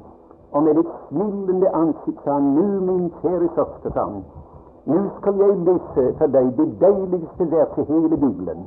och 0.52 0.64
med 0.64 0.78
ett 0.78 0.86
smilande 1.10 1.72
ansikte 1.72 2.24
sa 2.24 2.32
han, 2.32 2.56
nu, 2.56 2.82
min 2.82 3.12
kära 3.22 3.48
syster, 3.48 3.92
sa 3.94 4.00
han, 4.00 4.24
nu 4.84 5.10
skal 5.22 5.40
jag 5.40 5.58
läsa 5.58 6.18
för 6.18 6.28
dig 6.28 6.46
det 6.46 6.66
deiligste 6.66 7.46
vers 7.46 7.78
i 7.78 7.84
hela 7.84 8.18
Bibeln. 8.18 8.64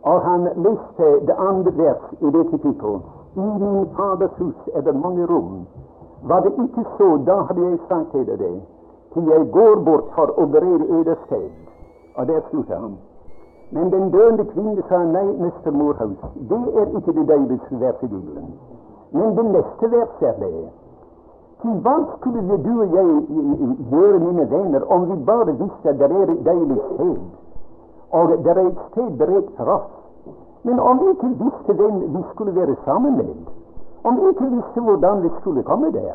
Och 0.00 0.20
han 0.20 0.44
läste 0.44 1.20
det 1.26 1.36
andra 1.36 1.70
vers 1.70 2.02
i 2.18 2.30
det 2.30 2.44
kapitlet. 2.44 3.02
I 3.36 3.40
min 3.40 3.86
Faders 3.96 4.36
hus 4.38 4.54
er 4.74 4.80
det 4.80 4.94
mange 4.94 5.26
rom. 5.26 5.66
Var 6.22 6.40
det 6.40 6.52
ikke 6.52 6.84
så, 6.98 7.16
da 7.26 7.34
hadde 7.42 7.66
jeg 7.66 7.78
sagt 7.88 8.10
til 8.10 8.26
deg 8.26 8.38
det. 8.38 8.62
Til 9.12 9.22
jeg 9.28 9.50
går 9.52 9.76
bort 9.84 10.08
for 10.14 10.32
å 10.40 10.46
berede 10.46 10.88
eder 11.00 11.18
sted. 11.26 11.50
Og 12.16 12.26
der 12.26 12.40
slutta 12.50 12.78
han. 12.78 12.96
Men 13.70 13.90
den 13.92 14.10
døende 14.10 14.44
kvinne 14.44 14.82
sa 14.88 15.02
nei, 15.04 15.26
Mr. 15.38 15.70
Morehouse, 15.70 16.28
det 16.50 16.60
er 16.80 16.86
ikke 16.96 17.12
det 17.12 17.28
deiligste 17.28 17.80
vers 17.80 18.02
i 18.02 18.06
Bibelen. 18.06 18.52
Men 19.12 19.36
det 19.36 19.44
neste 19.44 19.90
vers 19.92 20.22
er 20.30 20.34
det. 20.40 20.68
Til 21.62 21.80
hva 21.84 21.96
skulle 22.16 22.58
du 22.64 22.72
og 22.80 22.94
jeg 22.96 23.06
gjøre, 23.90 24.18
mine 24.18 24.50
venner, 24.50 24.92
om 24.92 25.10
vi 25.10 25.24
bare 25.24 25.52
visste 25.52 25.88
at 25.88 25.98
det 25.98 26.10
er 26.10 26.32
et 26.32 26.44
deilig 26.46 26.80
sted, 26.94 27.16
og 28.10 28.28
det 28.44 28.52
er 28.56 28.60
et 28.66 28.82
sted 28.90 29.16
beredt 29.18 29.50
for 29.56 29.72
oss? 29.76 29.97
Men 30.62 30.80
om 30.80 30.98
vi 30.98 31.10
inte 31.10 31.26
visste 31.26 31.72
vem 31.72 32.00
vi 32.00 32.24
skulle 32.34 32.52
vara 32.52 32.76
sammen 32.84 33.16
med, 33.16 33.36
om 34.02 34.16
vi 34.16 34.28
inte 34.28 34.44
visste 34.44 34.80
hurdan 34.80 35.22
vi 35.22 35.30
skulle 35.40 35.62
komma 35.62 35.90
där, 35.90 36.14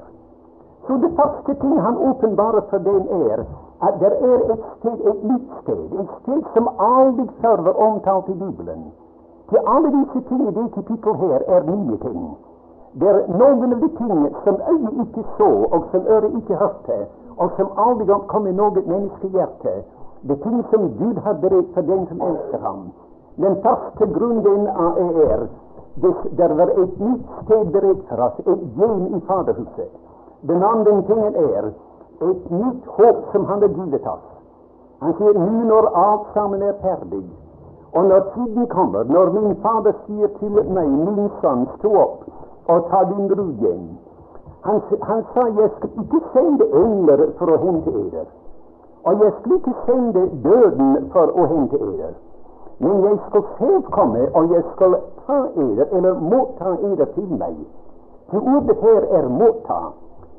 Så 0.88 0.93
det 0.93 1.10
första 1.10 1.53
ting 1.53 1.77
han 1.79 1.97
uppenbarar 1.97 2.62
för 2.62 2.79
den, 2.79 3.08
är, 3.08 3.45
att 3.79 3.99
det 3.99 4.06
är 4.06 4.51
ett 4.51 4.65
sted, 4.79 5.08
ett 5.08 5.23
nytt 5.23 5.49
sted, 5.62 5.99
ett 5.99 6.10
sted 6.21 6.43
som 6.53 6.67
aldrig 6.77 7.29
förr 7.41 7.58
var 7.58 7.88
omtalat 7.88 8.29
i 8.29 8.34
Bibeln. 8.34 8.91
Till 9.49 9.60
alla 9.65 9.89
dessa 9.89 10.21
ting 10.29 10.47
i 10.47 10.51
det 10.51 10.67
kapittel 10.75 11.13
här, 11.15 11.41
är 11.49 11.63
nya 11.63 11.97
ting. 11.97 12.36
Det 12.91 13.08
är 13.08 13.27
någon 13.27 13.73
av 13.73 13.79
de 13.79 13.89
ting 13.89 14.29
som 14.43 14.56
øyet 14.73 15.08
icke 15.08 15.23
så, 15.38 15.75
och 15.75 15.84
som 15.91 16.01
øret 16.08 16.34
icke 16.38 16.56
hørte, 16.56 17.06
och 17.38 17.51
som 17.58 17.67
aldrig 17.75 18.27
kom 18.27 18.47
i 18.47 18.53
något 18.53 18.86
människohjärta. 18.86 19.69
Det 20.21 20.36
ting 20.36 20.63
som 20.71 20.89
Gud 20.99 21.17
har 21.17 21.34
berett 21.34 21.73
för 21.73 21.82
den 21.82 22.08
som 22.08 22.21
älskar 22.21 22.60
honom. 22.60 22.91
Den 23.36 23.56
første 23.63 24.06
grunden 24.13 24.67
er 24.67 25.48
det 26.02 26.58
var 26.58 26.69
et 26.84 27.00
nytt 27.00 27.26
sted 27.43 27.65
beredt 27.72 28.04
for 28.10 28.22
oss, 28.26 28.39
et 28.39 28.62
hjem 28.78 29.15
i 29.15 29.19
Faderhuset. 29.28 29.91
Den 30.41 30.63
andre 30.63 31.02
tingen 31.08 31.36
er 31.36 31.67
et 32.22 32.52
nytt 32.52 32.86
håp 32.98 33.17
som 33.32 33.46
Han 33.46 33.62
har 33.62 33.67
givit 33.67 34.08
oss. 34.08 34.26
Han 35.02 35.13
sier 35.17 35.39
nu 35.39 35.65
når 35.67 35.89
alt 36.06 36.28
sammen 36.34 36.62
er 36.62 36.74
ferdig, 36.82 37.24
og 37.93 38.06
når 38.06 38.19
tiden 38.36 38.67
kommer, 38.67 39.04
når 39.04 39.32
min 39.32 39.56
Fader 39.56 39.93
sier 40.06 40.28
til 40.39 40.74
meg, 40.74 40.89
min 40.89 41.30
sønn, 41.41 41.67
stå 41.78 41.93
opp 42.06 42.26
og 42.67 42.86
ta 42.89 43.04
din 43.04 43.28
brud 43.28 43.54
hjem. 43.62 43.88
Han, 44.63 44.82
han, 45.02 45.24
sa 45.34 45.48
jeg 45.60 45.69
skal 45.78 45.89
ikke 46.04 46.22
sende 46.34 46.69
engler 46.82 47.26
for 47.38 47.52
å 47.52 47.58
hente 47.65 47.89
eder, 48.06 48.30
og 49.04 49.26
jeg 49.26 49.34
skal 49.39 49.58
ikke 49.58 49.76
sende 49.86 50.30
døden 50.46 51.10
for 51.12 51.34
å 51.36 51.50
hente 51.52 51.82
eder. 51.89 52.13
Men 52.84 53.04
jeg 53.08 53.17
skal 53.28 53.43
selv 53.58 53.84
komme, 53.98 54.24
og 54.36 54.52
jeg 54.52 54.63
skal 54.74 54.96
ta 55.26 55.39
eder, 55.65 55.86
eller 55.98 56.13
motta 56.19 56.72
eder 56.89 57.06
til 57.15 57.30
meg. 57.41 57.56
For 58.30 58.39
ordet 58.56 58.78
her 58.82 59.02
er 59.19 59.30
motta. 59.30 59.80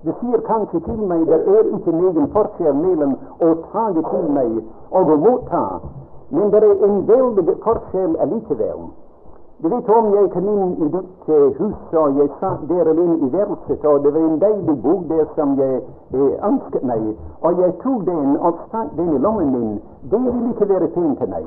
Det 0.05 0.15
sier 0.21 0.41
kanskje 0.45 0.81
til 0.85 0.99
meg 1.09 1.23
det 1.29 1.39
er 1.57 1.71
ikke 1.77 1.95
egen 2.09 2.27
forskjell 2.35 2.77
mellom 2.77 3.15
å 3.47 3.55
ta 3.71 3.85
det 3.97 4.05
til 4.11 4.27
meg 4.37 4.59
og 4.91 5.15
å 5.15 5.17
motta, 5.23 5.63
men 6.29 6.53
det 6.53 6.61
er 6.69 6.85
en 6.89 7.01
veldig 7.09 7.57
forskjell 7.65 8.21
allikevel. 8.27 8.85
Du 9.63 9.69
vet 9.73 9.89
om 9.97 10.13
jeg 10.13 10.31
kom 10.35 10.49
inn 10.53 10.73
i 10.85 10.89
ditt 10.93 11.29
eh, 11.33 11.45
hus, 11.57 11.93
og 11.97 12.17
jeg 12.21 12.29
satt 12.41 12.69
der 12.69 12.91
alene 12.93 13.17
i 13.25 13.29
verset, 13.33 13.85
og 13.89 14.03
det 14.05 14.13
var 14.13 14.27
en 14.29 14.41
deilig 14.43 14.75
bok 14.83 15.07
der 15.09 15.29
som 15.37 15.55
jeg 15.61 15.79
eh, 15.81 16.49
ønsket 16.49 16.85
meg, 16.85 17.13
og 17.41 17.63
jeg 17.63 17.79
tok 17.85 18.03
den 18.11 18.35
og 18.37 18.59
stakk 18.67 18.91
den 18.99 19.15
i 19.15 19.23
lommen 19.25 19.55
min. 19.55 19.79
Det 20.11 20.21
ville 20.27 20.51
ikke 20.53 20.69
være 20.69 20.91
pent 20.99 21.23
til 21.23 21.33
meg. 21.33 21.47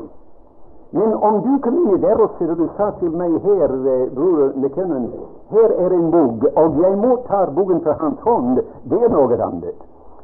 Men 0.90 1.14
om 1.14 1.42
du 1.42 1.60
kom 1.60 1.76
in 1.78 1.90
i 1.90 1.98
værelset 1.98 2.50
och 2.50 2.58
du 2.58 2.70
sa 2.78 2.92
till 2.92 3.12
mig 3.12 3.40
här, 3.40 3.70
eh, 3.88 4.10
bror 4.16 4.54
McKinnon, 4.56 5.12
här 5.50 5.70
är 5.70 5.92
en 5.92 6.12
bog 6.12 6.46
och 6.56 6.74
jag 6.84 6.98
mottar 6.98 7.52
bogen 7.52 7.80
för 7.80 7.94
hans 7.94 8.20
hand, 8.20 8.60
det 8.84 8.96
är 8.96 9.10
något 9.10 9.40
annat. 9.40 9.76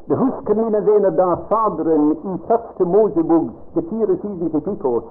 Du 0.06 0.16
huskar 0.16 0.56
mina 0.56 0.80
vänner, 0.80 1.12
då 1.12 1.38
fadern 1.50 2.12
i 2.12 2.38
första 2.48 2.86
Mosebok, 2.86 3.52
det 3.74 3.82
24. 3.90 4.50
kapittel, 4.52 5.02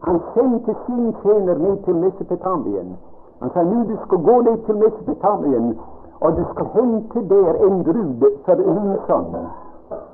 han 0.00 0.20
sände 0.34 0.74
sin 0.86 1.14
tjänare 1.22 1.58
ner 1.58 1.76
till 1.76 1.94
Mesopotamien. 1.94 2.96
Han 3.38 3.50
sa 3.50 3.62
nu 3.62 3.84
du 3.84 3.96
ska 4.06 4.16
gå 4.16 4.40
ner 4.40 4.56
till 4.56 4.76
Mesopotamien, 4.76 5.78
och 6.18 6.32
du 6.32 6.44
ska 6.44 6.64
hämta 6.64 7.20
där 7.20 7.66
en 7.66 7.82
brud 7.82 8.24
för 8.44 8.56
min 8.56 8.96
son. 9.06 9.36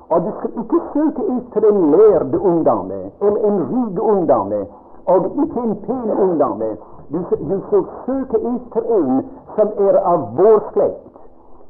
Och 0.07 0.21
du 0.21 0.31
ska 0.39 0.47
icke 0.61 0.79
söka 0.93 1.21
efter 1.37 1.69
en 1.69 1.91
lärd 1.91 2.35
ungdame 2.35 3.09
eller 3.19 3.47
en 3.47 3.59
rik 3.59 3.99
ungdame, 3.99 4.65
och 5.05 5.25
ikke 5.25 5.59
en 5.59 5.75
pil 5.75 6.11
ungdame. 6.19 6.77
Du, 7.07 7.19
du 7.39 7.61
ska 7.67 7.83
söka 8.05 8.37
efter 8.37 8.81
en 8.97 9.23
som 9.55 9.67
är 9.87 9.93
av 9.93 10.35
vår 10.37 10.63
släkt, 10.73 11.17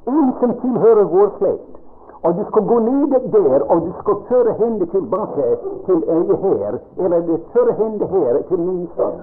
En 0.06 0.34
som 0.40 0.54
tillhör 0.54 1.04
vår 1.04 1.30
släkt. 1.38 1.78
Och 2.22 2.36
du 2.36 2.44
ska 2.46 2.60
gå 2.60 2.80
ner 2.80 3.20
där 3.32 3.72
och 3.72 3.82
du 3.82 3.92
ska 4.02 4.16
föra 4.16 4.52
henne 4.52 4.86
tillbaka 4.86 5.42
till 5.86 6.04
uh, 6.10 6.44
här, 6.44 6.80
eller 6.98 7.38
föra 7.54 7.72
henne 7.72 8.06
här 8.06 8.42
till 8.42 8.60
min 8.60 8.88
son. 8.96 9.14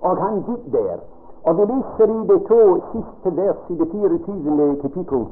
Och 0.00 0.16
han 0.16 0.36
gick 0.36 0.72
där. 0.72 0.98
Och 1.42 1.58
vi 1.58 1.66
läser 1.66 2.22
i 2.22 2.26
de 2.26 2.38
två 2.38 2.80
sista 2.92 3.30
vers 3.42 3.56
i 3.68 3.74
det 3.74 3.86
24. 3.90 4.74
kapitlet, 4.82 5.28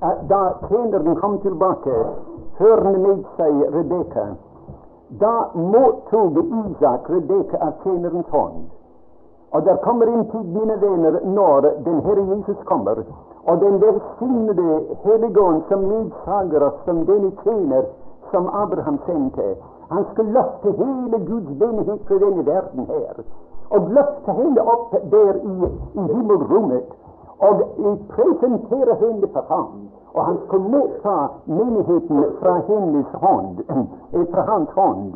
äh, 0.00 0.08
att 0.08 0.28
då 0.28 0.54
tjänaren 0.68 1.16
kom 1.16 1.38
tillbaka, 1.38 1.90
förde 2.58 2.98
med 2.98 3.24
sig 3.36 3.52
Rebecka 3.52 4.26
da 5.18 5.50
mottog 5.54 6.38
Isak 6.38 7.10
Rebekka 7.10 7.58
av 7.66 7.72
tjenerens 7.84 8.26
hånd. 8.30 8.70
Och 9.50 9.62
där 9.62 9.76
kommer 9.76 10.06
en 10.06 10.24
tid, 10.24 10.46
mina 10.54 10.76
vänner, 10.76 11.20
när 11.24 11.62
den 11.84 12.00
Herre 12.00 12.36
Jesus 12.36 12.64
kommer, 12.64 13.04
Och 13.44 13.58
den 13.58 13.78
välsignade 13.78 14.80
heligon 15.02 15.62
som 15.68 15.90
ledsagar 15.90 16.62
oss 16.62 16.84
som 16.84 17.04
denne 17.04 17.30
tjener 17.44 17.84
som 18.30 18.48
Abraham 18.48 18.98
sände. 19.06 19.56
Han 19.88 20.04
skal 20.12 20.26
løfte 20.26 20.70
hela 20.70 21.18
Guds 21.18 21.50
vänlighet 21.50 22.00
för 22.06 22.18
denna 22.18 22.42
världen 22.42 22.86
här 22.88 23.14
och 23.68 23.90
løfte 23.92 24.32
henne 24.32 24.60
upp 24.60 25.10
där 25.10 25.34
i, 25.36 25.68
i 25.92 26.12
himmelrummet 26.14 26.88
och 27.48 28.08
presentera 28.08 28.94
henne 28.94 29.26
för 29.26 29.44
honom. 29.48 29.88
Och 30.12 30.24
han 30.24 30.38
skulle 30.46 30.68
motta 30.68 31.28
menigheten 31.44 32.24
från 32.40 32.62
hennes 32.68 33.06
hand, 33.06 33.60
eh, 34.12 34.24
från 34.24 34.48
hans 34.48 34.68
hand. 34.68 35.12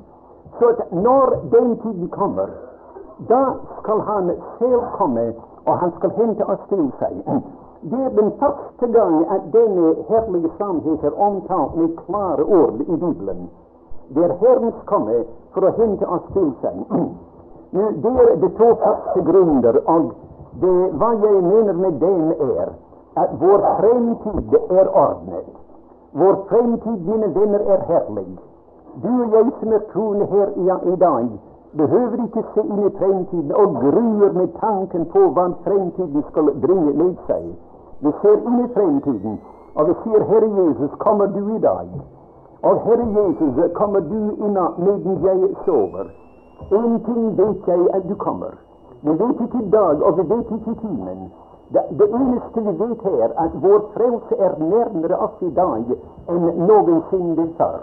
Så 0.59 0.69
att 0.69 0.93
när 0.93 1.51
den 1.51 1.77
tiden 1.77 2.09
kommer, 2.09 2.49
då 3.17 3.53
skall 3.83 4.01
han 4.01 4.33
själv 4.59 4.81
komma 4.93 5.33
och 5.64 5.73
han 5.73 5.93
skall 5.99 6.11
hämta 6.11 6.45
oss 6.45 6.69
till 6.69 6.91
sig. 6.99 7.23
Det 7.81 7.97
är 7.97 8.11
den 8.11 8.31
första 8.31 8.87
gången 8.87 9.25
att 9.29 9.53
denna 9.53 9.95
härliga 10.09 10.49
sannhet 10.59 11.05
är 11.05 11.21
omtalad 11.21 11.77
med 11.77 11.99
klara 12.07 12.45
ord 12.45 12.81
i 12.81 12.97
Bibeln. 12.97 13.49
Det 14.09 14.21
er 14.21 14.37
Herrens 14.41 14.75
komme 14.85 15.25
för 15.53 15.62
att 15.69 15.79
hämta 15.79 16.07
oss 16.09 16.23
sig. 16.61 16.87
Nu, 17.71 17.93
Det 17.93 18.09
är 18.09 18.37
de 18.37 18.49
två 18.49 18.75
första 18.75 19.21
grunder 19.21 19.88
och 19.88 20.12
det, 20.61 20.76
hva 20.98 21.11
jeg 21.22 21.42
mener 21.42 21.72
med 21.72 22.00
dem, 22.00 22.30
er 22.30 22.68
at 23.22 23.30
vår 23.40 23.61
fremtid 23.80 24.54
er 24.70 24.88
ordnet. 25.04 25.48
Vår 26.12 26.37
fremtid, 26.48 26.98
mine 27.08 27.34
venner, 27.34 27.61
er 27.74 27.84
herlig. 27.88 28.38
Du 29.02 29.08
og 29.22 29.32
jeg 29.32 29.52
som 29.61 29.72
er 29.72 29.84
troende 29.92 30.26
her 30.26 30.48
i, 30.56 30.92
i 30.92 30.96
dag, 30.96 31.26
behøver 31.76 32.24
ikke 32.24 32.44
se 32.54 32.61
inn 32.61 32.84
i 32.87 32.92
fremtiden 32.98 33.52
og 33.52 33.74
gruer 33.82 34.32
med 34.32 34.48
tanken 34.61 35.04
på 35.12 35.26
hva 35.37 35.48
fremtiden 35.64 36.24
skal 36.30 36.52
bringe 36.64 36.92
med 37.02 37.16
seg. 37.26 37.50
Vi 38.00 38.12
ser 38.22 38.38
inn 38.38 38.61
i 38.64 38.68
fremtiden, 38.74 39.40
og 39.74 39.88
vi 39.88 39.96
sier, 40.04 40.24
Herre 40.30 40.48
Jesus, 40.61 40.96
kommer 40.98 41.26
du 41.26 41.42
i 41.56 41.58
dag? 41.58 41.90
Og 42.62 42.80
Herre 42.87 43.06
Jesus, 43.18 43.72
kommer 43.74 44.00
du 44.00 44.20
i 44.46 44.50
natt 44.56 44.78
medan 44.78 45.20
jeg 45.26 45.52
sover? 45.66 46.08
En 46.70 46.98
ting 47.04 47.37
vet 47.38 47.68
jeg 47.68 47.87
at 47.94 48.08
du 48.08 48.14
kommer. 48.14 48.56
Vi 49.00 49.11
vet 49.11 49.40
ikke 49.40 49.62
i 49.62 49.70
dag, 49.70 50.02
og 50.02 50.18
vi 50.18 50.24
vet 50.34 50.50
ikke 50.56 50.74
timen. 50.80 51.30
Det, 51.72 51.82
det 51.98 52.08
eneste 52.20 52.61
vi 52.61 52.72
vet 52.82 53.02
her, 53.02 53.28
at 53.44 53.56
vår 53.62 53.80
frelse 53.94 54.34
er 54.38 54.52
nærmere 54.58 55.18
oss 55.26 55.42
i 55.42 55.50
dag 55.54 55.84
enn 56.28 56.46
noensinne 56.68 57.48
før. 57.58 57.80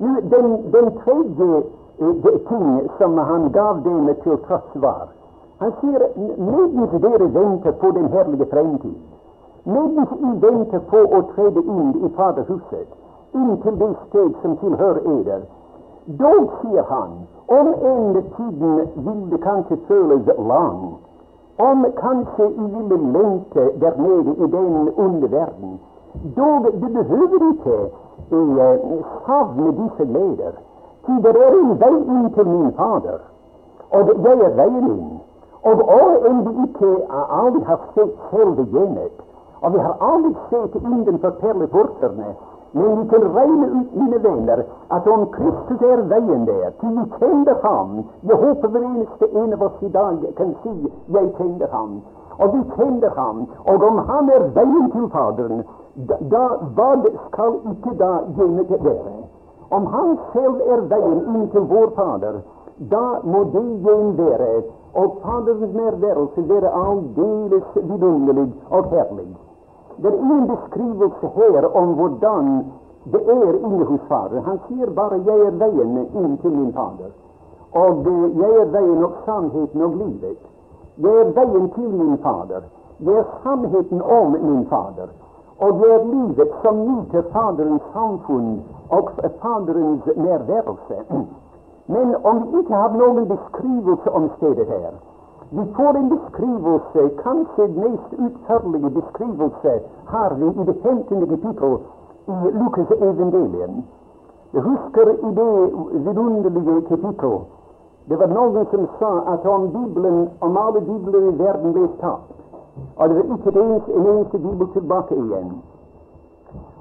Nu, 0.00 0.10
den, 0.32 0.48
den 0.72 0.90
tredje 1.04 1.62
de 2.00 2.38
ting 2.48 2.90
som 2.98 3.18
han 3.18 3.50
gav 3.52 3.80
dem 3.84 4.14
til 4.22 4.38
tross 4.46 4.70
var. 4.74 5.08
Han 5.60 5.72
sier 5.80 6.06
medens 6.16 6.94
dere 7.02 7.26
venter 7.34 7.72
på 7.72 7.90
den 7.90 8.08
herlige 8.08 8.46
fremtid, 8.46 8.96
medens 9.64 10.12
I 10.16 10.30
venter 10.44 10.80
på 10.92 11.02
å 11.18 11.20
trede 11.34 11.60
inn 11.60 11.90
i 12.00 12.08
Faderhuset, 12.16 12.88
inn 13.36 13.58
til 13.64 13.76
det 13.82 13.90
sted 14.06 14.30
som 14.42 14.56
tilhører 14.62 15.02
eder, 15.18 15.42
dog, 16.22 16.48
sier 16.62 16.88
han, 16.88 17.12
om 17.58 17.68
enn 17.90 18.22
tiden 18.36 18.88
vill 18.94 19.30
det 19.30 19.38
kanskje 19.42 19.76
føles 19.88 20.26
om 21.68 21.86
kanske 21.96 22.44
I 22.46 22.66
ville 22.74 22.96
längta 23.18 23.60
där 23.60 23.96
nere 23.96 24.34
i 24.44 24.46
den 24.46 24.88
undervärlden, 24.96 25.78
då 26.36 26.70
du 26.72 26.88
behöver 26.88 27.42
inte 27.50 27.90
eh, 28.30 29.04
savna 29.26 29.72
dessa 29.72 30.04
leder. 30.04 30.52
Ty 31.06 31.12
det 31.22 31.28
är 31.28 31.52
en 31.52 31.76
väg 31.76 31.94
in 31.94 32.30
till 32.34 32.46
min 32.46 32.72
Fader, 32.72 33.20
och 33.88 34.10
jag 34.24 34.40
är 34.40 34.54
vägen 34.54 34.86
in. 34.86 35.18
Och 35.62 35.80
om 36.30 36.44
vi 36.44 36.60
inte 36.60 37.06
aldrig 37.28 37.64
har 37.66 37.78
sett 37.94 38.18
själva 38.30 38.64
genet, 38.64 39.12
och 39.60 39.74
vi 39.74 39.78
har 39.78 39.96
aldrig 39.98 40.36
sett 40.50 40.74
innenfor 40.74 41.30
perleportene, 41.30 42.34
men 42.72 43.00
vi 43.00 43.08
kan 43.08 43.24
regne 43.34 43.66
ut, 43.66 43.94
mine 43.94 44.18
venner, 44.18 44.64
at 44.88 45.06
om 45.08 45.26
Kristus 45.34 45.80
er 45.82 46.02
veien 46.12 46.44
der, 46.46 46.70
til 46.80 46.94
vi 46.98 47.04
kjenner 47.18 47.56
ham 47.62 48.04
Jeg 48.22 48.36
håper 48.36 48.68
hver 48.68 48.84
eneste 48.86 49.26
en 49.34 49.52
av 49.52 49.62
oss 49.62 49.82
i 49.82 49.88
dag 49.88 50.18
kan 50.36 50.54
si 50.62 50.92
'jeg 51.12 51.32
kjenner 51.38 51.68
ham'. 51.72 52.00
Og 52.38 52.52
vi 52.52 52.60
kjenner 52.76 53.10
ham. 53.16 53.46
Og 53.64 53.82
om 53.88 53.98
han 53.98 54.30
er 54.30 54.42
veien 54.54 54.90
til 54.90 55.08
Faderen, 55.10 55.64
da, 56.08 56.16
da 56.30 56.44
hva 56.76 56.90
skal 57.26 57.52
ikke 57.72 57.92
da 57.98 58.12
hjemmet 58.36 58.70
være? 58.70 59.12
Om 59.70 59.86
han 59.86 60.18
selv 60.32 60.60
er 60.66 60.80
veien 60.80 61.20
inn 61.34 61.50
til 61.50 61.60
vår 61.60 61.90
Fader, 61.96 62.40
da 62.90 63.04
må 63.24 63.44
det 63.44 63.66
hjem 63.84 64.18
være, 64.18 64.62
og 64.94 65.16
Faderens 65.22 65.74
nærværelse 65.74 66.48
være 66.48 66.70
aldeles 66.86 67.68
vidunderlig 67.74 68.52
og 68.70 68.84
herlig. 68.84 69.49
Det 70.02 70.08
är 70.08 70.18
ingen 70.18 70.46
beskrivelse 70.46 71.30
här 71.36 71.76
om 71.76 71.94
hvordan 71.94 72.64
det 73.04 73.18
är 73.18 73.66
inne 73.66 73.84
hos 73.84 74.00
Fadern. 74.08 74.44
Han 74.44 74.58
säger 74.68 74.86
bara 74.86 75.16
jag 75.16 75.40
är 75.46 75.50
vägen 75.50 76.08
in 76.14 76.36
till 76.36 76.50
min 76.50 76.72
Fader'. 76.72 77.12
Och 77.70 78.06
eh, 78.06 78.40
jag 78.40 78.62
är 78.62 78.66
vägen 78.66 79.04
och 79.04 79.12
sannheten 79.24 79.82
och 79.82 79.96
livet. 79.96 80.38
Jag 80.94 81.20
är 81.20 81.24
vägen 81.24 81.68
till 81.68 81.92
min 81.92 82.18
Fader. 82.18 82.62
Jag 82.98 83.18
är 83.18 83.24
sannheten 83.42 84.02
om 84.02 84.32
min 84.32 84.66
Fader. 84.66 85.08
Och 85.56 85.68
jag 85.68 85.90
är 85.90 86.04
livet 86.04 86.52
som 86.62 86.84
nyter 86.84 87.22
Faderns 87.22 87.82
samfund 87.92 88.60
och 88.88 89.10
Faderns 89.40 90.06
närvarelse. 90.06 91.04
Men 91.86 92.16
om 92.22 92.46
vi 92.50 92.58
inte 92.58 92.74
har 92.74 92.90
någon 92.90 93.28
beskrivelse 93.28 94.10
om 94.10 94.28
stället 94.36 94.68
här. 94.68 95.09
Vi 95.50 95.64
får 95.76 95.96
en 95.96 96.08
beskrivelse, 96.08 97.08
kanskje 97.22 97.68
den 97.68 97.80
mest 97.80 98.10
utførlige 98.26 98.90
beskrivelse 98.90 99.72
har 100.04 100.34
vi 100.34 100.46
i 100.46 100.64
det 100.64 100.76
femtende 100.82 101.26
kapittel 101.26 101.78
i 102.28 102.50
Lukas 102.58 102.90
evangelium. 102.90 103.82
Jeg 104.54 104.62
husker 104.62 105.08
i 105.10 105.30
det 105.38 105.52
vidunderlige 106.04 106.82
kapittel 106.88 107.40
det 108.10 108.16
var 108.18 108.26
noen 108.26 108.66
som 108.70 108.88
sa 108.98 109.10
at 109.32 109.44
om 109.46 109.68
Bibelen, 109.70 110.28
om 110.40 110.56
alle 110.56 110.80
bibler 110.80 111.28
i 111.28 111.34
verden 111.38 111.72
ble 111.72 111.88
tapt, 112.00 112.32
og 112.96 113.08
det 113.08 113.16
var 113.16 113.34
ikke 113.36 113.52
en, 113.60 113.74
en 113.96 114.06
eneste 114.12 114.38
bibel 114.38 114.68
tilbake 114.72 115.14
igjen, 115.14 115.52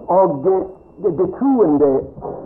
og 0.07 0.31
eh, 0.31 0.39
det, 0.45 0.55
det, 1.03 1.11
det 1.19 1.27
troende 1.37 1.91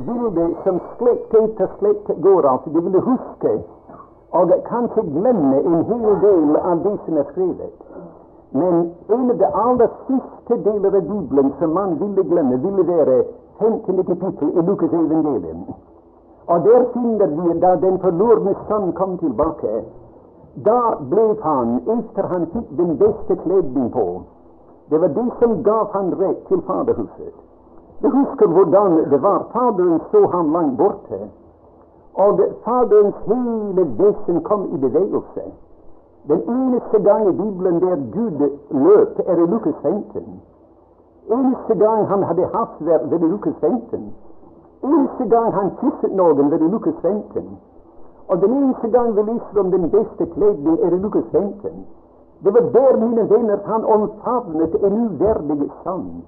ville 0.09 0.47
som 0.65 0.81
slekt 0.97 1.37
etter 1.43 1.71
slekt 1.77 2.11
går, 2.25 2.49
altså, 2.49 2.73
de 2.75 2.83
ville 2.89 3.05
huske 3.07 3.53
och 4.33 4.65
kanske 4.67 5.01
glömmer 5.01 5.57
en 5.57 5.85
hel 5.85 6.19
del 6.19 6.55
av 6.55 6.83
det 6.83 6.97
som 7.05 7.17
är 7.17 7.25
skrivet. 7.31 7.73
Men 8.49 8.91
en 9.07 9.29
av 9.31 9.37
de 9.37 9.45
allra 9.45 9.87
sista 10.07 10.55
delarna 10.55 10.97
av 10.97 11.03
Bibeln, 11.03 11.53
som 11.59 11.73
man 11.73 11.95
ville 11.95 12.23
glömma, 12.23 12.55
ville 12.55 12.83
vara 12.83 13.23
femtonde 13.59 14.03
kapitel 14.03 14.49
i 14.57 14.61
Lukas 14.61 14.93
evangelium. 14.93 15.63
Och 16.45 16.61
där 16.61 16.85
finner 16.93 17.27
vi 17.27 17.59
då 17.59 17.75
den 17.75 17.99
förlorade 17.99 18.55
son 18.67 18.91
kom 18.91 19.17
tillbaka, 19.17 19.67
då 20.53 20.95
blev 20.99 21.41
han, 21.41 21.77
efter 21.77 22.23
han 22.23 22.45
fick 22.45 22.77
den 22.77 22.97
bästa 22.97 23.35
klädning 23.35 23.91
på 23.91 24.21
Det 24.89 24.97
var 24.97 25.07
det 25.07 25.29
som 25.39 25.63
gav 25.63 25.87
han 25.93 26.11
rätt 26.11 26.47
till 26.47 26.61
Faderhuset. 26.61 27.33
Jag 27.99 28.09
husker 28.09 28.47
hurdan 28.47 28.95
det 29.09 29.17
var. 29.17 29.43
Fadern 29.53 29.99
stod 30.09 30.29
han 30.29 30.51
långt 30.51 30.77
borta. 30.77 31.15
Borte. 32.15 32.43
Og 32.43 32.53
Faderens 32.63 33.15
hele 33.25 33.87
vesen 33.97 34.41
kom 34.43 34.75
i 34.75 34.77
bevegelse. 34.77 35.41
Den 36.27 36.41
eneste 36.47 36.99
gang 37.03 37.29
i 37.29 37.31
Bibelen 37.31 37.81
der 37.81 37.95
Gud 37.95 38.49
løp, 38.69 39.19
er 39.27 39.35
i 39.35 39.45
Lukas 39.45 39.73
15. 39.81 40.41
Eneste 41.29 41.75
gang 41.75 42.07
han 42.07 42.23
hadde 42.23 42.45
hastvær, 42.53 42.99
var 43.09 43.17
i 43.17 43.29
Lukas 43.29 43.53
15. 43.59 44.13
Eneste 44.83 45.25
gang 45.29 45.53
han 45.53 45.71
kysset 45.81 46.15
noen, 46.15 46.51
var 46.51 46.57
i 46.57 46.67
Lukas 46.67 46.93
15. 47.01 47.57
Og 48.27 48.41
den 48.41 48.51
eneste 48.51 48.89
gang 48.89 49.15
vi 49.15 49.21
leser 49.21 49.59
om 49.59 49.71
den 49.71 49.89
beste 49.89 50.25
kledning, 50.25 50.79
er 50.83 50.91
i 50.91 50.99
Lukas 50.99 51.23
15. 51.31 51.85
Det 52.43 52.53
var 52.53 52.61
der, 52.61 52.97
mine 52.97 53.29
venner, 53.29 53.57
han 53.65 53.85
omfavnet 53.85 54.75
en 54.83 54.93
uverdig 55.05 55.71
sann. 55.83 56.23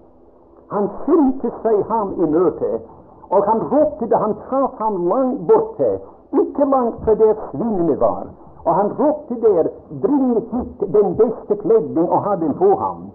Han 0.71 0.89
skyndte 1.01 1.51
seg 1.61 1.83
ham 1.89 2.13
i 2.17 2.29
møte 2.29 2.79
Och 3.29 3.45
han 3.45 3.59
ropade, 3.59 4.17
han 4.17 4.35
traff 4.49 4.71
ham 4.79 5.09
långt 5.09 5.39
borte, 5.39 5.99
icke 6.31 6.65
långt 6.65 6.95
för 7.05 7.15
der 7.15 7.35
svinne 7.51 7.95
var. 7.95 8.27
Och 8.63 8.73
han 8.73 8.89
ropade 8.89 9.41
där, 9.41 9.69
bring 9.89 10.35
hit 10.35 10.79
den 10.79 11.15
bästa 11.15 11.55
klädning 11.55 12.09
och 12.09 12.23
ha 12.23 12.35
den 12.35 12.53
på 12.53 12.65
honom. 12.65 13.11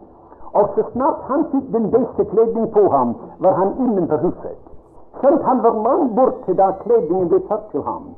Och 0.52 0.68
så 0.74 0.82
snart 0.92 1.20
han 1.22 1.44
fick 1.44 1.72
den 1.72 1.90
bästa 1.90 2.24
klädning 2.24 2.66
på 2.66 2.80
honom, 2.80 3.14
var 3.38 3.52
han 3.52 3.72
innanför 3.78 4.18
huset. 4.18 4.58
Skjønt 5.12 5.42
han 5.42 5.62
var 5.62 5.74
långt 5.84 6.12
borte 6.12 6.54
där 6.54 6.72
klädningen 6.82 7.28
blev 7.28 7.48
satt 7.48 7.70
till 7.70 7.80
honom. 7.80 8.14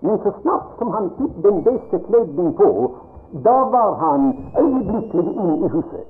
Men 0.00 0.18
så 0.18 0.32
snart 0.42 0.78
som 0.78 0.90
han 0.90 1.10
fick 1.18 1.42
den 1.42 1.62
bästa 1.62 1.98
klädning 1.98 2.52
på, 2.52 2.90
då 3.30 3.50
var 3.50 3.92
han 3.94 4.36
ögonblickligen 4.54 5.34
in 5.34 5.64
i 5.64 5.68
huset. 5.68 6.08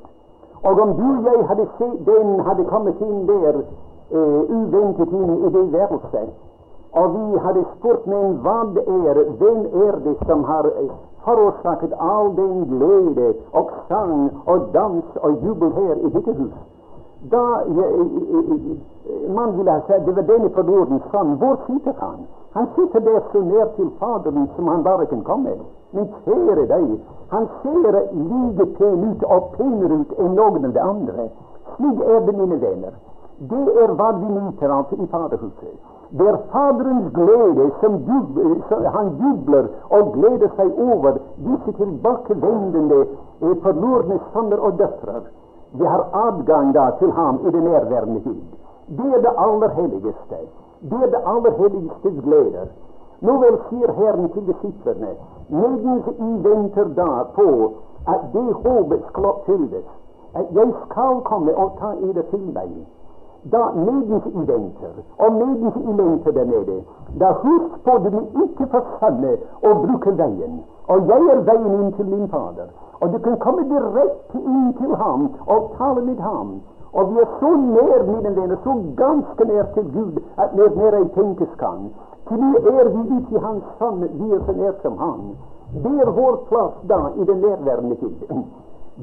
Och 0.63 0.81
om 0.81 0.97
du 0.97 1.29
och 1.29 1.35
jag 1.35 1.43
hade 1.43 1.67
sett 1.79 2.07
den 2.07 2.41
hade 2.41 2.65
kommit 2.65 3.01
in 3.01 3.27
där 3.27 3.65
eh, 4.11 4.43
uventet 4.51 5.09
i 5.13 5.49
det 5.51 5.63
verset. 5.63 6.29
Och 6.91 7.15
vi 7.15 7.39
hade 7.39 7.65
spurt 7.79 8.07
men 8.07 8.43
vad 8.43 8.79
är, 8.79 9.15
vem 9.39 9.83
är 9.83 9.97
det 10.05 10.27
som 10.27 10.45
har 10.45 10.65
eh, 10.65 10.91
förorsakat 11.25 11.93
all 11.99 12.35
den 12.35 12.65
glädje 12.65 13.35
och 13.51 13.71
sang 13.89 14.31
och 14.45 14.59
dans 14.73 15.05
och 15.23 15.33
jubel 15.43 15.73
här 15.73 15.97
i 15.97 16.09
detta 16.09 16.33
hus? 16.33 16.53
Da 17.23 17.63
ja, 17.77 17.85
eh, 17.85 18.01
eh, 19.05 19.35
man 19.35 19.57
ville 19.57 19.71
ha 19.71 19.81
sagt 19.81 20.07
det 20.07 20.13
var 20.13 20.23
denne 20.23 20.49
forlorene 20.49 21.01
son. 21.11 21.39
Var 21.39 21.57
sitter 21.67 21.95
han? 21.99 22.19
Han 22.53 22.67
sitter 22.77 23.01
där 23.01 23.23
så 23.33 23.41
nära 23.41 23.67
till 23.67 23.91
fadern 23.99 24.47
som 24.57 24.69
han 24.69 24.83
bara 24.83 25.07
kan 25.07 25.21
komma. 25.21 25.51
Men 25.91 26.09
käre 26.25 26.67
dig, 26.67 27.01
han 27.29 27.49
ser 27.63 27.93
lika 28.13 28.67
pen 28.67 29.05
ut 29.05 29.23
och 29.23 29.57
penare 29.57 29.95
ut 29.95 30.19
än 30.19 30.35
någon 30.35 30.65
av 30.65 30.73
de 30.73 30.81
andra. 30.81 31.29
Snygg 31.77 32.01
är 32.01 32.21
det, 32.21 32.33
mina 32.33 32.57
vänner. 32.57 32.93
Det 33.39 33.69
er 33.83 33.91
hva 33.93 34.13
vi 34.17 34.29
nyter 34.33 34.71
av 34.73 34.93
i 34.97 35.07
Faderhuset. 35.13 35.81
Det 36.09 36.29
er 36.29 36.37
Faderens 36.53 37.11
glede 37.13 37.67
som, 37.81 37.99
jubler, 38.09 38.55
som 38.69 38.85
han 38.95 39.11
jubler 39.21 39.69
og 39.99 40.13
gleder 40.15 40.55
seg 40.57 40.79
over 40.85 41.19
disse 41.45 41.75
tilbakevendende 41.77 43.03
eh, 43.03 43.53
forlorne 43.67 44.19
sønner 44.33 44.65
og 44.69 44.79
døtre. 44.81 45.21
Vi 45.77 45.85
har 45.85 46.07
adgang 46.23 46.73
da 46.79 46.87
til 46.99 47.13
ham 47.13 47.43
i 47.45 47.51
det 47.51 47.63
nærværende 47.63 48.21
tid. 48.25 48.41
Det 48.89 49.13
er 49.19 49.21
det 49.29 49.35
aller 49.37 49.69
helligste. 49.69 50.41
Det 50.81 51.03
er 51.03 51.11
det 51.13 51.23
aller 51.35 51.57
helligstes 51.61 52.19
gleder. 52.25 52.73
Nå 53.21 53.39
vel 53.45 53.61
sier 53.69 53.93
Herren 54.01 54.33
til 54.33 54.49
disiplene, 54.49 55.13
medens 55.49 56.09
I 56.17 56.33
venter 56.49 56.89
da 56.97 57.25
på 57.37 57.49
at 58.09 58.29
det 58.33 58.51
håpet 58.65 59.09
skal 59.09 59.33
oppfylles, 59.35 59.89
at 60.35 60.47
jeg 60.55 60.75
skal 60.85 61.21
komme 61.29 61.57
og 61.57 61.77
ta 61.81 61.93
eder 62.01 62.25
til 62.33 62.53
meg 62.55 62.71
da 63.53 63.71
medens 63.75 64.27
i 64.27 64.43
venter, 64.51 64.95
og 65.19 65.33
medens 65.33 65.77
i 65.77 65.93
lengter 65.99 66.33
der 66.33 66.45
nede, 66.45 66.77
da 67.21 67.33
husk 67.43 67.73
på 67.85 67.99
det 68.05 68.23
ikke 68.43 68.67
forsømme 68.75 69.33
og 69.63 69.75
bruke 69.87 70.19
veien. 70.19 70.61
Og 70.89 71.09
jeg 71.09 71.23
er 71.35 71.41
veien 71.51 71.73
inn 71.81 71.93
til 71.93 72.07
min 72.07 72.29
Fader. 72.29 72.69
Og 73.01 73.13
du 73.13 73.19
kan 73.19 73.39
komme 73.39 73.63
direkte 73.71 74.39
inn 74.39 74.73
til 74.81 74.97
ham 74.97 75.31
og 75.47 75.71
tale 75.79 76.05
med 76.05 76.21
ham. 76.29 76.61
Og 76.93 77.11
vi 77.11 77.21
er 77.21 77.29
så 77.41 77.51
nær, 77.57 78.03
mine 78.07 78.37
venner, 78.37 78.57
så 78.65 78.77
ganske 78.97 79.45
nær 79.45 79.67
til 79.75 79.91
Gud 79.97 80.21
at 80.39 80.55
mer 80.57 80.71
nær 80.77 80.99
jeg 80.99 81.11
tenkes 81.15 81.53
kan. 81.59 81.91
Til 82.29 82.41
nå 82.41 82.53
er 82.79 82.89
vi 82.89 83.03
ute 83.17 83.35
i 83.35 83.43
Hans 83.45 83.65
Sønn, 83.79 84.01
vi 84.21 84.31
er 84.35 84.41
så 84.47 84.53
nær 84.53 84.73
som 84.83 84.99
Han. 84.99 85.37
Det 85.85 86.01
er 86.01 86.11
vår 86.11 86.37
plass 86.49 86.75
da 86.89 86.99
i 87.17 87.25
den 87.25 87.37
nærværende 87.37 87.95
tid. 87.95 88.15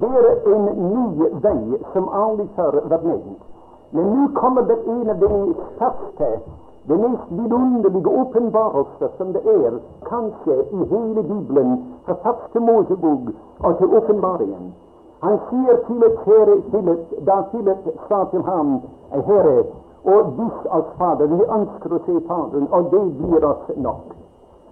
Det 0.01 0.09
er 0.09 0.55
en 0.55 0.65
ny 0.93 1.27
vei 1.43 1.77
som 1.93 2.09
aldri 2.09 2.47
før 2.55 2.79
var 2.89 3.01
nevnt. 3.03 3.52
Men 3.95 4.05
nu 4.05 4.27
kommer 4.33 4.61
det 4.61 4.77
en 4.87 5.09
av 5.09 5.19
de 5.19 5.55
første 5.79 6.39
det 6.87 6.97
mest 6.97 7.31
vidunderliga 7.31 8.21
uppenbarelse, 8.21 9.09
som 9.17 9.33
det 9.33 9.39
är, 9.39 9.73
kanske, 10.09 10.53
i 10.53 10.85
hela 10.89 11.21
bibeln, 11.21 11.93
fra 12.05 12.33
till 12.51 12.61
Mosebok 12.61 13.19
och 13.57 13.77
till 13.77 13.93
uppenbaringen. 13.93 14.73
Han 15.19 15.39
säger 15.49 15.77
till 15.77 16.03
ett 16.03 16.19
herre, 16.25 16.61
till 16.61 16.87
ett, 16.87 17.09
Philip, 17.09 17.25
da 17.25 17.43
Philip 17.51 17.77
sa 18.09 18.25
till 18.25 18.41
honom, 18.41 18.81
Herre, 19.09 19.63
och 20.03 20.39
vis 20.39 20.71
oss 20.71 20.85
Fader, 20.97 21.27
vi 21.27 21.45
önskar 21.45 21.95
att 21.95 22.05
se 22.05 22.19
Fadern, 22.27 22.67
och 22.67 22.83
det 22.83 23.05
blir 23.05 23.45
oss 23.45 23.67
nog. 23.75 24.03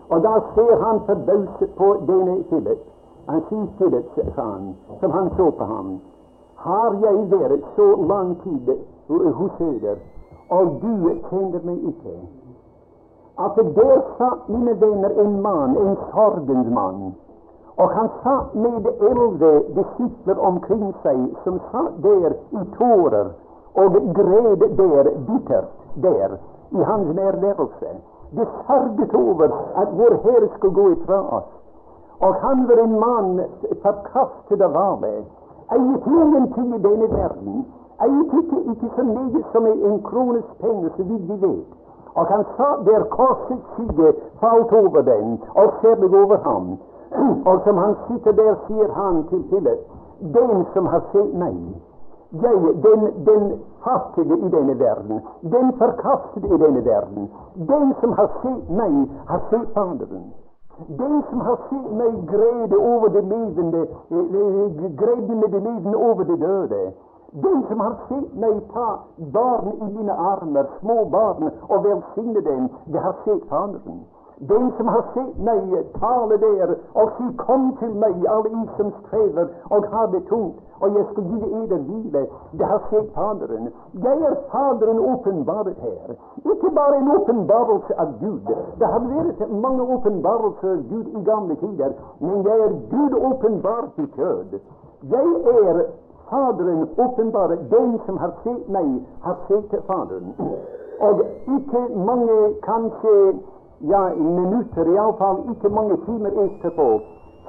Och 0.08 0.22
där 0.22 0.42
ser 0.56 0.82
han 0.82 1.00
forbauset 1.00 1.76
på 1.76 1.98
denne 2.06 2.44
Philip. 2.44 2.80
Han 3.26 3.42
sier 3.50 3.68
Philip, 3.78 4.36
sa 4.36 4.42
han, 4.42 4.76
som 5.00 5.12
han 5.12 5.30
såg 5.38 5.58
på 5.58 5.64
honom. 5.64 6.00
har 6.56 6.96
jag 7.02 7.14
varit 7.14 7.66
så 7.76 7.96
lång 7.96 8.36
tid 8.36 8.80
hos 9.20 9.52
dere, 9.58 9.96
Och 10.50 10.68
du 10.68 11.20
kände 11.30 11.60
mig 11.60 11.90
icke. 11.90 12.20
Alltså, 13.36 13.64
där 13.64 14.02
satt, 14.18 14.48
mina 14.48 14.74
vänner, 14.74 15.10
en 15.10 15.42
man, 15.42 15.78
en 15.78 15.98
sorgens 16.14 16.68
man. 16.68 17.14
Och 17.76 17.90
han 17.92 18.10
satt 18.24 18.54
med 18.54 18.88
äldre 18.88 19.60
discipler 19.60 20.40
omkring 20.40 20.94
sig, 21.04 21.34
som 21.44 21.60
satt 21.72 22.02
där 22.02 22.34
i 22.50 22.78
tårar 22.78 23.32
och 23.74 24.16
gred 24.16 24.60
där 24.60 25.18
bittert 25.28 25.66
där, 25.94 26.38
i 26.70 26.84
hans 26.84 27.16
närlevelse. 27.16 27.96
De 28.32 28.46
sørget 28.68 29.14
över 29.14 29.52
att 29.74 29.90
vår 29.94 30.20
Herre 30.24 30.50
skulle 30.58 30.74
gå 30.74 30.92
i 30.92 30.96
oss. 31.12 31.44
Och 32.20 32.36
han 32.36 32.68
var 32.68 32.78
en 32.78 33.00
man 33.00 33.44
förkastad 33.82 34.66
av 34.66 34.78
alle. 34.78 35.24
Eiet 35.70 36.08
ingenting 36.08 36.76
i 36.76 36.78
denna 36.78 37.08
världen. 37.08 37.64
Eiet 38.06 38.34
ikke, 38.40 38.58
ikke 38.72 38.90
så 38.96 39.04
meget 39.04 39.46
som 39.52 39.66
en 39.66 40.02
krones 40.04 40.48
pengar, 40.62 40.90
så 40.98 41.04
vidt 41.04 41.30
vi 41.30 41.42
vet. 41.48 41.66
Og 42.16 42.26
han 42.28 42.44
sa 42.58 42.70
der 42.86 43.04
korsets 43.04 43.66
skygge 43.74 44.14
falt 44.40 44.72
over 44.82 45.02
den, 45.02 45.42
og 45.56 45.68
særlig 45.82 46.10
over 46.24 46.38
ham. 46.38 46.78
Og 47.46 47.62
som 47.64 47.78
han 47.78 47.96
sitter 48.08 48.32
der, 48.32 48.56
sier 48.68 48.92
han 48.92 49.24
til 49.30 49.44
Philip, 49.50 49.82
den 50.38 50.66
som 50.74 50.86
har 50.86 51.02
sett 51.12 51.34
meg, 51.34 51.56
jeg, 52.44 52.56
den, 52.86 53.02
den 53.26 53.44
fattige 53.84 54.38
i 54.46 54.50
denne 54.56 54.80
verden, 54.80 55.20
den 55.42 55.74
forkastede 55.78 56.56
i 56.56 56.58
denne 56.64 56.86
verden, 56.86 57.30
den 57.56 57.94
som 58.00 58.12
har 58.12 58.30
sett 58.44 58.70
meg, 58.70 59.10
har 59.28 59.42
sett 59.50 59.68
Faderen. 59.74 60.34
Den 60.88 61.24
som 61.30 61.40
har 61.48 61.58
sett 61.70 61.90
meg 62.02 62.14
grede 62.32 62.78
over 62.78 63.08
det 63.08 63.24
levende, 63.24 63.82
eh, 64.12 64.18
eh, 64.18 64.96
grede 65.02 65.36
med 65.42 65.50
det 65.52 65.62
levende 65.62 65.98
over 65.98 66.24
det 66.24 66.40
døde. 66.40 66.94
Den 67.34 67.64
som 67.68 67.80
har 67.80 67.96
sett 68.10 68.34
mig 68.34 68.62
ta 68.74 69.00
barn 69.16 69.68
i 69.82 69.98
mina 69.98 70.14
armar, 70.14 70.70
små 70.80 71.06
barn, 71.06 71.52
och 71.68 71.86
välsigna 71.86 72.42
dem, 72.42 72.70
det 72.86 73.00
har 73.00 73.16
sett 73.26 73.50
Fadern. 73.50 74.00
Den 74.38 74.72
som 74.78 74.88
har 74.88 75.04
sett 75.14 75.38
mig 75.38 75.84
tala 76.00 76.38
där 76.38 76.78
och 76.94 77.10
si 77.18 77.38
'Kom 77.38 77.78
till 77.78 77.96
mig 77.96 78.28
alle 78.28 78.50
I 78.50 78.70
som 78.78 78.92
strever 79.02 79.48
och 79.64 79.86
har 79.86 80.08
det 80.08 80.20
tungt, 80.20 80.56
och 80.80 80.90
jag 80.90 81.06
ska 81.12 81.22
ge 81.22 81.64
eder 81.64 81.80
livet, 81.80 82.32
det 82.52 82.64
har 82.64 82.82
sett 82.90 83.14
Fadern. 83.14 83.68
Jag 83.92 84.22
är 84.22 84.36
Fadern 84.50 85.00
uppenbarad 85.00 85.76
här. 85.82 86.16
Inte 86.44 86.70
bara 86.70 86.96
en 86.96 87.12
uppenbarelse 87.12 87.94
av 87.98 88.20
Gud. 88.20 88.48
Det 88.78 88.86
har 88.86 89.00
varit 89.00 89.52
många 89.52 89.96
uppenbarelser 89.96 90.72
av 90.72 90.82
Gud 90.90 91.08
i 91.08 91.22
gamla 91.22 91.56
tider, 91.56 91.94
men 92.18 92.44
jag 92.44 92.60
är 92.60 92.70
Gud 92.90 93.14
uppenbart 93.14 94.00
i 94.00 94.08
köd. 94.16 94.60
Jag 95.02 95.22
är 95.68 95.88
Faderen 96.32 96.88
åpenbare. 96.98 97.58
Den 97.70 98.00
som 98.06 98.18
har 98.18 98.34
sett 98.44 98.68
meg, 98.70 98.92
har 99.22 99.38
sett 99.48 99.78
Faderen. 99.88 100.34
Og 101.08 101.26
ikke 101.58 101.82
mange 102.10 102.38
kanskje 102.66 103.16
ja, 103.82 104.10
minutter, 104.16 104.86
iallfall 104.86 105.44
ikke 105.52 105.70
mange 105.70 105.98
timer 106.06 106.32
etterpå, 106.46 107.00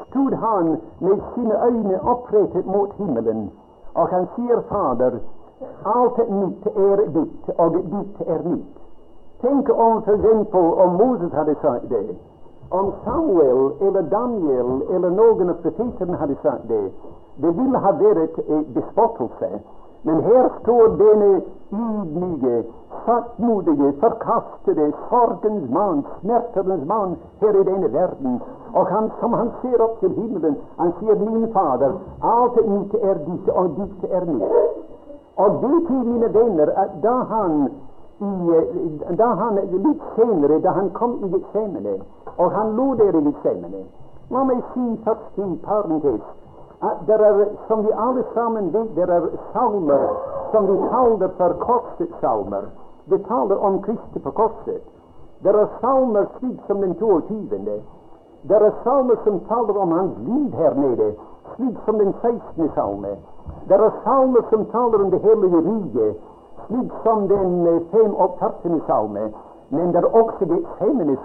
stod 0.09 0.33
han 0.33 0.77
med 1.01 1.21
sine 1.35 1.65
øyne 1.67 2.03
opprettet 2.03 2.67
mot 2.67 2.93
himmelen, 2.93 3.51
og 3.95 4.09
han 4.09 4.27
sier, 4.37 4.61
Fader, 4.69 5.19
alt 5.85 6.31
mitt 6.31 6.67
er 6.67 6.97
ditt, 7.17 7.51
og 7.59 7.75
ditt 7.75 8.21
er 8.27 8.41
mitt. 8.49 8.79
Tenk 9.41 9.69
om 9.69 10.03
for 10.03 10.13
eksempel 10.13 10.73
om 10.85 10.91
Moses 11.03 11.33
hadde 11.33 11.55
sagt 11.63 11.89
det, 11.91 12.17
om 12.71 12.93
Samuel 13.05 13.73
eller 13.81 14.03
Daniel 14.03 14.83
eller 14.91 15.11
noen 15.11 15.51
av 15.51 15.61
profetene 15.63 16.17
hadde 16.17 16.37
sagt 16.43 16.69
det. 16.69 16.85
Det 17.37 17.51
ville 17.51 17.79
ha 17.79 17.93
varit 17.93 18.39
eh, 18.49 18.61
bespottelse. 18.61 19.61
Men 20.03 20.23
här 20.23 20.51
står 20.63 20.89
denne 20.89 21.41
ydmyke, 21.71 22.63
saktmodige, 23.07 23.93
förkastade, 23.93 24.93
sorgens 25.11 25.71
man, 25.71 26.03
smärtans 26.21 26.85
man, 26.87 27.17
här 27.41 27.61
i 27.61 27.65
denne 27.65 27.89
världen. 27.89 28.41
Och 28.75 28.87
han, 28.87 29.11
som 29.21 29.33
han 29.33 29.51
ser 29.63 29.83
upp 29.83 30.01
till 30.01 30.15
himlen, 30.15 30.55
han 30.77 30.93
säger 31.01 31.17
'Min 31.17 31.53
Fader, 31.53 31.93
allt 32.21 32.67
mitt 32.67 32.95
är 32.95 33.15
ditt, 33.15 33.49
och 33.49 33.71
ditt 33.71 34.11
är 34.11 34.25
mitt'. 34.27 34.53
Och 35.35 35.51
det 35.51 35.87
till 35.87 36.05
mina 36.13 36.29
vänner, 36.29 36.79
att 36.79 37.03
då 37.03 37.25
han 37.29 37.69
i, 38.19 39.01
då 39.09 39.25
han 39.25 39.55
lite 39.55 40.05
senare, 40.17 40.59
då 40.59 40.69
han 40.69 40.91
kom 40.91 41.25
i 41.25 41.29
Getsemane, 41.29 41.99
och 42.37 42.51
han 42.51 42.77
låg 42.77 42.99
där 42.99 43.17
i 43.17 43.25
Getsemane 43.25 43.85
Låt 44.29 44.47
mig 44.47 44.63
se 44.75 44.97
först 45.05 45.39
i 45.39 45.57
parentes 45.57 46.21
at 46.83 47.07
det 47.07 47.13
är, 47.13 47.49
som 47.69 47.83
vi 47.87 47.93
allesammans 47.93 48.75
vet, 48.75 48.95
det 48.95 49.03
är 49.03 49.27
psalmer 49.51 50.09
som 50.53 50.67
vi 50.67 50.89
kallar 50.89 51.29
för 51.29 51.53
korsets 51.53 52.13
psalmer. 52.13 52.65
De 53.05 53.19
talar 53.19 53.57
om 53.57 53.83
Kristi 53.83 54.21
på 54.21 54.31
korset. 54.31 54.83
Det 55.39 55.49
är 55.49 55.67
psalmer 55.67 56.27
slik 56.39 56.61
som 56.67 56.81
den 56.81 56.95
22. 56.95 57.21
Det 58.43 58.55
är 58.55 58.71
psalmer 58.71 59.17
som 59.25 59.41
talar 59.41 59.77
om 59.77 59.93
hans 59.93 60.19
liv 60.19 60.55
här 60.55 60.75
nere, 60.75 61.13
slik 61.57 61.77
som 61.85 61.99
den 61.99 62.13
sextonde 62.13 62.73
psalmen. 62.73 63.17
Det 63.69 63.75
är 63.75 63.91
psalmer 63.91 64.43
som 64.51 64.65
talar 64.65 65.03
om 65.03 65.11
det 65.11 65.19
heliga 65.19 65.59
riket, 65.59 66.21
slik 66.67 66.93
som 67.05 67.29
den 67.29 67.67
eh, 67.67 67.81
fem 67.91 68.15
85. 68.15 68.81
psalmen. 68.81 69.35
Men 69.69 69.93
det 69.93 69.99
er 69.99 70.23
også 70.23 70.45
Getsemane 70.45 71.17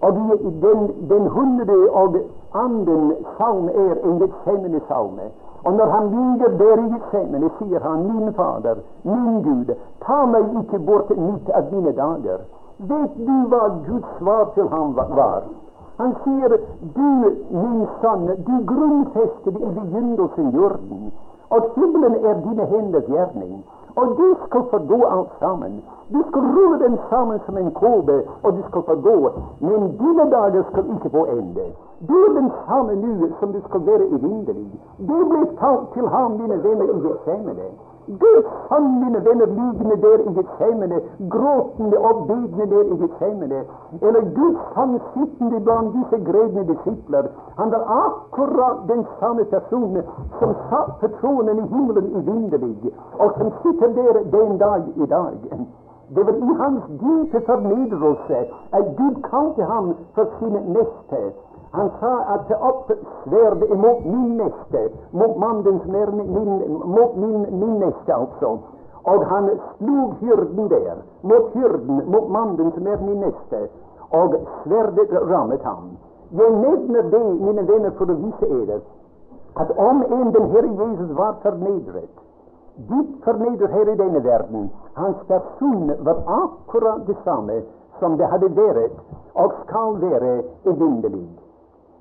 och 0.00 0.12
de, 0.12 0.36
den, 0.60 1.08
den 1.08 1.26
hundre 1.26 1.90
og 1.90 2.16
anden 2.54 3.14
salme 3.38 3.70
er 3.72 3.96
en 4.04 4.18
Getsemane 4.18 4.80
salme. 4.88 5.22
Og 5.64 5.72
når 5.72 5.86
han 5.86 6.08
ligger 6.08 6.48
der 6.58 6.76
i 6.84 6.88
Getsemane, 6.92 7.50
sier 7.58 7.80
han, 7.80 8.02
min 8.12 8.32
Fader, 8.34 8.76
min 9.02 9.42
Gud, 9.42 9.74
ta 10.06 10.24
meg 10.26 10.44
ikke 10.60 10.78
bort 10.86 11.10
mitt 11.16 11.50
av 11.50 11.72
mine 11.72 11.92
dager. 11.92 12.38
Vet 12.78 13.16
du 13.26 13.36
hva 13.48 13.68
Guds 13.86 14.10
svar 14.18 14.50
til 14.54 14.68
ham 14.68 14.96
var? 14.96 15.42
Han 15.96 16.14
sier, 16.24 16.56
du, 16.96 17.10
min 17.50 17.86
Son, 18.00 18.26
du 18.46 18.54
grunnfestet 18.66 19.56
i 19.56 19.70
begynnelsen 19.78 20.50
jorden, 20.50 21.12
och 21.54 21.64
himmelen 21.74 22.14
er 22.28 22.34
dine 22.34 22.64
henders 22.64 23.04
gjerning. 23.04 23.64
Og 23.96 24.06
du 24.18 24.28
skal 24.46 24.62
få 24.70 24.78
gå 24.78 25.04
alt 25.04 25.32
sammen. 25.38 25.82
Du 26.12 26.20
skal 26.28 26.42
rulle 26.56 26.78
den 26.84 26.98
sammen 27.10 27.40
som 27.46 27.56
en 27.56 27.70
kåbe, 27.70 28.16
og 28.42 28.52
du 28.56 28.62
skal 28.68 28.82
få 28.88 28.94
gå. 28.94 29.18
Men 29.60 29.80
dine 29.98 30.24
dager 30.30 30.62
skal 30.70 30.84
ikke 30.94 31.10
få 31.10 31.22
ende. 31.24 31.66
Du 32.08 32.14
er 32.26 32.32
den 32.40 32.50
samme 32.66 33.30
som 33.40 33.52
du 33.52 33.60
skal 33.68 33.86
være 33.86 34.06
evinnelig. 34.16 34.80
Det 34.98 35.22
ble 35.30 35.42
talt 35.60 35.86
til 35.94 36.08
ham, 36.08 36.30
mine 36.30 36.56
venner, 36.64 36.86
i 36.96 36.98
Getsemane. 37.04 37.68
Guds 38.06 38.48
han, 38.68 39.00
mina 39.00 39.18
vänner, 39.18 39.46
liggande 39.46 39.96
där 39.96 40.18
i 40.18 40.32
Getsemane, 40.34 41.00
gråtande 41.18 41.98
och 41.98 42.26
bedende 42.26 42.66
där 42.66 42.84
i 42.84 42.96
Getsemane. 43.00 43.64
Eller 44.00 44.22
Guds 44.22 44.60
han 44.74 45.00
sittande 45.14 45.60
bland 45.60 45.92
dessa 45.94 46.18
gredne 46.18 46.62
disipler. 46.62 47.28
Han 47.56 47.70
var 47.70 47.84
akkurat 47.88 48.88
den 48.88 49.06
samma 49.20 49.44
person 49.44 50.02
som 50.38 50.54
satt 50.70 51.00
på 51.00 51.08
tronen 51.08 51.58
i 51.58 51.62
himlen 51.62 52.06
i 52.06 52.20
Vindelig 52.20 52.94
och 53.16 53.32
som 53.38 53.50
sitter 53.62 53.88
där 53.88 54.24
den 54.24 54.58
dag 54.58 54.82
i 54.94 55.06
dag. 55.06 55.34
Det 56.08 56.22
var 56.22 56.32
i 56.32 56.54
hans 56.58 56.84
djupa 56.88 57.40
förnedrelse 57.40 58.46
att 58.70 58.96
Gud 58.96 59.24
kallade 59.30 59.64
honom 59.64 59.94
för 60.14 60.26
sin 60.38 60.52
näste. 60.52 61.32
Han 61.74 61.90
sa 62.00 62.12
at 62.34 62.50
opp 62.60 62.92
sverdet 63.24 63.70
imot 63.70 64.04
min 64.06 64.36
neste, 64.38 64.82
mot 65.10 65.36
mannen 65.36 65.80
som 65.84 65.94
er 65.94 66.10
min, 66.14 66.52
mot 66.96 67.16
min, 67.16 67.46
min 67.50 67.78
neste, 67.82 68.14
altså. 68.14 68.58
Og 69.04 69.24
han 69.28 69.50
slog 69.76 70.14
hyrden 70.20 70.68
der, 70.70 71.02
mot 71.22 71.50
hyrden, 71.54 72.02
mot 72.06 72.28
mannen 72.30 72.72
som 72.76 72.86
er 72.86 73.00
min 73.02 73.20
neste. 73.26 73.66
Og 74.10 74.36
sverdet 74.62 75.10
rammet 75.30 75.62
ham. 75.62 75.96
Jeg 76.32 76.50
nevner 76.50 77.02
det, 77.10 77.24
mine 77.40 77.66
venner, 77.68 77.90
for 77.98 78.10
å 78.10 78.16
vise 78.18 78.46
eder 78.62 78.80
at 79.56 79.70
om 79.78 80.02
en 80.02 80.32
den 80.34 80.48
Herre 80.50 80.70
Jesus 80.80 81.10
var 81.14 81.36
fornedret, 81.42 82.10
dypt 82.90 83.20
fornedret 83.24 83.70
her 83.70 83.90
i 83.92 83.96
denne 84.00 84.22
verden, 84.24 84.70
hans 84.94 85.20
person 85.28 85.92
var 86.06 86.22
akkurat 86.26 87.06
det 87.06 87.16
samme 87.24 87.60
som 88.00 88.16
det 88.18 88.26
hadde 88.26 88.50
vært 88.56 88.98
og 89.34 89.54
skal 89.62 90.00
være 90.02 90.32
evinnelig. 90.66 91.26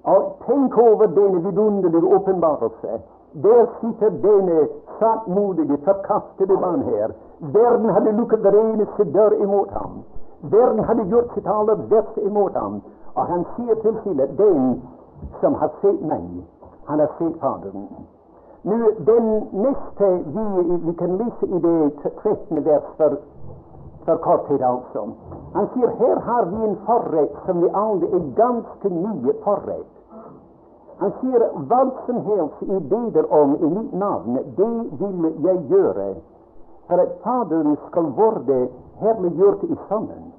Och 0.04 0.39
tänk 0.45 0.78
över 0.78 1.08
denna 1.08 1.39
vidunderliga 1.39 2.16
uppenbarelse! 2.16 2.99
Där 3.32 3.68
sitter 3.82 4.10
denne 4.10 4.68
saktmodige, 4.99 5.78
förkastade 5.78 6.54
man 6.54 6.84
här. 6.84 7.12
Världen 7.38 7.89
hade 7.89 8.12
lyckats 8.12 8.43
hver 8.43 8.95
sig 8.95 9.06
dörr 9.06 9.43
emot 9.43 9.72
honom. 9.72 10.04
Världen 10.39 10.80
hade 10.80 11.04
gjort 11.04 11.34
sitt 11.34 11.47
allra 11.47 11.76
bästa 11.76 12.22
emot 12.22 12.54
honom. 12.54 12.82
Och 13.14 13.22
han 13.22 13.45
säger 13.56 13.76
till 13.76 13.95
sine, 14.04 14.26
den 14.26 14.82
som 15.41 15.56
har 15.56 15.70
sett 15.82 16.01
mig, 16.01 16.45
han 16.86 16.99
har 16.99 17.10
sett 17.18 17.39
fadern. 17.39 17.88
Nu, 18.62 18.95
Den 18.97 19.47
nästa 19.51 20.06
vi, 20.10 20.80
vi 20.86 20.93
kan 20.93 21.18
läsa 21.18 21.45
i 21.45 21.60
det 21.60 21.89
13. 22.22 22.64
vers 22.64 22.84
för, 22.97 23.18
för 24.06 24.18
korthet, 24.18 24.62
alltså. 24.62 25.10
Han 25.54 25.68
säger, 25.74 25.88
här 25.88 26.16
har 26.16 26.45
vi 26.45 26.64
en 26.70 26.76
förrätt, 26.76 27.36
som 27.45 27.62
vi 27.62 27.70
aldrig 27.70 28.14
är 28.14 28.20
ganska 28.36 28.89
ny 28.89 29.34
förrätt. 29.43 29.92
Han 31.04 31.12
säger 31.22 31.49
vad 31.54 31.91
som 32.06 32.18
helst 32.26 32.64
i 32.64 32.80
beder 32.80 33.34
om 33.34 33.56
i 33.56 33.70
mitt 33.70 33.93
namn, 33.93 34.39
det 34.56 35.06
vill 35.06 35.34
jag 35.43 35.66
göra 35.66 36.16
för 36.88 36.97
att 36.97 37.20
Fadern 37.24 37.78
skal 37.89 38.06
vara 38.06 38.68
herliggjort 38.97 39.64
i 39.64 39.76
Sonen. 39.89 40.32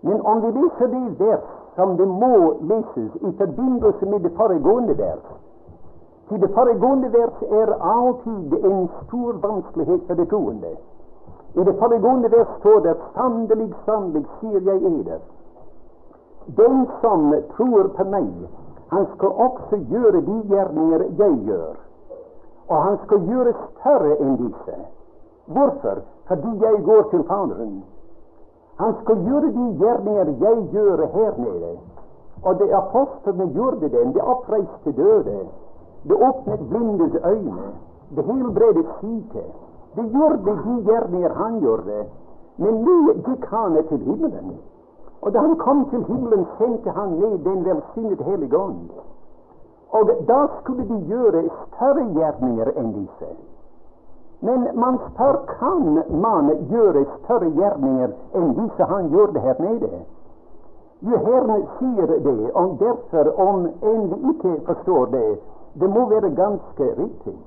Men 0.00 0.20
om 0.20 0.40
vi 0.40 0.52
läser 0.52 0.88
det 0.88 1.24
vers 1.24 1.44
som 1.74 1.96
det 1.96 2.06
må 2.06 2.54
leses 2.60 3.16
i 3.16 3.32
förbindelse 3.32 4.06
med 4.06 4.20
det 4.20 4.30
föregående 4.30 4.94
vers, 4.94 5.24
till 6.28 6.40
det 6.40 6.48
föregående 6.48 7.08
vers 7.08 7.42
är 7.50 7.82
alltid 7.82 8.64
en 8.64 8.88
stor 9.06 9.32
vansklighet 9.32 10.00
för 10.06 10.14
det 10.14 10.26
troende. 10.26 10.76
I 11.54 11.64
det 11.64 11.72
föregående 11.72 12.28
vers 12.28 12.48
står 12.60 12.80
det 12.80 12.96
sannolikt, 13.14 13.76
sannolikt 13.84 14.30
ser 14.40 14.60
jag 14.60 14.82
eder. 14.82 15.18
Den 16.46 16.86
som 17.00 17.42
tror 17.56 17.84
på 17.88 18.04
mig 18.04 18.28
han 18.88 19.06
skal 19.16 19.28
også 19.28 19.76
gjøre 19.90 20.20
de 20.20 20.42
gjerninger 20.48 21.04
jeg 21.18 21.38
gjør. 21.44 21.74
Og 22.68 22.82
han 22.82 22.96
skal 23.04 23.20
gjøre 23.28 23.52
større 23.64 24.16
enn 24.20 24.36
disse. 24.36 24.76
Hvorfor? 25.46 26.02
Fordi 26.28 26.52
jeg 26.64 26.82
går 26.84 27.02
til 27.10 27.24
Faderen. 27.28 27.84
Han 28.78 28.94
skal 29.02 29.24
gjøre 29.26 29.52
de 29.52 29.66
gjerninger 29.80 30.34
jeg 30.40 30.68
gjør 30.72 31.06
her 31.14 31.32
nede. 31.38 31.72
Og 32.42 32.58
det 32.58 32.70
apostlene 32.72 33.46
gjorde 33.52 33.88
den, 33.88 34.12
det 34.14 34.22
oppreiste 34.22 34.92
døde. 34.96 35.38
Det 36.08 36.16
åpnet 36.28 36.68
blindes 36.68 37.14
øyne. 37.24 37.68
Det 38.16 38.24
helbredet 38.24 38.86
syke. 39.00 39.44
Det 39.96 40.04
gjorde 40.12 40.38
de 40.44 40.82
gjerninger 40.84 41.32
han 41.32 41.60
gjorde. 41.60 42.04
Men 42.56 42.74
nå 42.84 43.12
gikk 43.12 43.44
han 43.50 43.76
til 43.88 43.98
himmelen. 43.98 44.58
Och 45.20 45.32
då 45.32 45.38
han 45.38 45.56
kom 45.56 45.84
till 45.84 46.04
himlen 46.04 46.46
sänkte 46.58 46.90
han 46.90 47.10
ned 47.10 47.40
den 47.40 47.62
välsignade 47.62 48.24
helige 48.24 48.56
Ånd. 48.56 48.90
Och 49.90 50.10
då 50.26 50.48
skulle 50.62 50.82
de 50.82 50.98
göra 50.98 51.42
större 51.66 52.04
gärningar 52.04 52.72
än 52.76 52.92
dessa. 52.92 53.32
Men 54.40 54.68
man 54.74 54.98
spör, 54.98 55.40
kan 55.58 56.02
man 56.20 56.66
göra 56.70 57.04
större 57.24 57.50
gärningar 57.50 58.10
än 58.32 58.54
dessa 58.54 58.84
han 58.84 59.12
gjorde 59.12 59.40
här 59.40 59.56
nere? 59.58 60.00
Jo, 61.00 61.16
Herren 61.16 61.66
säger 61.78 62.06
det, 62.06 62.52
och 62.52 62.76
därför, 62.78 63.40
om 63.40 63.68
en 63.80 64.08
vi 64.08 64.30
ikke 64.30 64.60
förstår 64.66 65.06
det, 65.06 65.36
det 65.72 65.88
må 65.88 66.06
vara 66.06 66.28
ganska 66.28 66.84
riktigt. 66.84 67.46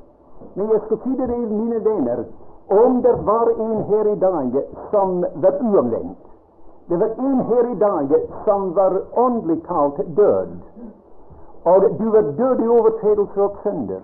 Men 0.53 0.67
jag 0.69 0.81
ska 0.85 0.97
säga 0.97 1.27
det, 1.27 1.37
mina 1.37 1.79
vänner, 1.79 2.25
om 2.67 3.01
det 3.01 3.13
var 3.13 3.49
en 3.59 3.83
här 3.83 4.07
idag 4.07 4.63
som 4.91 5.25
var 5.35 5.61
oomvänd, 5.61 6.15
det 6.89 6.99
var 6.99 7.09
en 7.17 7.39
her 7.41 7.71
i 7.71 7.75
dag 7.75 8.07
som 8.45 8.75
var 8.75 9.01
åndelig 9.17 9.63
talt 9.67 10.17
død. 10.17 10.47
Og 11.65 11.81
du 11.99 12.09
var 12.11 12.21
død 12.21 12.59
i 12.59 12.67
overtredelser 12.67 13.41
og 13.41 13.55
synder. 13.63 14.01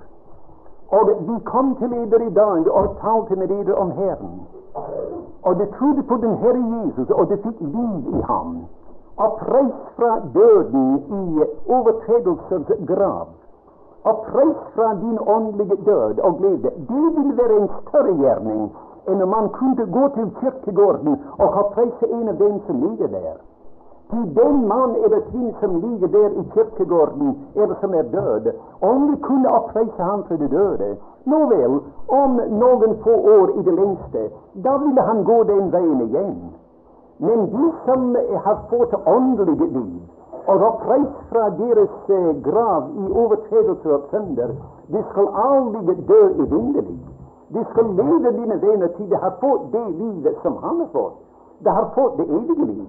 Og 0.91 1.09
vi 1.19 1.39
kom 1.43 1.75
til 1.75 1.93
eder 1.93 2.21
i 2.28 2.34
dag 2.34 2.71
og 2.71 2.95
talte 3.01 3.36
med 3.36 3.49
eder 3.51 3.75
om 3.75 3.91
Herren. 3.91 4.41
Og 5.43 5.59
du 5.59 5.65
trodde 5.80 6.03
på 6.03 6.15
den 6.15 6.38
Herre 6.38 6.63
Jesus, 6.86 7.09
og 7.09 7.30
du 7.30 7.36
fikk 7.36 7.61
liv 7.61 8.19
i 8.19 8.21
ham. 8.21 8.57
Og 9.17 9.39
preis 9.41 9.73
fra 9.95 10.19
døden 10.34 11.03
i 11.19 11.43
overtredelsers 11.69 12.71
grav. 12.88 13.28
Og 14.03 14.25
preis 14.28 14.57
fra 14.75 14.93
din 14.93 15.19
åndelige 15.28 15.75
død 15.86 16.19
og 16.19 16.38
glede. 16.38 16.69
Det 16.89 17.05
vil 17.17 17.38
være 17.38 17.61
en 17.61 17.69
større 17.82 18.13
gjerning 18.15 18.71
enn 19.08 19.22
om 19.22 19.30
man 19.30 19.49
kunne 19.49 19.86
gå 19.97 20.08
til 20.16 20.32
kirkegården 20.39 21.20
og 21.38 21.47
oppreise 21.62 22.10
en 22.12 22.28
av 22.30 22.38
dem 22.38 22.60
som 22.68 22.82
ligger 22.86 23.08
der. 23.08 23.38
Til 24.10 24.24
den 24.36 24.68
mann 24.68 24.95
eller 25.03 25.20
kvinne 25.32 25.53
som 25.60 25.80
ligger 25.84 26.08
der 26.08 26.30
i 26.41 26.43
kirkegården, 26.53 27.38
eller 27.55 27.76
som 27.82 27.93
er 27.93 28.01
død, 28.01 28.51
om 28.82 29.12
vi 29.12 29.16
kunne 29.22 29.49
oppreise 29.51 30.03
ham 30.03 30.24
for 30.28 30.36
det 30.36 30.51
døde, 30.51 30.95
nå 31.26 31.39
vel, 31.51 31.80
om 32.08 32.39
noen 32.62 32.95
få 33.03 33.16
år 33.39 33.49
i 33.60 33.64
det 33.68 33.74
lengste, 33.74 34.30
da 34.64 34.78
ville 34.78 35.01
han 35.01 35.24
gå 35.24 35.43
den 35.43 35.72
veien 35.72 36.01
igjen. 36.08 36.38
Men 37.20 37.49
de 37.51 37.72
som 37.86 38.16
har 38.45 38.58
fått 38.70 38.93
åndelige 39.05 39.68
liv, 39.74 40.01
og 40.47 40.62
oppreist 40.70 41.20
fra 41.30 41.49
deres 41.49 42.10
eh, 42.10 42.32
grav 42.43 42.88
i 42.95 43.12
overtredelser 43.12 43.93
og 43.97 44.03
synder, 44.12 44.55
de 44.88 45.03
skal 45.12 45.28
aldri 45.43 45.95
dø 46.08 46.22
evinnelig. 46.45 46.99
De 47.48 47.66
skal 47.72 47.95
leva, 47.95 48.32
mina 48.32 48.56
vänner, 48.56 48.88
till 48.88 49.10
de 49.10 49.16
har 49.16 49.32
fått 49.32 49.72
det 49.72 49.89
livet 49.89 50.36
som 50.41 50.58
han 50.58 50.80
har 50.80 50.88
fått. 50.88 51.18
De 51.60 51.70
har 51.70 51.86
fått 51.95 52.18
det 52.18 52.24
eviga 52.24 52.66
livet. 52.66 52.88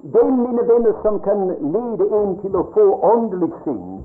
Den, 0.00 0.42
mina 0.42 0.62
vänner, 0.62 0.94
som 1.02 1.18
kan 1.18 1.46
leda 1.48 2.16
en 2.16 2.36
till 2.36 2.56
att 2.56 2.72
få 2.72 3.06
andlig 3.12 3.50
syn, 3.64 3.98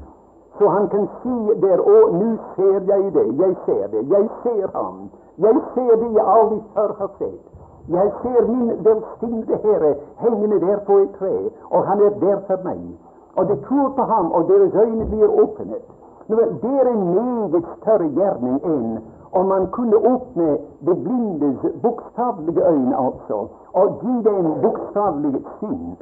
så 0.57 0.67
han 0.67 0.87
kan 0.87 1.07
se 1.23 1.53
där, 1.53 1.79
åh, 1.79 2.13
nu 2.13 2.37
ser 2.55 2.81
jeg 2.81 3.13
det, 3.13 3.25
Jag 3.25 3.55
ser 3.65 3.87
det, 3.87 4.01
Jag 4.01 4.29
ser 4.43 4.69
han. 4.73 5.09
Jag 5.35 5.61
ser 5.73 5.97
det 5.97 6.11
jag 6.13 6.27
aldrig 6.27 6.61
förr 6.73 6.95
har 6.99 7.09
sett. 7.17 7.53
Jag 7.87 8.11
ser 8.21 8.47
min 8.47 8.67
välsignade 8.83 9.59
Herre 9.63 9.95
hängande 10.15 10.59
där 10.59 10.77
på 10.77 10.97
ett 10.97 11.19
träd. 11.19 11.49
Och 11.61 11.83
han 11.83 12.01
är 12.01 12.09
där 12.09 12.37
för 12.47 12.63
mig. 12.63 12.97
Och 13.35 13.45
de 13.45 13.55
tror 13.55 13.89
på 13.89 14.01
honom, 14.01 14.31
och 14.31 14.45
deras 14.47 14.73
ögon 14.73 15.09
blir 15.09 15.41
öppnade. 15.43 15.79
Det 16.27 16.67
är 16.67 16.85
en 16.85 17.51
mycket 17.51 17.69
större 17.81 18.07
gärning 18.07 18.59
än 18.63 18.99
om 19.33 19.47
man 19.47 19.67
kunde 19.67 19.97
öppna 19.97 20.57
de 20.79 20.93
blindes 20.93 21.81
bokstavliga 21.81 22.65
ögon 22.65 22.93
alltså 22.93 23.47
och 23.71 24.03
ge 24.03 24.21
dem 24.21 24.61
bokstavlig 24.61 25.35
syn. 25.59 25.95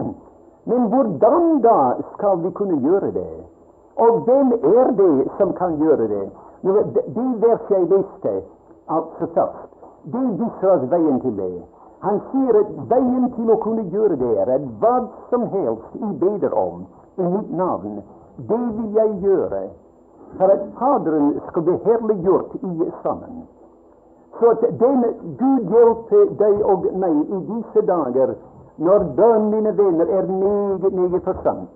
Men 0.64 0.82
hvordan 0.82 1.62
då 1.62 1.94
ska 2.14 2.36
vi 2.36 2.52
kunna 2.52 2.82
göra 2.90 3.12
det? 3.12 3.44
Och 3.96 4.28
vem 4.28 4.52
är 4.52 4.92
det 4.92 5.30
som 5.38 5.54
kan 5.54 5.80
göra 5.80 6.08
det? 6.08 6.30
Det 7.06 7.48
vers 7.48 7.62
jag 7.70 7.90
läste 7.90 8.42
alltså 8.86 9.28
först, 9.28 9.70
det 10.04 10.18
visar 10.18 10.76
oss 10.76 10.92
vägen 10.92 11.22
till 11.22 11.38
det. 11.38 11.62
Han 12.00 12.20
säger 12.32 12.60
att 12.60 12.92
vägen 12.92 13.32
till 13.36 13.52
att 13.52 13.62
kunna 13.62 13.82
göra 13.82 14.16
det 14.16 14.38
är 14.38 14.56
att 14.56 14.62
vad 14.80 15.08
som 15.30 15.48
helst 15.48 15.84
I 15.94 16.06
beder 16.20 16.54
om 16.54 16.86
i 17.16 17.24
mitt 17.24 17.52
namn, 17.58 18.02
det 18.36 18.58
vill 18.58 18.96
jag 18.96 19.16
göra 19.16 19.62
för 20.38 20.50
att 20.50 20.74
Fadern 20.80 21.40
ska 21.48 21.62
bli 21.62 21.78
härliggjort 21.86 22.56
i 22.56 22.92
sammen. 23.04 23.42
Så 24.40 24.52
att 24.52 24.62
den 24.62 25.06
Gud 25.40 25.72
hjälper 25.72 26.36
dig 26.44 26.64
och 26.64 26.94
mig 26.94 27.16
i 27.30 27.36
dessa 27.54 27.82
dagar, 27.86 28.36
när 28.76 29.00
bön, 29.00 29.50
mina 29.50 29.72
vänner, 29.72 30.06
är 30.06 30.28
mycket, 30.28 30.94
mycket 30.94 31.24
församt. 31.24 31.70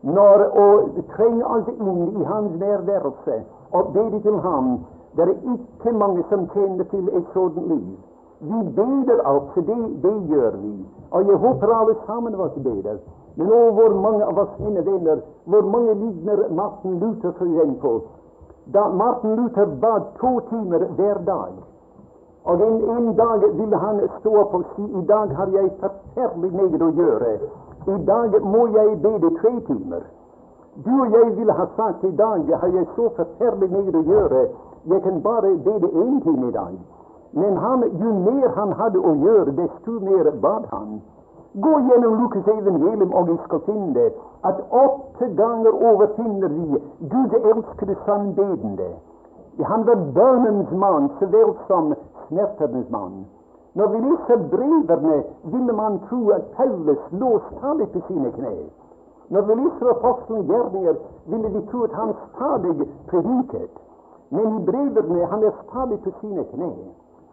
När, 0.00 0.40
och 0.58 0.88
träng 1.16 1.42
oss 1.44 1.68
in 1.68 2.20
i 2.20 2.24
Hans 2.24 2.60
nærværelse 2.60 3.42
och 3.70 3.92
be 3.92 4.20
till 4.20 4.34
honom. 4.34 4.84
Det 5.12 5.22
är 5.22 5.30
icke 5.54 5.92
många 5.92 6.22
som 6.28 6.48
känner 6.54 6.84
till 6.84 7.08
ett 7.08 7.24
sådant 7.32 7.66
liv. 7.68 7.96
Vi 8.38 8.62
beder 8.64 9.18
alltså, 9.24 9.60
det, 9.60 9.88
det 10.02 10.34
gör 10.34 10.52
vi. 10.62 10.84
Och 11.10 11.22
jag 11.22 11.38
hoppas 11.38 11.70
allesammans 11.70 12.34
att 12.38 12.56
vi 12.56 12.60
beder. 12.60 12.98
Men 13.34 13.50
å, 13.52 13.60
hvor 13.76 13.94
mange 13.94 14.24
av 14.26 14.38
oss 14.42 14.54
mine 14.58 14.82
venner, 14.86 15.22
hvor 15.44 15.62
mange 15.62 15.94
ligner 15.94 16.46
Martin 16.50 16.98
Luther 17.00 17.32
for 17.38 17.46
eksempel? 17.46 18.00
Da 18.74 18.88
Martin 18.88 19.36
Luther 19.38 19.66
bad 19.66 20.14
to 20.20 20.40
timer 20.50 20.86
hver 20.98 21.20
dag. 21.26 21.52
Og 22.44 22.62
en, 22.66 22.76
en 22.96 23.14
dag 23.16 23.44
ville 23.58 23.76
han 23.76 24.00
stå 24.20 24.36
opp 24.42 24.54
og 24.54 24.64
si 24.74 24.82
i 24.82 25.02
dag 25.08 25.34
har 25.36 25.50
jeg 25.54 25.72
forferdelig 25.82 26.52
mycket 26.56 26.82
å 26.82 26.90
gjøre. 27.00 27.34
I 27.86 27.98
dag 28.08 28.36
må 28.44 28.66
jeg 28.76 28.96
bede 29.02 29.30
tre 29.40 29.52
timer. 29.68 30.06
Du 30.84 30.90
og 31.02 31.12
jeg 31.12 31.36
ville 31.36 31.52
ha 31.52 31.66
sagt 31.76 32.04
i 32.04 32.14
dag 32.16 32.50
har 32.62 32.74
jeg 32.74 32.86
så 32.96 33.10
forferdelig 33.18 33.70
mycket 33.76 34.00
å 34.00 34.04
gjøre. 34.12 34.42
Jeg 34.88 35.02
kan 35.02 35.22
bare 35.22 35.54
bede 35.64 35.88
én 36.04 36.20
time 36.24 36.48
i 36.48 36.52
dag. 36.56 36.74
Men 37.32 37.56
han, 37.56 37.84
jo 38.02 38.12
mer 38.24 38.48
han 38.56 38.72
hadde 38.72 38.98
å 38.98 39.14
gjøre, 39.22 39.54
desto 39.54 39.98
mer 40.02 40.30
bad 40.42 40.66
han. 40.72 41.00
Gå 41.52 41.70
gjennom 41.80 42.14
Lukas 42.22 42.46
evangelium, 42.46 43.12
og 43.12 43.28
vi 43.28 43.36
skal 43.44 43.60
finne 43.66 44.04
at 44.44 44.60
åtte 44.70 45.26
ganger 45.34 45.72
overfinner 45.92 46.48
vi 46.48 46.78
Gud 47.10 47.32
elskede 47.52 47.96
sannbedende. 48.04 48.90
Han 49.58 49.86
var 49.86 49.98
bønnens 50.14 50.70
mann 50.70 51.10
så 51.18 51.26
vel 51.26 51.50
som 51.66 51.94
smertenes 52.26 52.90
mann. 52.90 53.26
Når 53.74 53.86
vi 53.86 53.98
leser 53.98 54.46
brevene, 54.52 55.24
ville 55.42 55.72
man 55.72 55.98
tro 56.08 56.28
at 56.30 56.46
Paulus 56.56 57.02
lå 57.10 57.40
stadig 57.50 57.88
på 57.92 58.00
sine 58.06 58.32
kne. 58.32 58.54
Når 59.28 59.42
vi 59.42 59.54
leser 59.54 59.90
apostelens 59.90 60.46
gjerninger, 60.46 60.94
ville 61.26 61.48
vi 61.48 61.66
tro 61.70 61.82
at 61.82 61.92
han 61.92 62.14
stadig 62.30 62.88
prediket. 63.10 63.70
Men 64.30 64.58
i 64.58 64.64
brevene 64.70 65.26
han 65.26 65.42
er 65.42 65.54
stadig 65.66 66.00
på 66.00 66.10
sine 66.20 66.44
kne. 66.54 66.72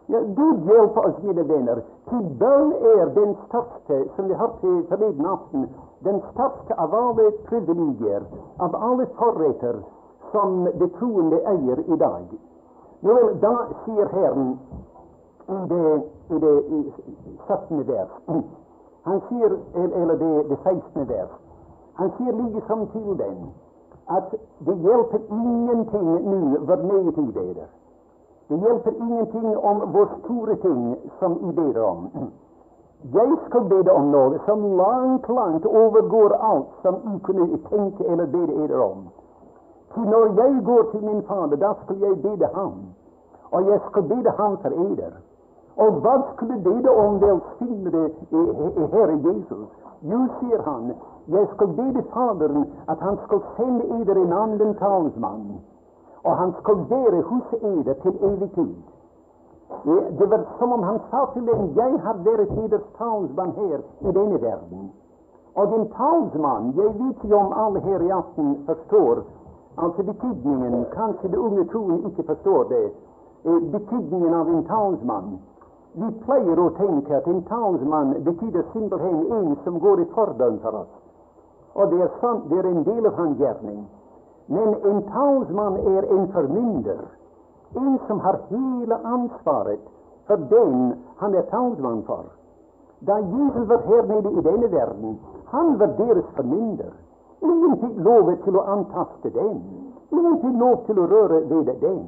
Gud 0.08 0.64
hjelpe 0.64 1.00
oss, 1.00 1.22
mine 1.22 1.48
venner. 1.48 1.82
Til 2.08 2.28
bønn 2.40 2.72
er 2.96 3.10
den 3.14 3.34
største, 3.46 3.98
som 4.16 4.28
vi 4.28 4.34
hørte 4.34 4.70
forleden 4.88 5.26
aften, 5.26 5.66
den 6.04 6.22
største 6.32 6.76
av 6.80 6.94
alle 6.96 7.26
privilegier, 7.48 8.24
av 8.58 8.76
alle 8.88 9.06
forretter, 9.18 9.82
som 10.32 10.64
det 10.80 10.88
troende 10.96 11.42
eier 11.52 11.82
i 11.84 11.98
dag. 12.00 12.24
Jo, 13.04 13.16
da 13.42 13.52
sier 13.84 14.08
Herren 14.14 14.54
i 15.48 15.60
det, 15.68 16.02
i 16.30 16.40
det 16.44 16.54
17. 17.46 17.86
vers 17.88 18.16
Han 19.04 19.20
sier, 19.28 19.58
eller 19.74 20.16
det, 20.16 20.32
det 20.48 20.58
16. 20.64 21.08
vers 21.08 21.36
Han 22.00 22.10
sier 22.16 22.32
til 22.92 23.18
den 23.18 23.50
at 24.08 24.34
det 24.66 24.76
hjelper 24.84 25.20
ingenting 25.30 26.08
nå 26.30 26.64
hvor 26.64 26.76
meget 26.76 27.18
I 27.18 27.32
ber. 27.32 27.77
Det 28.48 28.56
hjelper 28.56 28.90
ingenting 28.90 29.56
om 29.58 29.76
hvor 29.92 30.08
store 30.24 30.56
ting 30.56 30.96
som 31.18 31.32
I 31.48 31.52
ber 31.52 31.82
om. 31.82 32.08
Jeg 33.14 33.36
skal 33.46 33.64
be 33.70 33.92
om 33.92 34.10
noe 34.10 34.38
som 34.46 34.62
langt, 34.76 35.28
langt 35.28 35.66
overgår 35.66 36.32
alt 36.50 36.70
som 36.82 36.94
I 37.14 37.18
kunne 37.22 37.58
tenke 37.68 38.04
eller 38.04 38.26
be 38.26 38.46
dere 38.46 38.80
om. 38.84 39.08
For 39.94 40.00
når 40.00 40.24
jeg 40.42 40.64
går 40.64 40.82
til 40.90 41.04
min 41.04 41.22
Fader, 41.22 41.56
da 41.56 41.72
skal 41.82 41.98
jeg 41.98 42.22
bede 42.22 42.48
Ham. 42.54 42.74
Og 43.50 43.66
jeg 43.66 43.80
skal 43.90 44.02
bede 44.02 44.30
Ham 44.38 44.58
for 44.62 44.68
eder. 44.68 45.12
Og 45.76 45.92
hva 46.02 46.14
skulle 46.32 46.58
bede 46.64 46.90
om 46.90 47.20
velsignede 47.20 48.10
Herre 48.92 49.18
Jesus? 49.26 49.68
Jo, 50.02 50.18
sier 50.38 50.62
han, 50.62 50.92
jeg 51.28 51.46
skal 51.54 51.68
bede 51.68 52.02
Faderen 52.12 52.64
at 52.88 52.98
han 52.98 53.18
skal 53.24 53.40
sende 53.56 53.84
eder 54.00 54.14
en 54.14 54.32
annen 54.32 54.74
talsmann, 54.74 55.60
Och 56.28 56.36
han 56.36 56.52
skulle 56.52 56.82
vara 56.82 57.20
hos 57.22 57.62
eder 57.62 57.94
till 57.94 58.24
evig 58.24 58.54
tid. 58.54 58.76
Det 60.18 60.26
var 60.26 60.46
som 60.58 60.72
om 60.72 60.82
han 60.82 61.00
sa 61.10 61.26
till 61.26 61.46
dem, 61.46 61.72
jag 61.76 61.98
har 61.98 62.14
varit 62.14 62.58
eders 62.58 62.82
talsman 62.98 63.52
här 63.56 63.80
i 64.08 64.12
denne 64.12 64.38
världen. 64.38 64.90
Och 65.54 65.74
en 65.74 65.86
talsman, 65.86 66.72
jag 66.76 66.92
vet 66.92 67.24
ju 67.24 67.34
om 67.34 67.52
alla 67.52 67.80
här 67.80 68.02
i 68.02 68.12
aften 68.12 68.66
förstår, 68.66 69.22
alltså 69.74 70.02
betydningen, 70.02 70.84
kanske 70.94 71.28
de 71.28 71.36
unga 71.36 71.64
troen 71.64 72.06
icke 72.06 72.22
förstår 72.22 72.66
det, 72.68 72.84
eh, 73.50 73.60
betydningen 73.60 74.34
av 74.34 74.48
en 74.48 74.64
talsman. 74.64 75.38
Vi 75.92 76.12
plöjer 76.24 76.58
och 76.58 76.76
tänka 76.76 77.16
att 77.18 77.26
en 77.26 77.42
talsman 77.42 78.12
betyder 78.18 78.64
simpelthen 78.72 79.32
en 79.32 79.56
som 79.64 79.78
går 79.78 80.00
i 80.00 80.04
forbønn 80.04 80.58
för 80.58 80.74
oss. 80.74 80.92
Och 81.72 81.88
det 81.88 82.02
är 82.02 82.10
sant, 82.20 82.44
det 82.48 82.58
är 82.58 82.64
en 82.64 82.82
del 82.82 83.06
av 83.06 83.14
hans 83.14 83.38
gärning. 83.38 83.86
Men 84.48 84.74
en 84.90 85.02
talsmann 85.12 85.76
er 85.76 86.08
en 86.16 86.28
formynder. 86.32 87.04
En 87.76 87.98
som 88.06 88.20
har 88.20 88.40
hele 88.48 88.96
ansvaret 89.04 89.80
for 90.28 90.36
den 90.36 90.94
han 91.16 91.34
er 91.34 91.42
talsmann 91.50 92.02
for. 92.06 92.24
Da 93.06 93.16
Jesus 93.16 93.68
var 93.68 93.82
her 93.86 94.06
nede 94.06 94.32
i 94.32 94.42
denne 94.42 94.72
verden, 94.72 95.18
han 95.46 95.78
var 95.78 95.86
deres 95.86 96.24
formynder. 96.36 96.92
Ingen 97.42 97.76
fikk 97.80 97.98
lov 98.08 98.32
til 98.44 98.56
å 98.56 98.64
antaste 98.74 99.30
den. 99.30 99.60
Ingen 100.10 100.38
fikk 100.42 100.56
lov 100.62 100.80
til 100.86 100.98
å 100.98 101.06
røre 101.12 101.42
ved 101.50 101.74
den. 101.80 102.02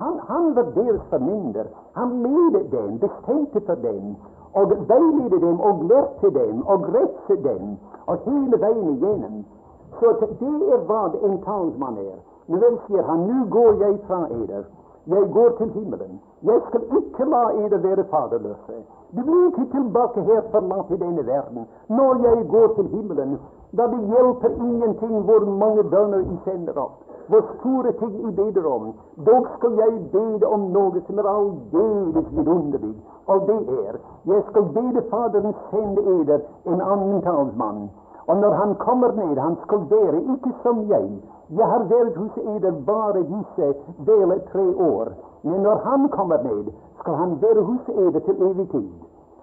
Han, 0.00 0.18
han 0.28 0.54
var 0.56 0.70
deres 0.74 1.02
formynder. 1.10 1.66
Han 1.98 2.22
ledet 2.22 2.70
dem, 2.72 2.98
bestemte 2.98 3.60
for 3.66 3.74
dem, 3.74 4.14
og 4.54 4.72
veiledet 4.88 5.40
dem, 5.40 5.60
og 5.60 5.84
lærte 5.90 6.30
dem, 6.30 6.62
og 6.66 6.88
rettet 6.94 7.44
dem, 7.44 7.76
og 8.06 8.24
hele 8.26 8.60
veien 8.64 8.88
igjennom. 8.96 9.44
Så 10.02 10.12
det 10.20 10.72
er 10.74 10.80
hva 10.86 11.02
en 11.22 11.36
talsmann 11.44 11.98
er. 12.02 12.16
Men 12.50 12.60
vel, 12.60 12.78
sier 12.86 13.04
han, 13.06 13.20
nå 13.28 13.44
går 13.54 13.76
jeg 13.84 13.98
fra 14.08 14.24
eder. 14.34 14.64
Jeg 15.12 15.28
går 15.36 15.54
til 15.58 15.70
himmelen. 15.76 16.16
Jeg 16.42 16.60
skal 16.68 16.82
ikke 16.98 17.28
la 17.30 17.42
eder 17.64 17.78
være 17.84 18.04
faderløse. 18.10 18.80
Du 19.14 19.22
blir 19.22 19.46
ikke 19.46 19.68
tilbake 19.76 20.24
her 20.26 20.42
forlatt 20.50 20.90
i 20.90 20.98
denne 21.04 21.26
verden. 21.26 21.68
Når 21.88 22.18
jeg 22.26 22.48
går 22.48 22.68
til 22.76 22.88
himmelen, 22.96 23.38
da 23.78 23.86
det 23.94 24.02
hjelper 24.10 24.50
ingenting 24.66 25.14
hvor 25.26 25.46
mange 25.62 25.84
bønner 25.94 26.18
I 26.18 26.36
sender 26.44 26.82
opp, 26.84 26.98
hvor 27.28 27.46
store 27.54 27.92
ting 28.02 28.14
I 28.28 28.34
beder 28.42 28.66
om. 28.74 28.92
Dog 29.26 29.46
skal 29.56 29.72
jeg 29.84 30.04
bede 30.12 30.46
om 30.46 30.60
noe 30.74 31.06
som 31.06 31.18
er 31.18 31.32
aldeles 31.36 32.30
vidunderlig. 32.36 32.94
Og 33.26 33.46
det 33.46 33.60
er 33.86 34.02
jeg 34.34 34.42
skal 34.50 34.70
bede 34.74 35.02
Faderen 35.10 35.54
sende 35.70 36.02
eder 36.18 36.40
en 36.66 36.80
annen 36.80 37.22
talsmann. 37.22 37.90
Och 38.26 38.36
när 38.36 38.50
han 38.50 38.74
kommer 38.74 39.12
ned, 39.12 39.38
han 39.38 39.56
skall 39.56 39.84
vara 39.90 40.16
icke 40.16 40.50
som 40.62 40.86
jag. 40.88 41.10
Jag 41.46 41.66
har 41.66 41.84
varit 41.84 42.16
hos 42.16 42.36
eder 42.36 42.70
bara 42.70 43.20
vissa 43.20 43.78
delar 43.96 44.38
tre 44.52 44.74
år. 44.74 45.12
Men 45.40 45.62
när 45.62 45.76
han 45.76 46.08
kommer 46.08 46.42
ned, 46.42 46.72
skall 47.00 47.14
han 47.14 47.38
vara 47.38 47.60
hos 47.60 47.88
eder 47.88 48.20
till 48.20 48.42
evig 48.42 48.70
tid. 48.72 48.92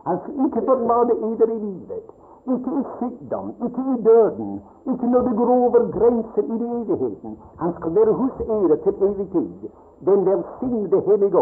Han 0.03 0.19
skall 0.19 0.45
icke 0.45 0.61
forlate 0.61 1.13
eder 1.13 1.49
i 1.49 1.59
livet. 1.59 2.11
icke 2.43 2.69
i 2.69 2.83
sjukdom, 2.99 3.53
icke 3.65 3.81
i 3.81 4.01
döden, 4.01 4.59
icke 4.83 5.05
när 5.05 5.21
det 5.21 5.35
går 5.35 5.51
över 5.65 5.99
gränsen 5.99 6.61
i 6.61 6.81
evigheten. 6.81 7.37
Han 7.55 7.73
skall 7.73 7.91
vara 7.91 8.11
hos 8.11 8.39
eder 8.39 8.75
till 8.75 9.03
evig 9.03 9.31
tid. 9.31 9.71
Den 9.99 10.23
välsignade 10.23 10.99
Hellige 10.99 11.37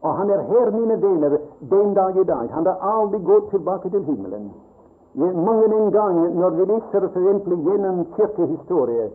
Och 0.00 0.14
han 0.14 0.30
är 0.30 0.38
här, 0.38 0.70
mina 0.70 0.96
vänner, 0.96 1.40
den 1.58 1.94
dag 1.94 2.16
i 2.16 2.24
dag. 2.24 2.48
Han 2.52 2.66
har 2.66 2.74
aldrig 2.74 3.24
gått 3.24 3.50
tillbaka 3.50 3.88
till 3.90 4.04
himlen. 4.04 4.50
Mange 5.14 5.64
en 5.74 5.90
gang 5.90 6.18
når 6.38 6.50
vi 6.50 6.64
leser 6.64 7.04
f.eks. 7.08 7.46
gjennom 7.46 8.04
kirkehistorie, 8.16 9.10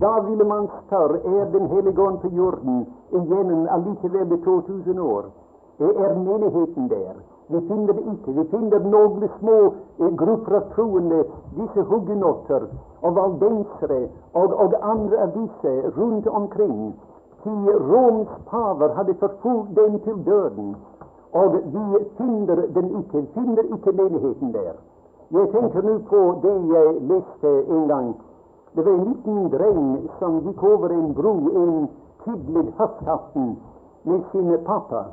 da 0.00 0.20
ville 0.20 0.44
man 0.44 0.68
spørre 0.86 1.18
er 1.18 1.50
Den 1.50 1.66
hellige 1.66 2.02
ånd 2.02 2.18
på 2.20 2.28
jorden 2.28 2.86
igjennom 3.10 3.66
allikevel 3.70 4.32
i 4.32 4.38
2000 4.44 5.00
år. 5.00 5.24
Er 5.80 6.14
menigheten 6.14 6.88
der? 6.88 7.18
Vi 7.48 7.60
finner 7.68 7.92
det 7.92 8.04
ikke. 8.12 8.32
Vi 8.32 8.44
finner 8.50 8.78
noen 8.78 9.28
små 9.38 9.58
eh, 9.98 10.14
grupper 10.16 10.56
av 10.56 10.70
troende, 10.74 11.24
disse 11.58 11.82
hugenotter 11.90 12.68
og 13.02 13.14
valdensere 13.18 14.08
og, 14.32 14.54
og 14.54 14.74
andre 14.80 15.22
av 15.26 15.34
disse 15.34 15.76
rundt 15.98 16.26
omkring. 16.26 16.94
Til 17.42 17.70
Roms 17.90 18.28
paver 18.50 18.94
hadde 18.94 19.14
forfulgt 19.14 19.76
dem 19.76 20.00
til 20.00 20.26
døden. 20.26 20.76
Og 21.32 21.62
vi 21.74 22.04
finner 22.16 22.66
den 22.74 22.98
ikke. 22.98 23.20
Vi 23.20 23.26
finner 23.34 23.74
ikke 23.74 23.92
menigheten 23.92 24.52
der. 24.52 24.76
Jag 25.28 25.52
tänker 25.52 25.82
nu 25.82 25.98
på 25.98 26.38
det 26.42 26.74
jag 26.74 27.02
läste 27.02 27.72
en 27.72 27.88
gång. 27.88 28.14
Det 28.72 28.82
var 28.82 28.92
en 28.92 29.04
liten 29.04 29.48
dräng, 29.48 30.08
som 30.18 30.38
gick 30.38 30.62
över 30.62 30.90
en 30.90 31.12
bro 31.12 31.56
en 31.56 31.88
tidlig 32.24 32.72
höstafton 32.76 33.56
med 34.02 34.20
sin 34.32 34.58
pappa. 34.64 35.04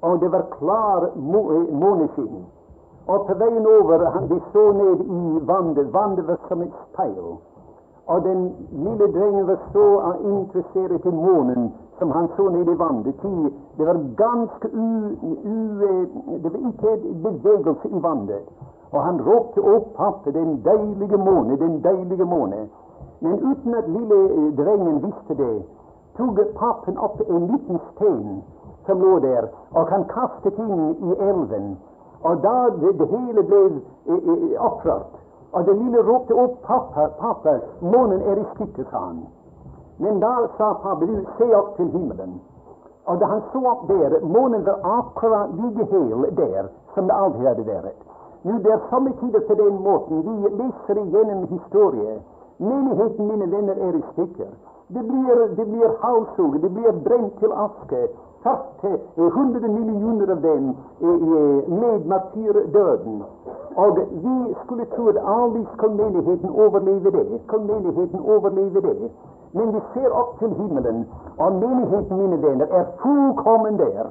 Och 0.00 0.18
det 0.18 0.28
var 0.28 0.44
klar 0.58 1.10
må 1.16 1.52
eh, 1.52 1.74
Och 3.06 3.26
på 3.26 3.34
vägen 3.34 3.66
över, 3.66 4.04
han, 4.04 4.28
de 4.28 4.40
såg 4.52 4.74
ned 4.76 5.00
i 5.00 5.40
vandet. 5.44 5.88
Vandet 5.92 6.26
var 6.26 6.38
som 6.48 6.62
ett 6.62 6.72
spejl. 6.92 7.36
Och 8.04 8.22
den 8.22 8.52
lille 8.70 9.06
drängen 9.06 9.46
var 9.46 9.58
så 9.72 10.00
eh, 10.00 10.32
intresserad 10.32 11.06
i 11.06 11.12
månen 11.12 11.72
som 11.98 12.10
han 12.10 12.28
såg 12.36 12.52
ned 12.52 12.68
i 12.68 12.74
vandet. 12.74 13.14
Det 13.76 13.84
var 13.84 13.94
ganska 13.94 14.68
u, 14.68 15.16
u, 15.44 15.84
eh, 15.84 16.38
Det 16.42 16.48
var 16.48 16.58
inte 16.58 16.98
bevegelse 17.14 17.88
i 17.88 17.98
vandet. 17.98 18.48
Og 18.92 19.02
han 19.02 19.20
ropte 19.26 19.60
opp 19.60 19.94
pappa, 19.96 20.30
den 20.30 20.62
deilige 20.64 21.16
måne, 21.16 21.56
den 21.58 21.80
deilige 21.82 22.24
måne. 22.24 22.68
Men 23.20 23.40
uten 23.50 23.74
at 23.74 23.88
lille 23.88 24.18
eh, 24.30 24.56
drengen 24.56 25.02
visste 25.02 25.34
det, 25.34 25.64
tok 26.16 26.40
pappen 26.54 26.98
opp 26.98 27.20
en 27.28 27.46
liten 27.46 27.80
stein 27.92 28.42
som 28.86 29.00
lå 29.00 29.18
der, 29.18 29.48
og 29.74 29.88
han 29.90 30.04
kastet 30.04 30.58
inn 30.58 30.96
i 31.02 31.16
elven. 31.28 31.76
Og 32.22 32.42
da 32.42 32.68
det, 32.80 32.98
det 32.98 33.08
hele 33.08 33.42
ble 33.42 33.62
opprørt, 34.58 35.12
eh, 35.12 35.20
eh, 35.20 35.22
og 35.52 35.66
den 35.66 35.78
lille 35.84 36.02
ropte 36.02 36.34
opp 36.34 36.62
pappa, 36.62 37.08
pappa, 37.20 37.58
månen 37.80 38.22
er 38.22 38.38
i 38.38 38.46
stykker, 38.54 38.84
sa 38.90 38.98
han. 38.98 39.24
Men 39.98 40.20
da 40.20 40.34
sa 40.58 40.72
pappa, 40.82 41.06
du, 41.06 41.24
se 41.38 41.50
opp 41.56 41.76
til 41.76 41.90
himmelen. 41.90 42.40
Og 43.06 43.20
da 43.20 43.26
han 43.26 43.42
så 43.52 43.62
opp 43.70 43.88
der, 43.88 44.20
månen 44.22 44.66
var 44.66 44.78
akkurat 44.98 45.54
like 45.54 45.84
hel 45.90 46.26
der 46.36 46.68
som 46.94 47.06
det 47.06 47.14
alltid 47.14 47.46
hadde 47.46 47.66
vært. 47.66 48.15
Nå, 48.46 48.58
det 48.62 48.72
er 48.72 48.80
somme 48.90 49.12
tider 49.20 49.42
på 49.48 49.54
den 49.58 49.82
måten. 49.82 50.22
Vi 50.26 50.34
leser 50.60 51.46
historie. 51.54 52.12
Menigheten, 52.58 53.26
mine 53.26 53.46
venner, 53.50 53.76
er 53.86 53.94
i 53.98 54.02
stykker. 54.12 54.50
Det 54.94 55.02
blir, 55.08 55.34
det 55.56 55.66
blir 55.66 55.90
halshugget, 56.02 56.62
det 56.62 56.70
blir 56.74 56.92
brent 57.04 57.38
til 57.38 57.52
aske. 57.52 58.08
100 59.16 59.68
millioner 59.68 60.30
av 60.30 60.42
dem 60.42 60.64
med 61.80 62.06
martyrdøden. 62.06 63.22
Og 63.76 63.98
vi 64.10 64.54
skulle 64.64 64.84
tro 64.84 65.08
at 65.08 65.18
aldri 65.38 65.66
skal 65.74 65.90
menigheten 65.90 66.50
overleve 66.50 67.10
det. 67.10 67.40
Skal 67.46 67.60
menigheten 67.60 68.20
overleve 68.20 68.80
det. 68.80 69.10
Men 69.52 69.74
vi 69.74 69.80
ser 69.94 70.10
opp 70.10 70.38
til 70.38 70.54
himmelen, 70.54 71.08
og 71.38 71.52
menigheten, 71.52 72.16
mine 72.16 72.42
venner, 72.42 72.66
er 72.70 72.84
fullkommen 73.02 73.78
der. 73.78 74.06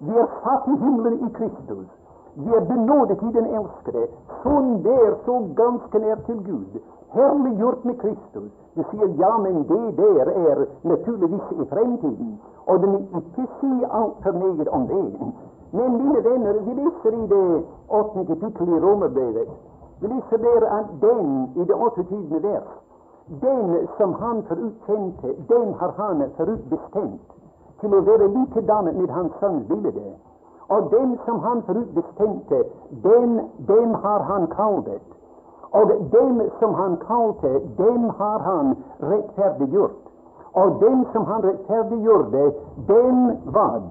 Vi 0.00 0.18
er 0.18 0.26
satt 0.42 0.66
i 0.66 0.76
himmelen 0.84 1.18
i 1.26 1.32
Kristus. 1.38 1.86
Vi 2.36 2.50
er 2.54 2.64
benådet 2.64 3.22
i 3.22 3.32
den 3.32 3.46
elskede, 3.58 4.06
så 4.42 4.54
nær, 4.60 5.12
så 5.24 5.34
ganske 5.56 5.98
nær 5.98 6.16
til 6.26 6.38
Gud. 6.48 6.80
herliggjort 7.16 7.84
med 7.84 7.94
Kristus. 7.94 8.50
Du 8.76 8.82
sier 8.90 9.08
ja, 9.18 9.36
men 9.38 9.56
det 9.68 9.96
der 9.96 10.26
er 10.48 10.64
naturligvis 10.82 11.46
i 11.62 11.64
fremtiden. 11.72 12.40
Og 12.66 12.82
du 12.82 12.86
är 12.94 12.98
ikke 13.18 13.46
si 13.60 13.72
altfor 13.90 14.32
meget 14.32 14.68
om 14.68 14.86
det. 14.86 15.32
Men 15.72 15.96
mine 15.96 16.24
venner, 16.24 16.52
vi 16.52 16.72
leser 16.80 17.12
i 17.22 17.26
det 17.26 17.64
åttende 17.88 18.26
kapittel 18.26 18.68
i 18.68 18.80
Romerbrevet 18.80 19.48
Vi 20.00 20.06
leser 20.06 20.36
der 20.36 20.66
at 20.78 20.86
den 21.00 21.52
i 21.56 21.64
det 21.64 21.74
28. 21.74 22.42
vers 22.42 22.68
den 23.42 23.88
som 23.98 24.12
han 24.14 24.42
forutkjente, 24.42 25.28
den 25.48 25.74
har 25.74 25.92
han 25.96 26.30
forutbestemt 26.36 27.20
til 27.80 27.94
å 27.94 28.00
være 28.00 28.28
likedan 28.28 28.84
med 28.84 29.10
hans 29.10 29.32
sønns 29.40 29.66
bilde. 29.68 30.04
Och 30.68 30.90
den 30.90 31.18
som 31.24 31.40
han 31.40 31.62
forutbestemte, 31.62 32.64
den, 32.90 33.40
dem 33.56 33.94
har 33.94 34.20
han 34.20 34.46
kallat. 34.46 35.02
Och 35.70 35.88
dem 36.10 36.42
som 36.58 36.74
han 36.74 36.96
kallade, 36.96 37.58
dem 37.76 38.12
har 38.18 38.38
han 38.38 38.76
rättfärdiggjort. 38.98 40.02
Och 40.52 40.70
dem 40.70 41.04
som 41.12 41.24
han 41.24 41.42
rättfärdiggjorde, 41.42 42.52
dem 42.86 43.32
vad? 43.44 43.82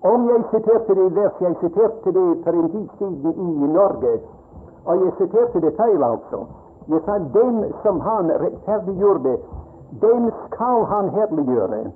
Om 0.00 0.28
jag 0.28 0.50
citerade 0.50 0.94
det 0.94 1.08
vers, 1.08 1.32
jag 1.38 1.56
citerade 1.60 2.12
det 2.12 2.42
för 2.42 2.52
en 2.52 2.68
tid 2.68 2.88
sedan 2.98 3.34
i 3.36 3.72
Norge, 3.72 4.18
och 4.84 4.96
jag 4.96 5.12
citerade 5.18 5.60
det 5.60 5.70
fel 5.70 6.02
alltså. 6.02 6.46
Jag 6.86 7.04
sa 7.04 7.18
dem 7.18 7.64
som 7.82 8.00
han 8.00 8.30
rättfärdiggjorde, 8.30 9.38
dem 9.90 10.30
skall 10.46 10.84
han 10.84 11.08
härliggöra. 11.08 11.90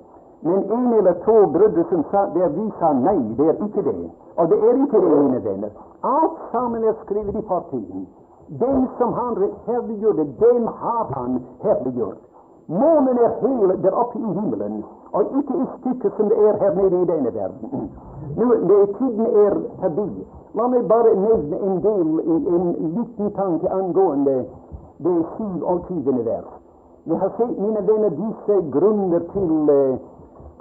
Men 0.45 0.71
en 0.71 0.93
eller 0.93 1.13
två 1.13 1.47
bröder, 1.47 1.85
som 1.89 2.03
sa 2.11 2.25
där 2.25 2.49
vi 2.49 2.71
sa 2.79 2.93
nej, 2.93 3.19
det 3.37 3.43
är 3.49 3.65
icke 3.65 3.81
det. 3.81 4.09
Och 4.35 4.47
det 4.49 4.55
är 4.55 4.83
icke 4.83 4.99
det, 4.99 5.09
mina 5.09 5.39
vänner. 5.39 5.71
Allt 6.01 6.37
samman 6.51 6.83
är 6.83 6.95
skrivet 7.05 7.35
i 7.35 7.41
partien. 7.41 8.07
Den 8.47 8.87
som 8.97 9.13
han 9.13 9.35
rettferdiggjorde, 9.35 10.23
den 10.23 10.67
har 10.67 11.05
han 11.15 11.41
härliggjort. 11.61 12.21
Månen 12.65 13.17
är 13.17 13.41
hel 13.41 13.81
där 13.81 13.99
uppe 14.01 14.19
i 14.19 14.39
himlen 14.39 14.83
och 15.11 15.21
icke 15.21 15.53
i 15.53 15.65
stycken, 15.79 16.11
som 16.17 16.29
det 16.29 16.35
är 16.35 16.59
här 16.59 16.75
nere 16.75 17.01
i 17.01 17.05
denne 17.05 17.29
världen. 17.29 17.69
Nu, 18.37 18.45
det, 18.45 18.93
Tiden 18.93 19.25
är 19.25 19.81
förbi. 19.81 20.25
Låt 20.51 20.69
mig 20.69 20.83
bara 20.83 21.13
nämna 21.13 21.57
en 21.57 21.81
del, 21.81 22.19
en 22.47 22.71
liten 22.71 23.31
tanke 23.31 23.69
angående 23.69 24.45
det 24.97 25.23
27. 25.37 26.23
vers. 26.23 26.45
Vi 27.03 27.15
har 27.15 27.29
sett, 27.37 27.59
mina 27.59 27.81
vänner, 27.81 28.09
vissa 28.09 28.61
grunder 28.61 29.19
till 29.19 29.69
eh, 29.69 29.95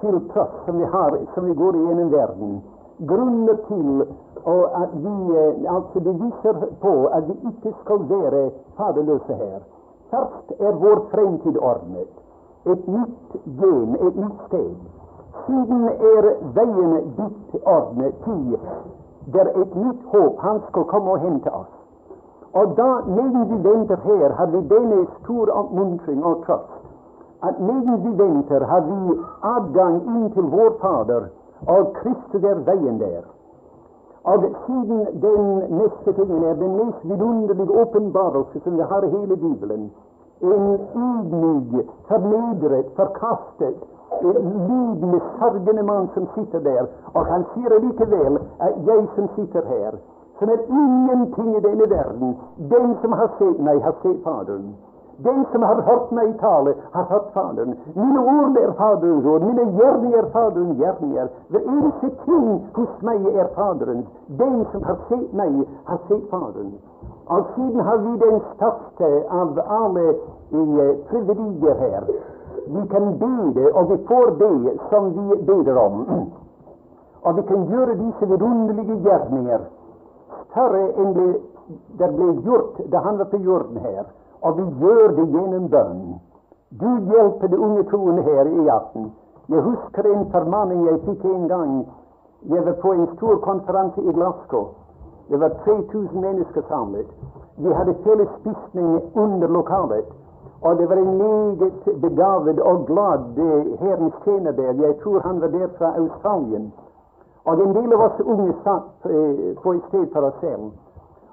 till 0.03 0.20
trøst 0.32 0.64
som 0.66 0.78
vi 0.78 0.84
har, 0.84 1.18
som 1.34 1.46
vi 1.46 1.55
går 1.55 1.76
igenom 1.76 2.11
världen, 2.11 2.61
grunden 2.98 3.57
till 3.68 4.05
och 4.44 4.82
att 4.82 4.94
vi 4.94 5.16
eh, 5.36 5.74
alltså 5.74 6.00
det 6.00 6.12
visar 6.12 6.55
på 6.80 7.09
att 7.09 7.24
vi 7.24 7.34
inte 7.42 7.72
skall 7.84 8.03
vara 8.03 8.50
faderlösa 8.76 9.34
här. 9.34 9.61
Först 10.11 10.61
är 10.61 10.72
vår 10.72 11.00
framtid 11.11 11.57
ordnad, 11.57 12.09
ett 12.64 12.86
nytt 12.86 13.32
gen, 13.44 13.94
ett 13.94 14.16
nytt 14.16 14.40
steg. 14.46 14.76
Sedan 15.46 15.84
är 15.84 16.24
vägen 16.55 17.12
ditt 17.16 17.62
ordnad, 17.64 18.12
till 18.24 18.59
där 19.24 19.62
ett 19.62 19.74
nytt 19.74 20.03
hopp, 20.07 20.38
han 20.38 20.61
ska 20.70 20.84
komma 20.84 21.12
och 21.12 21.18
hämta 21.18 21.50
oss. 21.50 21.72
Och 22.53 22.68
då, 22.68 23.00
medan 23.07 23.48
vi 23.48 23.68
väntar 23.68 23.96
här, 24.05 24.30
har 24.30 24.46
vi 24.46 24.61
denne 24.61 25.07
stor 25.22 25.48
uppmuntring 25.59 26.24
och 26.24 26.46
tröst 26.46 26.81
att 27.47 27.59
medan 27.61 28.03
vi 28.05 28.11
väntar 28.24 28.61
har 28.61 28.80
vi 28.80 29.20
avgång 29.40 29.97
in 30.16 30.30
till 30.30 30.43
vår 30.43 30.70
Fader, 30.80 31.22
och 31.66 31.97
Kristus 31.97 32.45
är 32.45 32.55
vägen 32.55 32.99
där. 32.99 33.24
Och 34.22 34.43
sedan 34.66 35.07
den 35.12 35.59
nästa 35.59 36.12
tingen 36.12 36.45
är 36.45 36.55
den 36.55 36.76
mest 36.76 37.05
vidunderliga 37.05 37.82
uppenbarelse 37.82 38.61
som 38.64 38.76
vi 38.76 38.82
har 38.82 39.05
i 39.05 39.11
hela 39.11 39.36
Bibeln. 39.36 39.90
en 40.40 40.78
ydmyg, 40.95 41.88
förnedrad, 42.09 42.84
förkastad, 42.97 43.74
lidande, 44.22 45.20
sørgende 45.38 45.82
man 45.82 46.09
som 46.14 46.26
sitter 46.34 46.61
där. 46.61 46.86
Och 47.12 47.26
han 47.26 47.45
ser 47.55 47.80
lika 47.80 48.05
väl 48.05 48.38
att 48.59 48.72
jag 48.86 49.07
som 49.14 49.28
sitter 49.36 49.62
här, 49.66 49.95
som 50.38 50.49
är 50.49 50.61
ingenting 50.68 51.57
i 51.57 51.61
denna 51.61 51.86
världen, 51.86 52.36
den 52.57 52.97
som 53.03 53.12
har 53.12 53.28
sett 53.38 53.61
mig, 53.61 53.80
har 53.80 53.95
sett 54.03 54.22
Fadern. 54.24 54.74
Den 55.24 55.44
som 55.52 55.62
har 55.62 55.80
hørt 55.86 56.12
meg 56.12 56.32
tale, 56.40 56.74
har 56.92 57.04
hørt 57.10 57.28
Faderen. 57.34 57.76
Mine 57.94 58.20
ord 58.20 58.56
er 58.56 58.72
Faderens 58.78 59.26
ord, 59.26 59.42
mine 59.46 59.66
gjerninger 59.78 60.18
er 60.18 60.30
Faderens 60.34 60.78
gjerninger. 60.78 61.28
Hver 61.48 61.66
eneste 61.74 62.10
ting 62.24 62.48
hos 62.76 62.94
meg 63.08 63.26
er 63.34 63.50
Faderens. 63.56 64.06
Den 64.40 64.64
som 64.72 64.82
har 64.88 64.98
sett 65.08 65.34
meg, 65.40 65.58
har 65.90 66.00
sett 66.08 66.24
Faderen. 66.30 66.72
Og 67.26 67.44
siden 67.54 67.80
har 67.80 67.98
vi 68.06 68.16
den 68.24 68.40
største 68.54 69.10
av 69.40 69.60
alle 69.80 70.08
i 70.50 70.64
privilegier 71.10 71.78
her. 71.84 72.08
Vi 72.66 72.86
kan 72.90 73.12
bede, 73.18 73.68
og 73.72 73.90
vi 73.90 74.00
får 74.08 74.34
det 74.42 74.78
som 74.90 75.12
vi 75.18 75.42
beder 75.46 75.78
om. 75.86 76.06
Og 77.22 77.36
vi 77.36 77.42
kan 77.46 77.68
gjøre 77.70 77.94
disse 77.94 78.26
vidunderlige 78.26 78.96
gjerninger 79.04 79.60
større 80.52 80.88
enn 81.00 81.14
det 81.16 82.08
ble 82.16 82.32
gjort 82.44 82.82
da 82.92 83.00
han 83.06 83.18
var 83.20 83.30
på 83.32 83.40
jorden 83.44 83.80
her. 83.84 84.04
Och 84.43 84.59
vi 84.59 84.62
gör 84.86 85.09
det 85.09 85.26
genom 85.38 85.68
bön. 85.68 86.14
Gud 86.68 87.12
hjälper 87.12 87.49
de 87.49 87.57
unge 87.57 87.82
troende 87.84 88.22
här 88.22 88.47
i 88.47 88.70
aften. 88.70 89.11
Jag 89.47 89.62
huskar 89.62 90.05
en 90.05 90.30
förmaning 90.30 90.86
jag 90.86 91.01
fick 91.01 91.24
en 91.24 91.49
gång. 91.49 91.88
Jag 92.40 92.62
var 92.62 92.72
på 92.72 92.93
en 92.93 93.07
stor 93.16 93.36
konferens 93.36 93.99
i 93.99 94.12
Glasgow. 94.12 94.68
Det 95.28 95.36
var 95.36 95.49
3000 95.49 96.20
människor 96.20 96.62
samlade. 96.68 97.05
Vi 97.57 97.72
hade 97.72 97.95
felles 97.95 98.28
under 99.14 99.49
lokalet. 99.49 100.09
Och 100.61 100.76
det 100.76 100.86
var 100.86 100.97
en 100.97 101.18
mycket 101.59 102.01
begåvad 102.01 102.61
och 102.61 102.86
glad 102.86 103.38
eh, 103.38 103.78
Herrens 103.80 104.14
tjänare 104.24 104.72
Jag 104.72 104.99
tror 104.99 105.20
han 105.20 105.40
var 105.40 105.49
där 105.49 105.68
från 105.68 105.95
Australien. 105.95 106.72
Och 107.43 107.53
en 107.53 107.72
del 107.72 107.93
av 107.93 108.01
oss 108.01 108.20
unga 108.20 108.53
satt 108.64 109.05
eh, 109.05 109.62
på 109.62 109.72
ett 109.72 109.84
sted 109.88 110.09
för 110.12 110.22
oss 110.22 110.34
själva. 110.34 110.70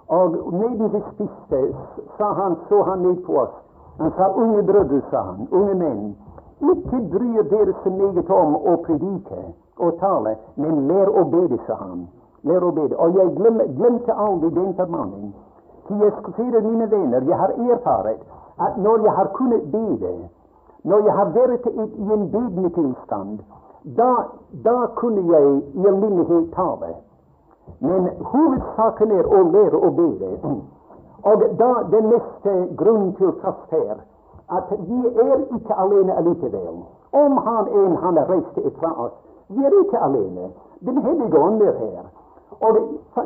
Og 0.09 0.53
mens 0.53 0.93
vi 0.93 1.01
spiste, 1.13 1.75
sa 2.17 2.33
han, 2.33 2.55
så 2.69 2.83
han 2.83 2.99
ned 2.99 3.23
på 3.25 3.37
oss. 3.41 3.55
Han 3.99 4.11
sa, 4.17 4.27
'Unge 4.27 4.63
brødre', 4.63 5.01
sa 5.11 5.21
han, 5.21 5.47
'unge 5.51 5.75
menn', 5.75 6.15
ikke 6.71 7.09
bryr 7.11 7.43
dere 7.43 7.73
så 7.83 7.89
meget 7.89 8.29
om 8.29 8.55
å 8.55 8.75
predike 8.85 9.41
og 9.77 9.99
tale, 9.99 10.35
men 10.55 10.87
lær 10.87 11.07
å 11.09 11.23
bede, 11.23 11.59
sa 11.67 11.73
han. 11.73 12.07
Lær 12.43 12.63
å 12.63 12.71
bede. 12.71 12.95
Og 12.97 13.15
jeg 13.15 13.35
glem, 13.35 13.61
glemte 13.77 14.13
aldri 14.13 14.49
den 14.49 14.73
förmaningen. 14.73 15.33
Ty 15.87 15.93
jeg 15.93 16.11
sier, 16.35 16.61
mine 16.61 16.91
venner, 16.91 17.21
jeg 17.21 17.37
har 17.37 17.51
erfarit, 17.71 18.19
at 18.59 18.77
når 18.77 18.97
jeg 19.03 19.11
har 19.11 19.29
kunnet 19.33 19.71
bede, 19.71 20.29
når 20.83 20.99
jeg 21.05 21.13
har 21.13 21.29
vært 21.35 21.65
i 21.65 22.11
en 22.13 22.31
bedende 22.31 22.69
tilstand, 22.69 23.39
da, 23.97 24.11
da 24.65 24.75
kunne 24.95 25.23
jeg 25.33 25.61
i 25.73 25.87
alminnelighet 25.87 26.51
tale. 26.55 26.95
Men 27.79 28.09
huvudsaken 28.31 29.11
är 29.11 29.39
att 29.39 29.51
lära 29.51 29.77
och 29.77 29.93
bede. 29.93 30.37
och 31.21 31.55
da 31.57 31.83
den 31.91 32.09
neste 32.09 32.67
grunn 32.75 33.13
til 33.15 33.31
trøst 33.41 33.71
her, 33.71 33.95
at 34.49 34.71
vi 34.87 34.99
är 35.07 35.39
ikke 35.55 35.73
alene 35.73 36.13
allikevel. 36.13 36.77
Om 37.11 37.37
han 37.37 37.67
en 37.67 37.95
han 37.95 38.17
har 38.17 38.25
reist 38.25 38.57
ifra 38.57 38.93
oss, 38.93 39.11
vi 39.47 39.65
är 39.65 39.81
icke 39.81 39.97
alene. 39.97 40.49
Den 40.79 40.97
helige 40.97 41.43
Ande 41.43 41.65
är 41.67 41.79
här. 41.79 42.05
Och 42.59 42.75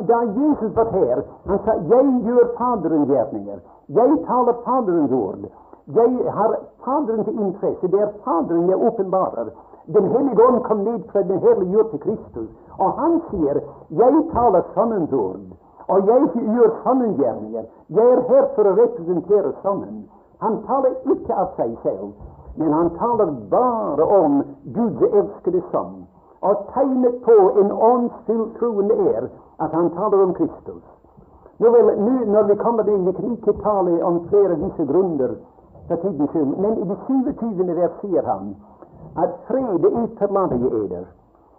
då 0.08 0.24
Jesus 0.24 0.76
var 0.76 0.86
här, 0.86 1.24
han 1.46 1.60
sa 1.66 1.74
jag 1.74 2.22
gör 2.22 2.58
Faderns 2.58 3.10
gärningar. 3.10 3.60
Jag 3.86 4.26
talar 4.28 4.54
Faderns 4.54 5.12
ord. 5.12 5.46
Jag 5.86 6.32
har 6.32 6.58
Faderns 6.86 7.28
intresse. 7.28 7.88
Det 7.88 8.00
är 8.00 8.12
Fadern 8.24 8.70
jag 8.70 8.84
uppenbarar. 8.84 9.48
Den 9.86 10.04
helige 10.04 10.48
Ande 10.48 10.60
kom 10.60 10.84
ned 10.84 11.02
för 11.12 11.24
den 11.24 11.40
helliggjorte 11.40 11.98
Kristus, 11.98 12.50
Och 12.78 12.92
han 12.92 13.22
säger 13.32 13.62
Jag 13.88 14.32
talar 14.32 14.64
sanningens 14.74 15.14
ord', 15.14 15.52
och 15.88 16.00
jag 16.00 16.22
gör 16.36 16.72
Sønnens 16.84 17.66
Jag 17.88 18.14
är 18.14 18.22
här 18.30 18.56
för 18.56 18.66
att 18.66 18.78
representera 18.78 19.52
sanningen. 19.62 20.10
Han 20.38 20.64
talar 20.64 20.92
icke 21.06 21.36
av 21.36 21.48
sig 21.56 21.78
själv. 21.84 22.12
men 22.56 22.74
han 22.74 22.90
talar 22.90 23.32
bara 23.50 24.06
om 24.06 24.44
Guds 24.64 25.02
älskade 25.02 25.62
Son. 25.72 26.06
Och 26.40 26.68
tecknet 26.74 27.26
på 27.26 27.52
en 27.60 27.72
åndsfylt 27.72 28.60
troende 28.60 28.96
är 28.96 29.30
att 29.58 29.72
han 29.72 29.90
talar 29.90 30.24
om 30.24 30.34
Kristus. 30.34 30.84
Nu 31.58 31.70
väl, 31.70 32.02
nu, 32.02 32.26
när 32.26 32.44
vi 32.44 32.56
kommer 32.56 32.90
in 32.90 33.06
vi 33.06 33.14
kan 33.14 33.32
ikke 33.32 33.54
tala 33.54 34.06
om 34.06 34.28
flera 34.30 34.56
vissa 34.56 34.84
grunder 34.84 35.36
för 35.88 35.96
tidens 35.96 36.32
skyld, 36.32 36.58
men 36.58 36.78
i 36.78 36.84
det 36.84 36.98
27. 37.08 37.74
vers 37.74 37.92
säger 38.02 38.24
han 38.24 38.56
att 39.16 39.39
fred 39.47 39.86
etterlater 39.86 40.59
jag 40.61 40.86
eder. 40.86 41.05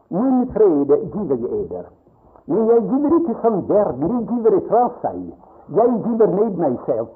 Min 0.09 0.46
fred 0.52 0.90
giver 1.14 1.36
jag 1.36 1.61
eder. 1.61 1.86
Men 2.44 2.66
jag 2.66 2.82
giver 2.82 3.14
inte 3.14 3.34
som 3.42 3.61
världen, 3.66 4.28
giver 4.30 4.55
ifrån 4.55 4.90
sig. 5.00 5.36
Jag 5.66 5.88
giver 6.07 6.26
med 6.26 6.59
mig 6.59 6.76
själv. 6.76 7.07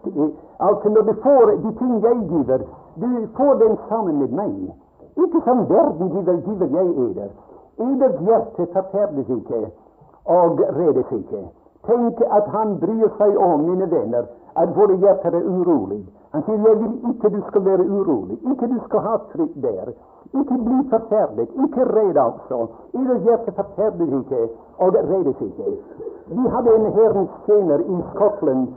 Alltså, 0.57 0.89
när 0.89 1.03
du 1.03 1.15
får 1.15 1.47
de 1.47 1.73
ting 1.73 2.01
jag 2.01 2.23
giver, 2.23 2.61
du 2.95 3.29
får 3.37 3.55
den 3.55 3.77
samman 3.89 4.19
med 4.19 4.33
mig. 4.33 4.77
Inte 5.15 5.41
som 5.45 5.65
världen 5.65 6.09
giver, 6.09 6.33
giver 6.33 6.69
jag 6.77 7.11
eder. 7.11 7.31
Eders 7.77 8.21
hjärta 8.21 8.67
förfärdes 8.67 9.29
icke 9.31 9.71
och 10.25 10.61
redes 10.77 11.13
icke. 11.13 11.49
Tänk 11.87 12.21
att 12.21 12.49
han 12.49 12.79
bryr 12.79 13.09
sig 13.19 13.37
om, 13.37 13.71
mina 13.71 13.87
vänner, 13.87 14.27
att 14.53 14.77
våra 14.77 14.95
hjärtan 14.95 15.35
är 15.35 15.43
oroliga. 15.43 16.07
Han 16.31 16.43
tillägger 16.43 16.91
icke 17.11 17.29
du 17.29 17.41
ska 17.41 17.61
vara 17.61 17.83
orolig, 17.83 18.39
icke 18.53 18.67
du 18.67 18.81
ska 18.87 18.99
ha 18.99 19.19
tryck 19.33 19.51
där, 19.55 19.95
icke 20.33 20.55
bli 20.55 20.89
förfärlig, 20.91 21.49
icke 21.65 21.85
rädd 21.85 22.17
alltså, 22.17 22.69
Deres 22.93 23.25
hjärta 23.25 23.53
forferdes 23.53 24.09
icke 24.09 24.49
och 24.77 24.95
räddes 24.95 25.43
icke. 25.43 25.65
Vi 26.27 26.49
hade 26.49 26.75
en 26.75 26.93
Herrens 26.93 27.31
tjänare 27.47 27.83
i 27.83 28.05
Skottland 28.15 28.69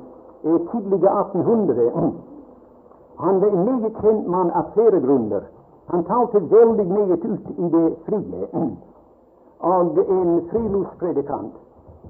eh, 0.43 0.57
tidiga 0.71 1.21
1800. 1.21 2.11
Han 3.15 3.39
var 3.39 3.47
en 3.47 3.65
mycket 3.65 4.01
känd 4.01 4.27
man 4.27 4.51
av 4.51 4.63
flera 4.73 4.99
grunder. 4.99 5.43
Han 5.85 6.03
talte 6.03 6.39
väldigt 6.39 6.87
mycket 6.87 7.25
ut 7.25 7.49
i 7.57 7.69
det 7.69 7.91
fria. 8.05 8.47
Och 9.57 10.09
en 10.09 10.49
friluftspredikant. 10.49 11.53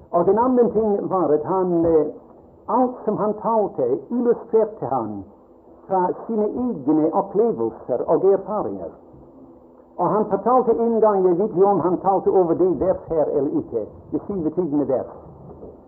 Och 0.10 0.28
en 0.28 0.38
annan 0.38 0.72
ting 0.72 1.08
var 1.08 1.34
att 1.34 1.44
han 1.44 1.86
eh, 1.86 2.08
allt 2.66 2.96
som 3.06 3.18
han 3.18 3.34
talte, 3.34 3.98
illustrerte 4.10 4.86
han 4.86 5.24
från 5.88 6.14
sina 6.28 6.48
egna 6.48 7.20
upplevelser 7.20 8.10
och 8.10 8.24
erfarenheter. 8.24 8.92
Och 9.96 10.06
han 10.06 10.26
fortalte 10.26 10.72
en 10.72 11.00
gång, 11.00 11.28
jag 11.28 11.36
vet 11.36 11.40
inte 11.40 11.64
om 11.64 11.80
han 11.80 11.98
talte 11.98 12.30
över 12.30 12.56
det 12.56 12.86
vers 12.86 12.98
här 13.10 13.26
eller 13.26 13.58
ikke, 13.58 13.86
det 14.10 14.20
27. 14.28 14.86
vers. 14.86 15.06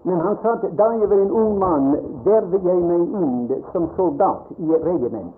Men 0.01 0.19
han 0.19 0.37
sa 0.41 0.53
att 0.53 0.77
där 0.77 0.93
jag 0.93 1.07
var 1.07 1.17
en 1.17 1.31
ung 1.31 1.59
man 1.59 1.97
värvde 2.23 2.69
jag 2.69 2.81
mig 2.81 3.01
in 3.01 3.63
som 3.71 3.87
soldat 3.95 4.41
i 4.57 4.73
ett 4.73 4.85
regiment. 4.85 5.35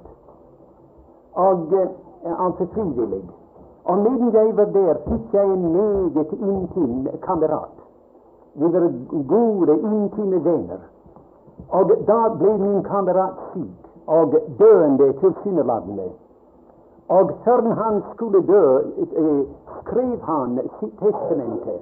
Och, 1.33 1.73
eh, 1.73 2.41
alltså 2.41 2.65
frivillig. 2.65 3.29
Och 3.83 3.97
medan 3.97 4.31
jag 4.31 4.53
var 4.53 4.65
där 4.65 4.93
fick 4.93 5.33
jag 5.33 5.45
en 5.45 5.71
mycket 6.13 6.33
intim 6.33 7.07
kamrat. 7.21 7.75
Vi 8.53 8.67
var 8.67 8.93
goda, 9.11 9.73
intima 9.73 10.39
vänner. 10.39 10.79
Og 11.69 11.91
da 12.07 12.19
ble 12.39 12.57
min 12.57 12.83
kamerat 12.83 13.41
syk 13.53 14.07
og 14.07 14.35
døende 14.59 15.13
tilsynelatende. 15.13 16.09
Og 17.09 17.31
før 17.43 17.61
han 17.81 18.03
skulle 18.13 18.41
dø, 18.47 18.77
eh, 18.77 19.41
skrev 19.79 20.19
han 20.21 20.59
sitt 20.79 20.99
testamente. 20.99 21.75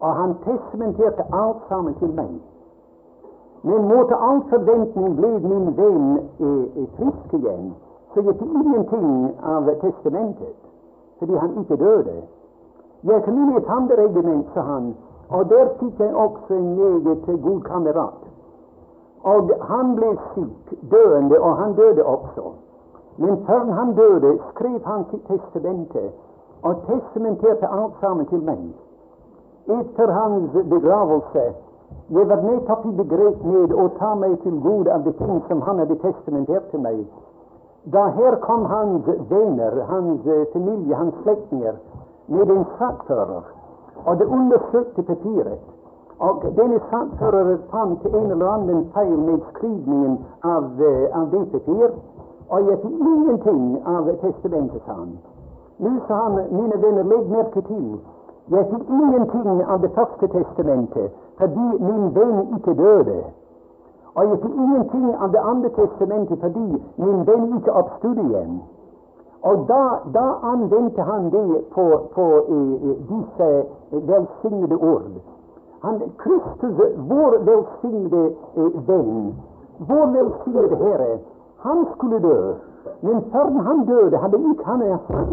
Og 0.00 0.14
han 0.14 0.34
testamenterte 0.44 1.24
alt 1.32 1.56
sammen 1.68 1.94
til 1.94 2.14
meg. 2.14 2.40
Men 3.62 3.88
mot 3.88 4.10
all 4.12 4.42
forventning 4.50 5.16
ble 5.16 5.28
min 5.40 5.70
venn 5.76 6.08
eh, 6.18 6.64
eh, 6.80 6.88
frisk 6.96 7.32
igjen, 7.38 7.70
så 8.12 8.20
jeg 8.20 8.34
fikk 8.36 8.50
ingenting 8.60 9.30
av 9.40 9.70
testamentet, 9.80 10.58
fordi 11.18 11.38
han 11.40 11.54
ikke 11.62 11.78
døde. 11.80 12.16
Jeg 13.08 13.22
kom 13.24 13.38
inn 13.40 13.54
i 13.54 13.56
et 13.62 13.70
andre 13.72 14.44
sa 14.54 14.66
han, 14.68 14.92
og 15.30 15.48
der 15.48 15.72
fikk 15.80 15.98
jeg 15.98 16.12
også 16.14 16.54
en 16.54 16.68
meget 16.76 17.28
eh, 17.28 17.40
god 17.46 17.60
kamerat. 17.60 18.20
Och 19.24 19.50
han 19.60 19.94
blev 19.94 20.16
sjuk, 20.16 20.80
döende, 20.80 21.38
och 21.38 21.56
han 21.56 21.72
döde 21.72 22.04
också. 22.04 22.42
Men 23.16 23.44
förrän 23.46 23.70
han 23.70 23.94
döde 23.94 24.38
skrev 24.54 24.84
han 24.84 25.04
sitt 25.04 25.28
testamente 25.28 26.10
och 26.60 26.86
testamenterade 26.86 27.68
alltsammans 27.68 28.28
till 28.28 28.42
mig. 28.42 28.72
Efter 29.66 30.08
hans 30.08 30.52
begravelse 30.52 31.52
blev 32.06 32.26
var 32.28 32.42
nettopp 32.42 32.86
i 32.86 32.92
begrepp 32.92 33.44
med 33.44 33.72
och 33.72 33.98
ta 33.98 34.14
mig 34.14 34.36
till 34.36 34.60
Gud 34.60 34.88
av 34.88 35.02
de 35.02 35.12
ting 35.12 35.42
som 35.48 35.62
han 35.62 35.78
hade 35.78 35.94
testamenterat 35.94 36.70
till 36.70 36.80
mig. 36.80 37.06
Då 37.82 37.98
här 37.98 38.36
kom 38.36 38.64
hans 38.66 39.06
vänner, 39.28 39.84
hans 39.88 40.26
eh, 40.26 40.44
familj, 40.52 40.92
hans 40.92 41.14
släktingar 41.22 41.74
med 42.26 42.50
en 42.50 42.64
saksfører, 42.78 43.42
Och 44.04 44.16
de 44.16 44.24
undersökte 44.24 45.02
papiret. 45.02 45.62
Og 46.18 46.42
denne 46.56 46.80
fram 47.70 47.96
till 47.96 48.14
en 48.14 48.30
eller 48.30 48.46
annan 48.46 48.86
fel 48.94 49.18
med 49.18 49.40
skrivningen 49.52 50.18
av, 50.42 50.64
eh, 50.64 51.20
av 51.20 51.30
det 51.30 51.52
papir, 51.52 51.90
og 52.48 52.66
jeg 52.68 52.78
ingenting 52.84 53.82
av 53.86 54.16
testamentet, 54.22 54.82
sa 54.86 54.92
han. 54.92 55.18
Nu 55.78 56.00
sa 56.08 56.14
han, 56.14 56.34
mina 56.50 56.76
vänner, 56.76 57.04
lägg 57.04 57.30
märke 57.30 57.62
till, 57.62 57.98
jag 58.46 58.70
fick 58.70 58.88
ingenting 58.88 59.64
av 59.64 59.80
det 59.80 59.88
första 59.88 60.28
testamentet 60.28 61.12
för 61.38 61.46
fordi 61.46 61.84
min 61.84 62.10
vän 62.10 62.46
icke 62.56 62.74
döde. 62.74 63.24
Och 64.14 64.24
jag 64.24 64.42
fick 64.42 64.54
ingenting 64.54 65.16
av 65.16 65.30
det 65.30 65.40
andra 65.40 65.68
testamentet 65.68 66.40
för 66.40 66.48
fordi 66.48 66.82
min 66.96 67.24
vän, 67.24 67.58
icke 67.58 67.70
uppstod 67.70 68.18
igen. 68.18 68.60
Och 69.40 69.58
då, 69.58 69.98
då 70.12 70.36
använde 70.42 71.02
han 71.02 71.30
det 71.30 71.70
på, 71.74 71.98
på 72.14 72.22
eh, 72.22 72.90
eh 72.90 72.96
dessa 73.08 73.58
eh, 73.90 74.02
välsignade 74.02 74.76
ord. 74.76 75.20
Han, 75.84 76.00
Kristus, 76.22 76.76
vår 77.10 77.38
velsignede 77.48 78.22
eh, 78.56 78.76
venn, 78.88 79.34
vår 79.88 80.06
velsignede 80.16 80.76
Herre, 80.82 81.18
han 81.64 81.86
skulle 81.94 82.18
dø. 82.18 82.38
Men 83.00 83.24
før 83.32 83.50
han 83.68 83.84
døde, 83.88 84.16
hadde 84.16 84.38
ikke 84.50 84.64
han 84.64 84.82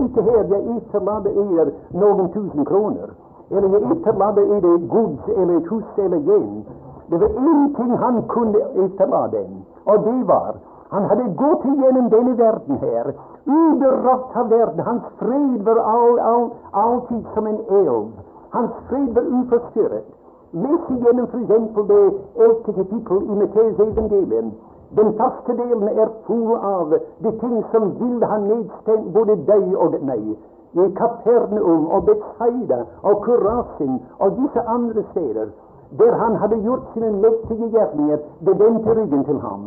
ikke 0.06 0.22
her 0.22 0.44
jeg 0.54 0.62
etterlater 0.76 1.32
eder 1.44 1.72
noen 1.92 2.32
tusen 2.36 2.66
kroner. 2.66 3.12
Eller 3.52 3.70
jeg 3.76 3.92
etterlater 3.96 4.54
eder 4.58 4.78
gods 4.94 5.32
eller 5.38 5.58
et 5.58 5.68
hus 5.68 5.98
eller 5.98 6.18
hjem. 6.18 6.64
Det 7.12 7.20
var 7.20 7.28
én 7.28 7.64
ting 7.76 7.98
han 7.98 8.22
kunne 8.28 8.62
etterlate, 8.86 9.46
og 9.86 10.06
det 10.06 10.28
var 10.28 10.56
han 10.92 11.06
hadde 11.08 11.24
gått 11.40 11.66
igjennom 11.66 12.10
denne 12.12 12.34
verden 12.38 12.80
her, 12.82 13.14
uberørt 13.48 14.34
av 14.36 14.50
verden. 14.52 14.82
Hans 14.84 15.06
fred 15.20 15.62
var 15.68 15.80
all, 15.80 16.18
all, 16.20 16.50
alltid 16.72 17.30
som 17.34 17.48
en 17.48 17.62
elv. 17.70 18.10
Hans 18.52 18.74
fred 18.90 19.14
var 19.16 19.30
uforstyrret. 19.40 20.10
Les 20.54 20.90
igjennom 20.90 21.28
f.eks. 21.32 21.88
det 21.88 22.14
eldste 22.36 22.74
kapittel 22.74 23.22
i 23.24 23.36
Matteus 23.40 23.80
evangelium. 23.80 24.52
Den 24.98 25.14
første 25.20 25.54
delen 25.56 25.88
er 25.88 26.10
full 26.26 26.56
av 26.60 26.92
de 27.24 27.32
ting 27.40 27.62
som 27.72 27.94
ville 28.00 28.26
ha 28.26 28.38
nedstemt 28.38 29.14
både 29.14 29.38
deg 29.48 29.70
og 29.86 29.96
meg. 30.10 30.26
I 30.76 30.88
Kapernaum 30.98 31.86
og 31.88 32.04
Betsaida 32.10 32.82
og 33.04 33.22
Kurasin 33.24 34.02
og 34.20 34.36
disse 34.42 34.66
andre 34.68 35.04
steder 35.12 35.54
der 36.00 36.16
han 36.16 36.36
hadde 36.36 36.60
gjort 36.64 36.84
sine 36.94 37.12
mektige 37.12 37.70
gjerninger, 37.72 38.18
det 38.46 38.60
vendte 38.60 38.98
ryggen 39.00 39.24
til 39.24 39.40
ham. 39.40 39.64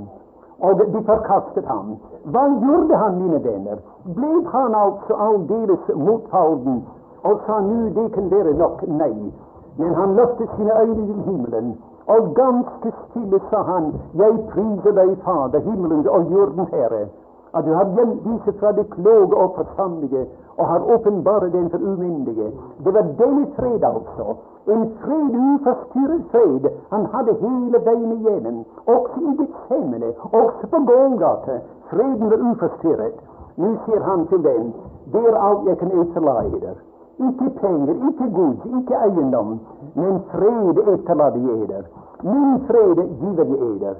Og 0.61 0.80
de 0.93 1.03
forkastet 1.05 1.64
ham. 1.64 1.97
Hva 2.24 2.45
gjorde 2.61 2.97
han, 2.97 3.18
mine 3.22 3.41
venner? 3.45 3.80
Ble 4.16 4.35
han 4.53 4.74
altså 4.74 5.16
aldeles 5.28 5.89
motholden 5.95 6.85
og 7.22 7.41
sa 7.47 7.61
nu 7.61 7.89
det 7.97 8.12
kan 8.12 8.30
være 8.30 8.55
nok? 8.55 8.87
Nei. 8.89 9.32
Men 9.79 9.95
han 9.95 10.14
løftet 10.14 10.49
sine 10.57 10.81
øyne 10.83 11.07
til 11.07 11.22
himmelen 11.27 11.77
og 12.07 12.35
ganske 12.35 12.93
stille 13.03 13.41
sa 13.51 13.62
han, 13.62 13.85
Jeg 14.14 14.33
priser 14.53 14.93
deg, 14.93 15.16
Fader, 15.25 15.61
himmelens 15.61 16.07
og 16.07 16.33
jordens 16.33 16.68
Herre, 16.70 17.07
at 17.55 17.64
du 17.64 17.72
har 17.72 17.87
gjemt 17.97 18.25
disse 18.25 18.53
fra 18.59 18.72
det 18.72 18.91
kloge 18.91 19.37
og 19.37 19.55
forstandige, 19.57 20.27
og 20.59 20.66
har 20.68 20.81
åpenbart 20.95 21.53
den 21.53 21.70
for 21.70 21.79
umyndige. 21.79 22.53
Det 22.85 22.95
var 22.95 23.05
denne 23.18 23.47
fred, 23.57 23.83
altså. 23.85 24.37
En 24.66 24.83
fred, 25.01 25.35
uforstyrret 25.49 26.25
fred, 26.31 26.70
han 26.93 27.07
hadde 27.12 27.35
hele 27.45 27.79
veien 27.85 28.12
igjennom. 28.12 28.64
Også 28.87 29.20
i 29.20 29.37
Getsemane, 29.39 30.11
også 30.41 30.66
på 30.72 30.79
Golgata. 30.91 31.61
Freden 31.91 32.31
var 32.31 32.41
uforstyrret. 32.51 33.16
Nu 33.57 33.77
sier 33.85 34.03
han 34.03 34.27
til 34.27 34.45
dem, 34.45 34.72
det 35.12 35.27
er 35.29 35.62
jeg 35.68 35.79
kan 35.79 36.01
etterlate 36.01 36.61
dere 36.61 36.94
icke 37.19 37.51
pengar, 37.61 37.97
icke 38.09 38.27
gods, 38.33 38.65
icke 38.79 38.95
egendom. 38.95 39.61
men 39.95 40.21
fred 40.31 40.79
etterlater 40.79 41.39
jeg 41.39 41.62
eder. 41.62 41.85
Min 42.23 42.61
fred 42.67 42.99
giver 43.21 43.45
jeg 43.45 43.61
eder. 43.71 43.95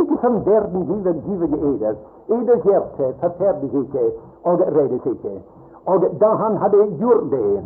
Ikke 0.00 0.16
som 0.20 0.46
verden 0.46 0.86
giver, 0.86 1.14
giver 1.26 1.48
jeg 1.50 1.74
eder. 1.74 1.94
Eders 2.28 2.62
hjerte 2.62 3.14
forferdes 3.20 3.72
ikke 3.74 4.12
og 4.44 4.60
reddes 4.60 5.06
ikke. 5.06 5.42
Og 5.86 6.04
da 6.20 6.28
han 6.42 6.56
hadde 6.56 6.86
gjort 6.98 7.30
det, 7.30 7.62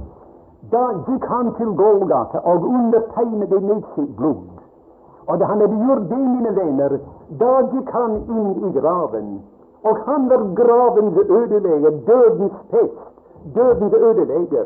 da 0.72 0.84
gikk 1.06 1.24
han 1.24 1.54
til 1.58 1.74
Golgata 1.76 2.38
og 2.38 2.64
undertegnet 2.64 3.50
det 3.50 3.62
med 3.62 3.82
sitt 3.94 4.16
blod. 4.16 4.46
Og 5.26 5.40
da 5.40 5.44
han 5.44 5.60
hadde 5.60 5.76
gjort 5.86 6.08
det, 6.10 6.18
mine 6.18 6.56
venner, 6.56 6.96
da 7.40 7.52
gikk 7.72 7.90
han 7.90 8.16
inn 8.28 8.68
i 8.68 8.72
graven. 8.78 9.28
Og 9.84 9.96
han 10.06 10.28
var 10.30 10.46
gravens 10.54 11.18
ødelegger, 11.28 11.90
dødens 12.06 12.56
pest, 12.70 13.00
dødens 13.54 13.92
ødelegger. 13.92 14.64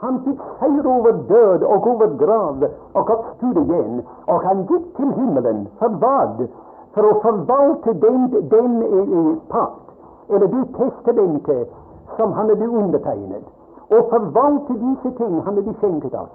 Han 0.00 0.22
fick 0.24 0.40
seger 0.60 0.98
över 0.98 1.12
död 1.12 1.62
och 1.62 1.86
över 1.86 2.06
grav 2.06 2.68
och 2.92 3.10
uppstod 3.10 3.56
igen, 3.58 4.02
och 4.26 4.42
han 4.42 4.60
gick 4.62 4.96
till 4.96 5.12
himmelen. 5.12 5.66
för 5.78 5.88
vad? 5.88 6.48
För 6.92 7.10
att 7.10 7.22
förvalta 7.22 7.92
den, 7.92 8.48
den 8.48 8.82
eh, 8.82 9.18
eh 9.18 9.36
pakt, 9.48 9.90
eller 10.28 10.46
det 10.46 10.64
testamente, 10.78 11.66
som 12.16 12.32
han 12.32 12.48
hade 12.48 12.66
undertecknat. 12.66 13.44
Och 13.88 14.10
förvalta 14.10 14.72
dessa 14.72 15.10
ting 15.18 15.40
han 15.40 15.54
hade 15.54 15.74
skänkt 15.74 16.14
oss. 16.14 16.34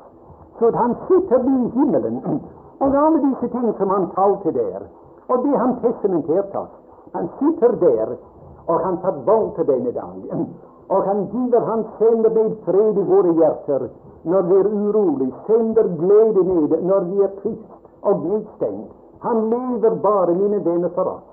Så 0.60 0.68
att 0.68 0.76
han 0.76 0.96
sitter 1.08 1.44
nu 1.44 1.66
i 1.66 1.70
himmelen, 1.70 2.40
Och 2.78 2.88
alla 2.96 3.18
dessa 3.18 3.48
ting 3.48 3.74
som 3.74 3.90
han 3.90 4.10
talte 4.10 4.52
där. 4.52 4.82
Och 5.28 5.48
det 5.48 5.58
han 5.58 5.76
testamenterat 5.76 6.56
oss. 6.56 6.70
Han 7.12 7.30
sitter 7.40 7.70
där 7.70 8.18
och 8.66 8.80
han 8.80 8.98
förvaltar 8.98 9.64
denna 9.64 9.92
dag. 9.92 10.48
Och 10.88 11.04
han 11.04 11.26
giver, 11.26 11.60
han 11.60 11.84
sänder 11.98 12.30
med 12.30 12.58
fred 12.66 12.98
i 12.98 13.04
våra 13.04 13.32
hjärtan, 13.32 13.90
när 14.22 14.42
vi 14.42 14.56
är 14.56 14.68
oroliga, 14.68 15.36
sänder 15.48 15.84
glädje 15.84 16.44
med, 16.44 16.84
när 16.84 17.02
vi 17.02 17.24
är 17.24 17.28
trist 17.28 17.74
och 18.02 18.26
nedstängd. 18.26 18.88
Han 19.20 19.50
lever 19.50 19.96
bara, 19.96 20.28
mina 20.34 20.60
vänner, 20.60 20.90
för 20.90 21.08
oss. 21.08 21.24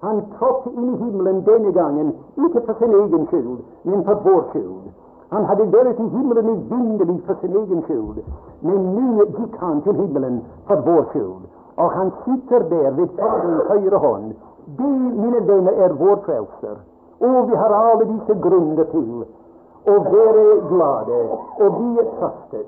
Han 0.00 0.22
trådte 0.38 0.70
in 0.70 0.94
i 0.94 1.04
himlen 1.04 1.42
denna 1.42 1.70
gången, 1.70 2.12
inte 2.34 2.60
för 2.60 2.74
sin 2.74 2.94
egen 2.94 3.26
skuld, 3.26 3.58
men 3.82 4.04
för 4.04 4.14
vår 4.24 4.44
skuld. 4.50 4.92
Han 5.28 5.44
hade 5.44 5.64
varit 5.64 6.00
i 6.00 6.02
himlen 6.02 6.48
i 6.48 6.52
evinnelig 6.52 7.22
för 7.26 7.34
sin 7.34 7.56
egen 7.56 7.82
skuld, 7.82 8.24
men 8.60 8.94
nu 8.94 9.24
gick 9.24 9.56
han 9.58 9.82
till 9.82 9.94
himlen 9.94 10.40
för 10.66 10.76
vår 10.76 11.04
skuld. 11.10 11.44
Och 11.74 11.90
han 11.90 12.10
sitter 12.24 12.60
där 12.60 12.90
vid 12.90 13.10
Faderns 13.10 13.68
högra 13.68 13.98
hand. 13.98 14.34
Det, 14.64 14.82
mina 15.22 15.40
vänner, 15.40 15.72
är 15.72 15.90
vår 15.90 16.16
frälsare. 16.16 16.78
Och 17.18 17.50
vi 17.50 17.56
har 17.56 17.70
alle 17.70 18.04
disse 18.04 18.34
grunner 18.34 18.84
til 18.84 19.24
å 19.86 19.98
glada 20.68 21.20
och 21.32 21.60
og 21.60 21.72
bli 21.78 22.04
trøstet 22.18 22.66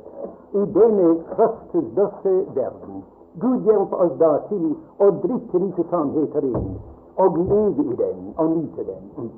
i 0.52 0.64
denna 0.74 1.14
trøstesløse 1.34 2.34
värld. 2.54 3.02
Gud 3.40 3.64
hjälp 3.66 3.92
oss 3.92 4.18
da 4.18 4.38
till 4.48 4.74
att 4.98 5.22
dricka 5.22 5.58
disse 5.58 5.84
sannheter 5.90 6.44
in 6.44 6.78
och 7.16 7.38
leva 7.38 7.82
i 7.82 7.96
den 7.96 8.34
och 8.36 8.50
njuta 8.50 8.82
den. 8.84 9.30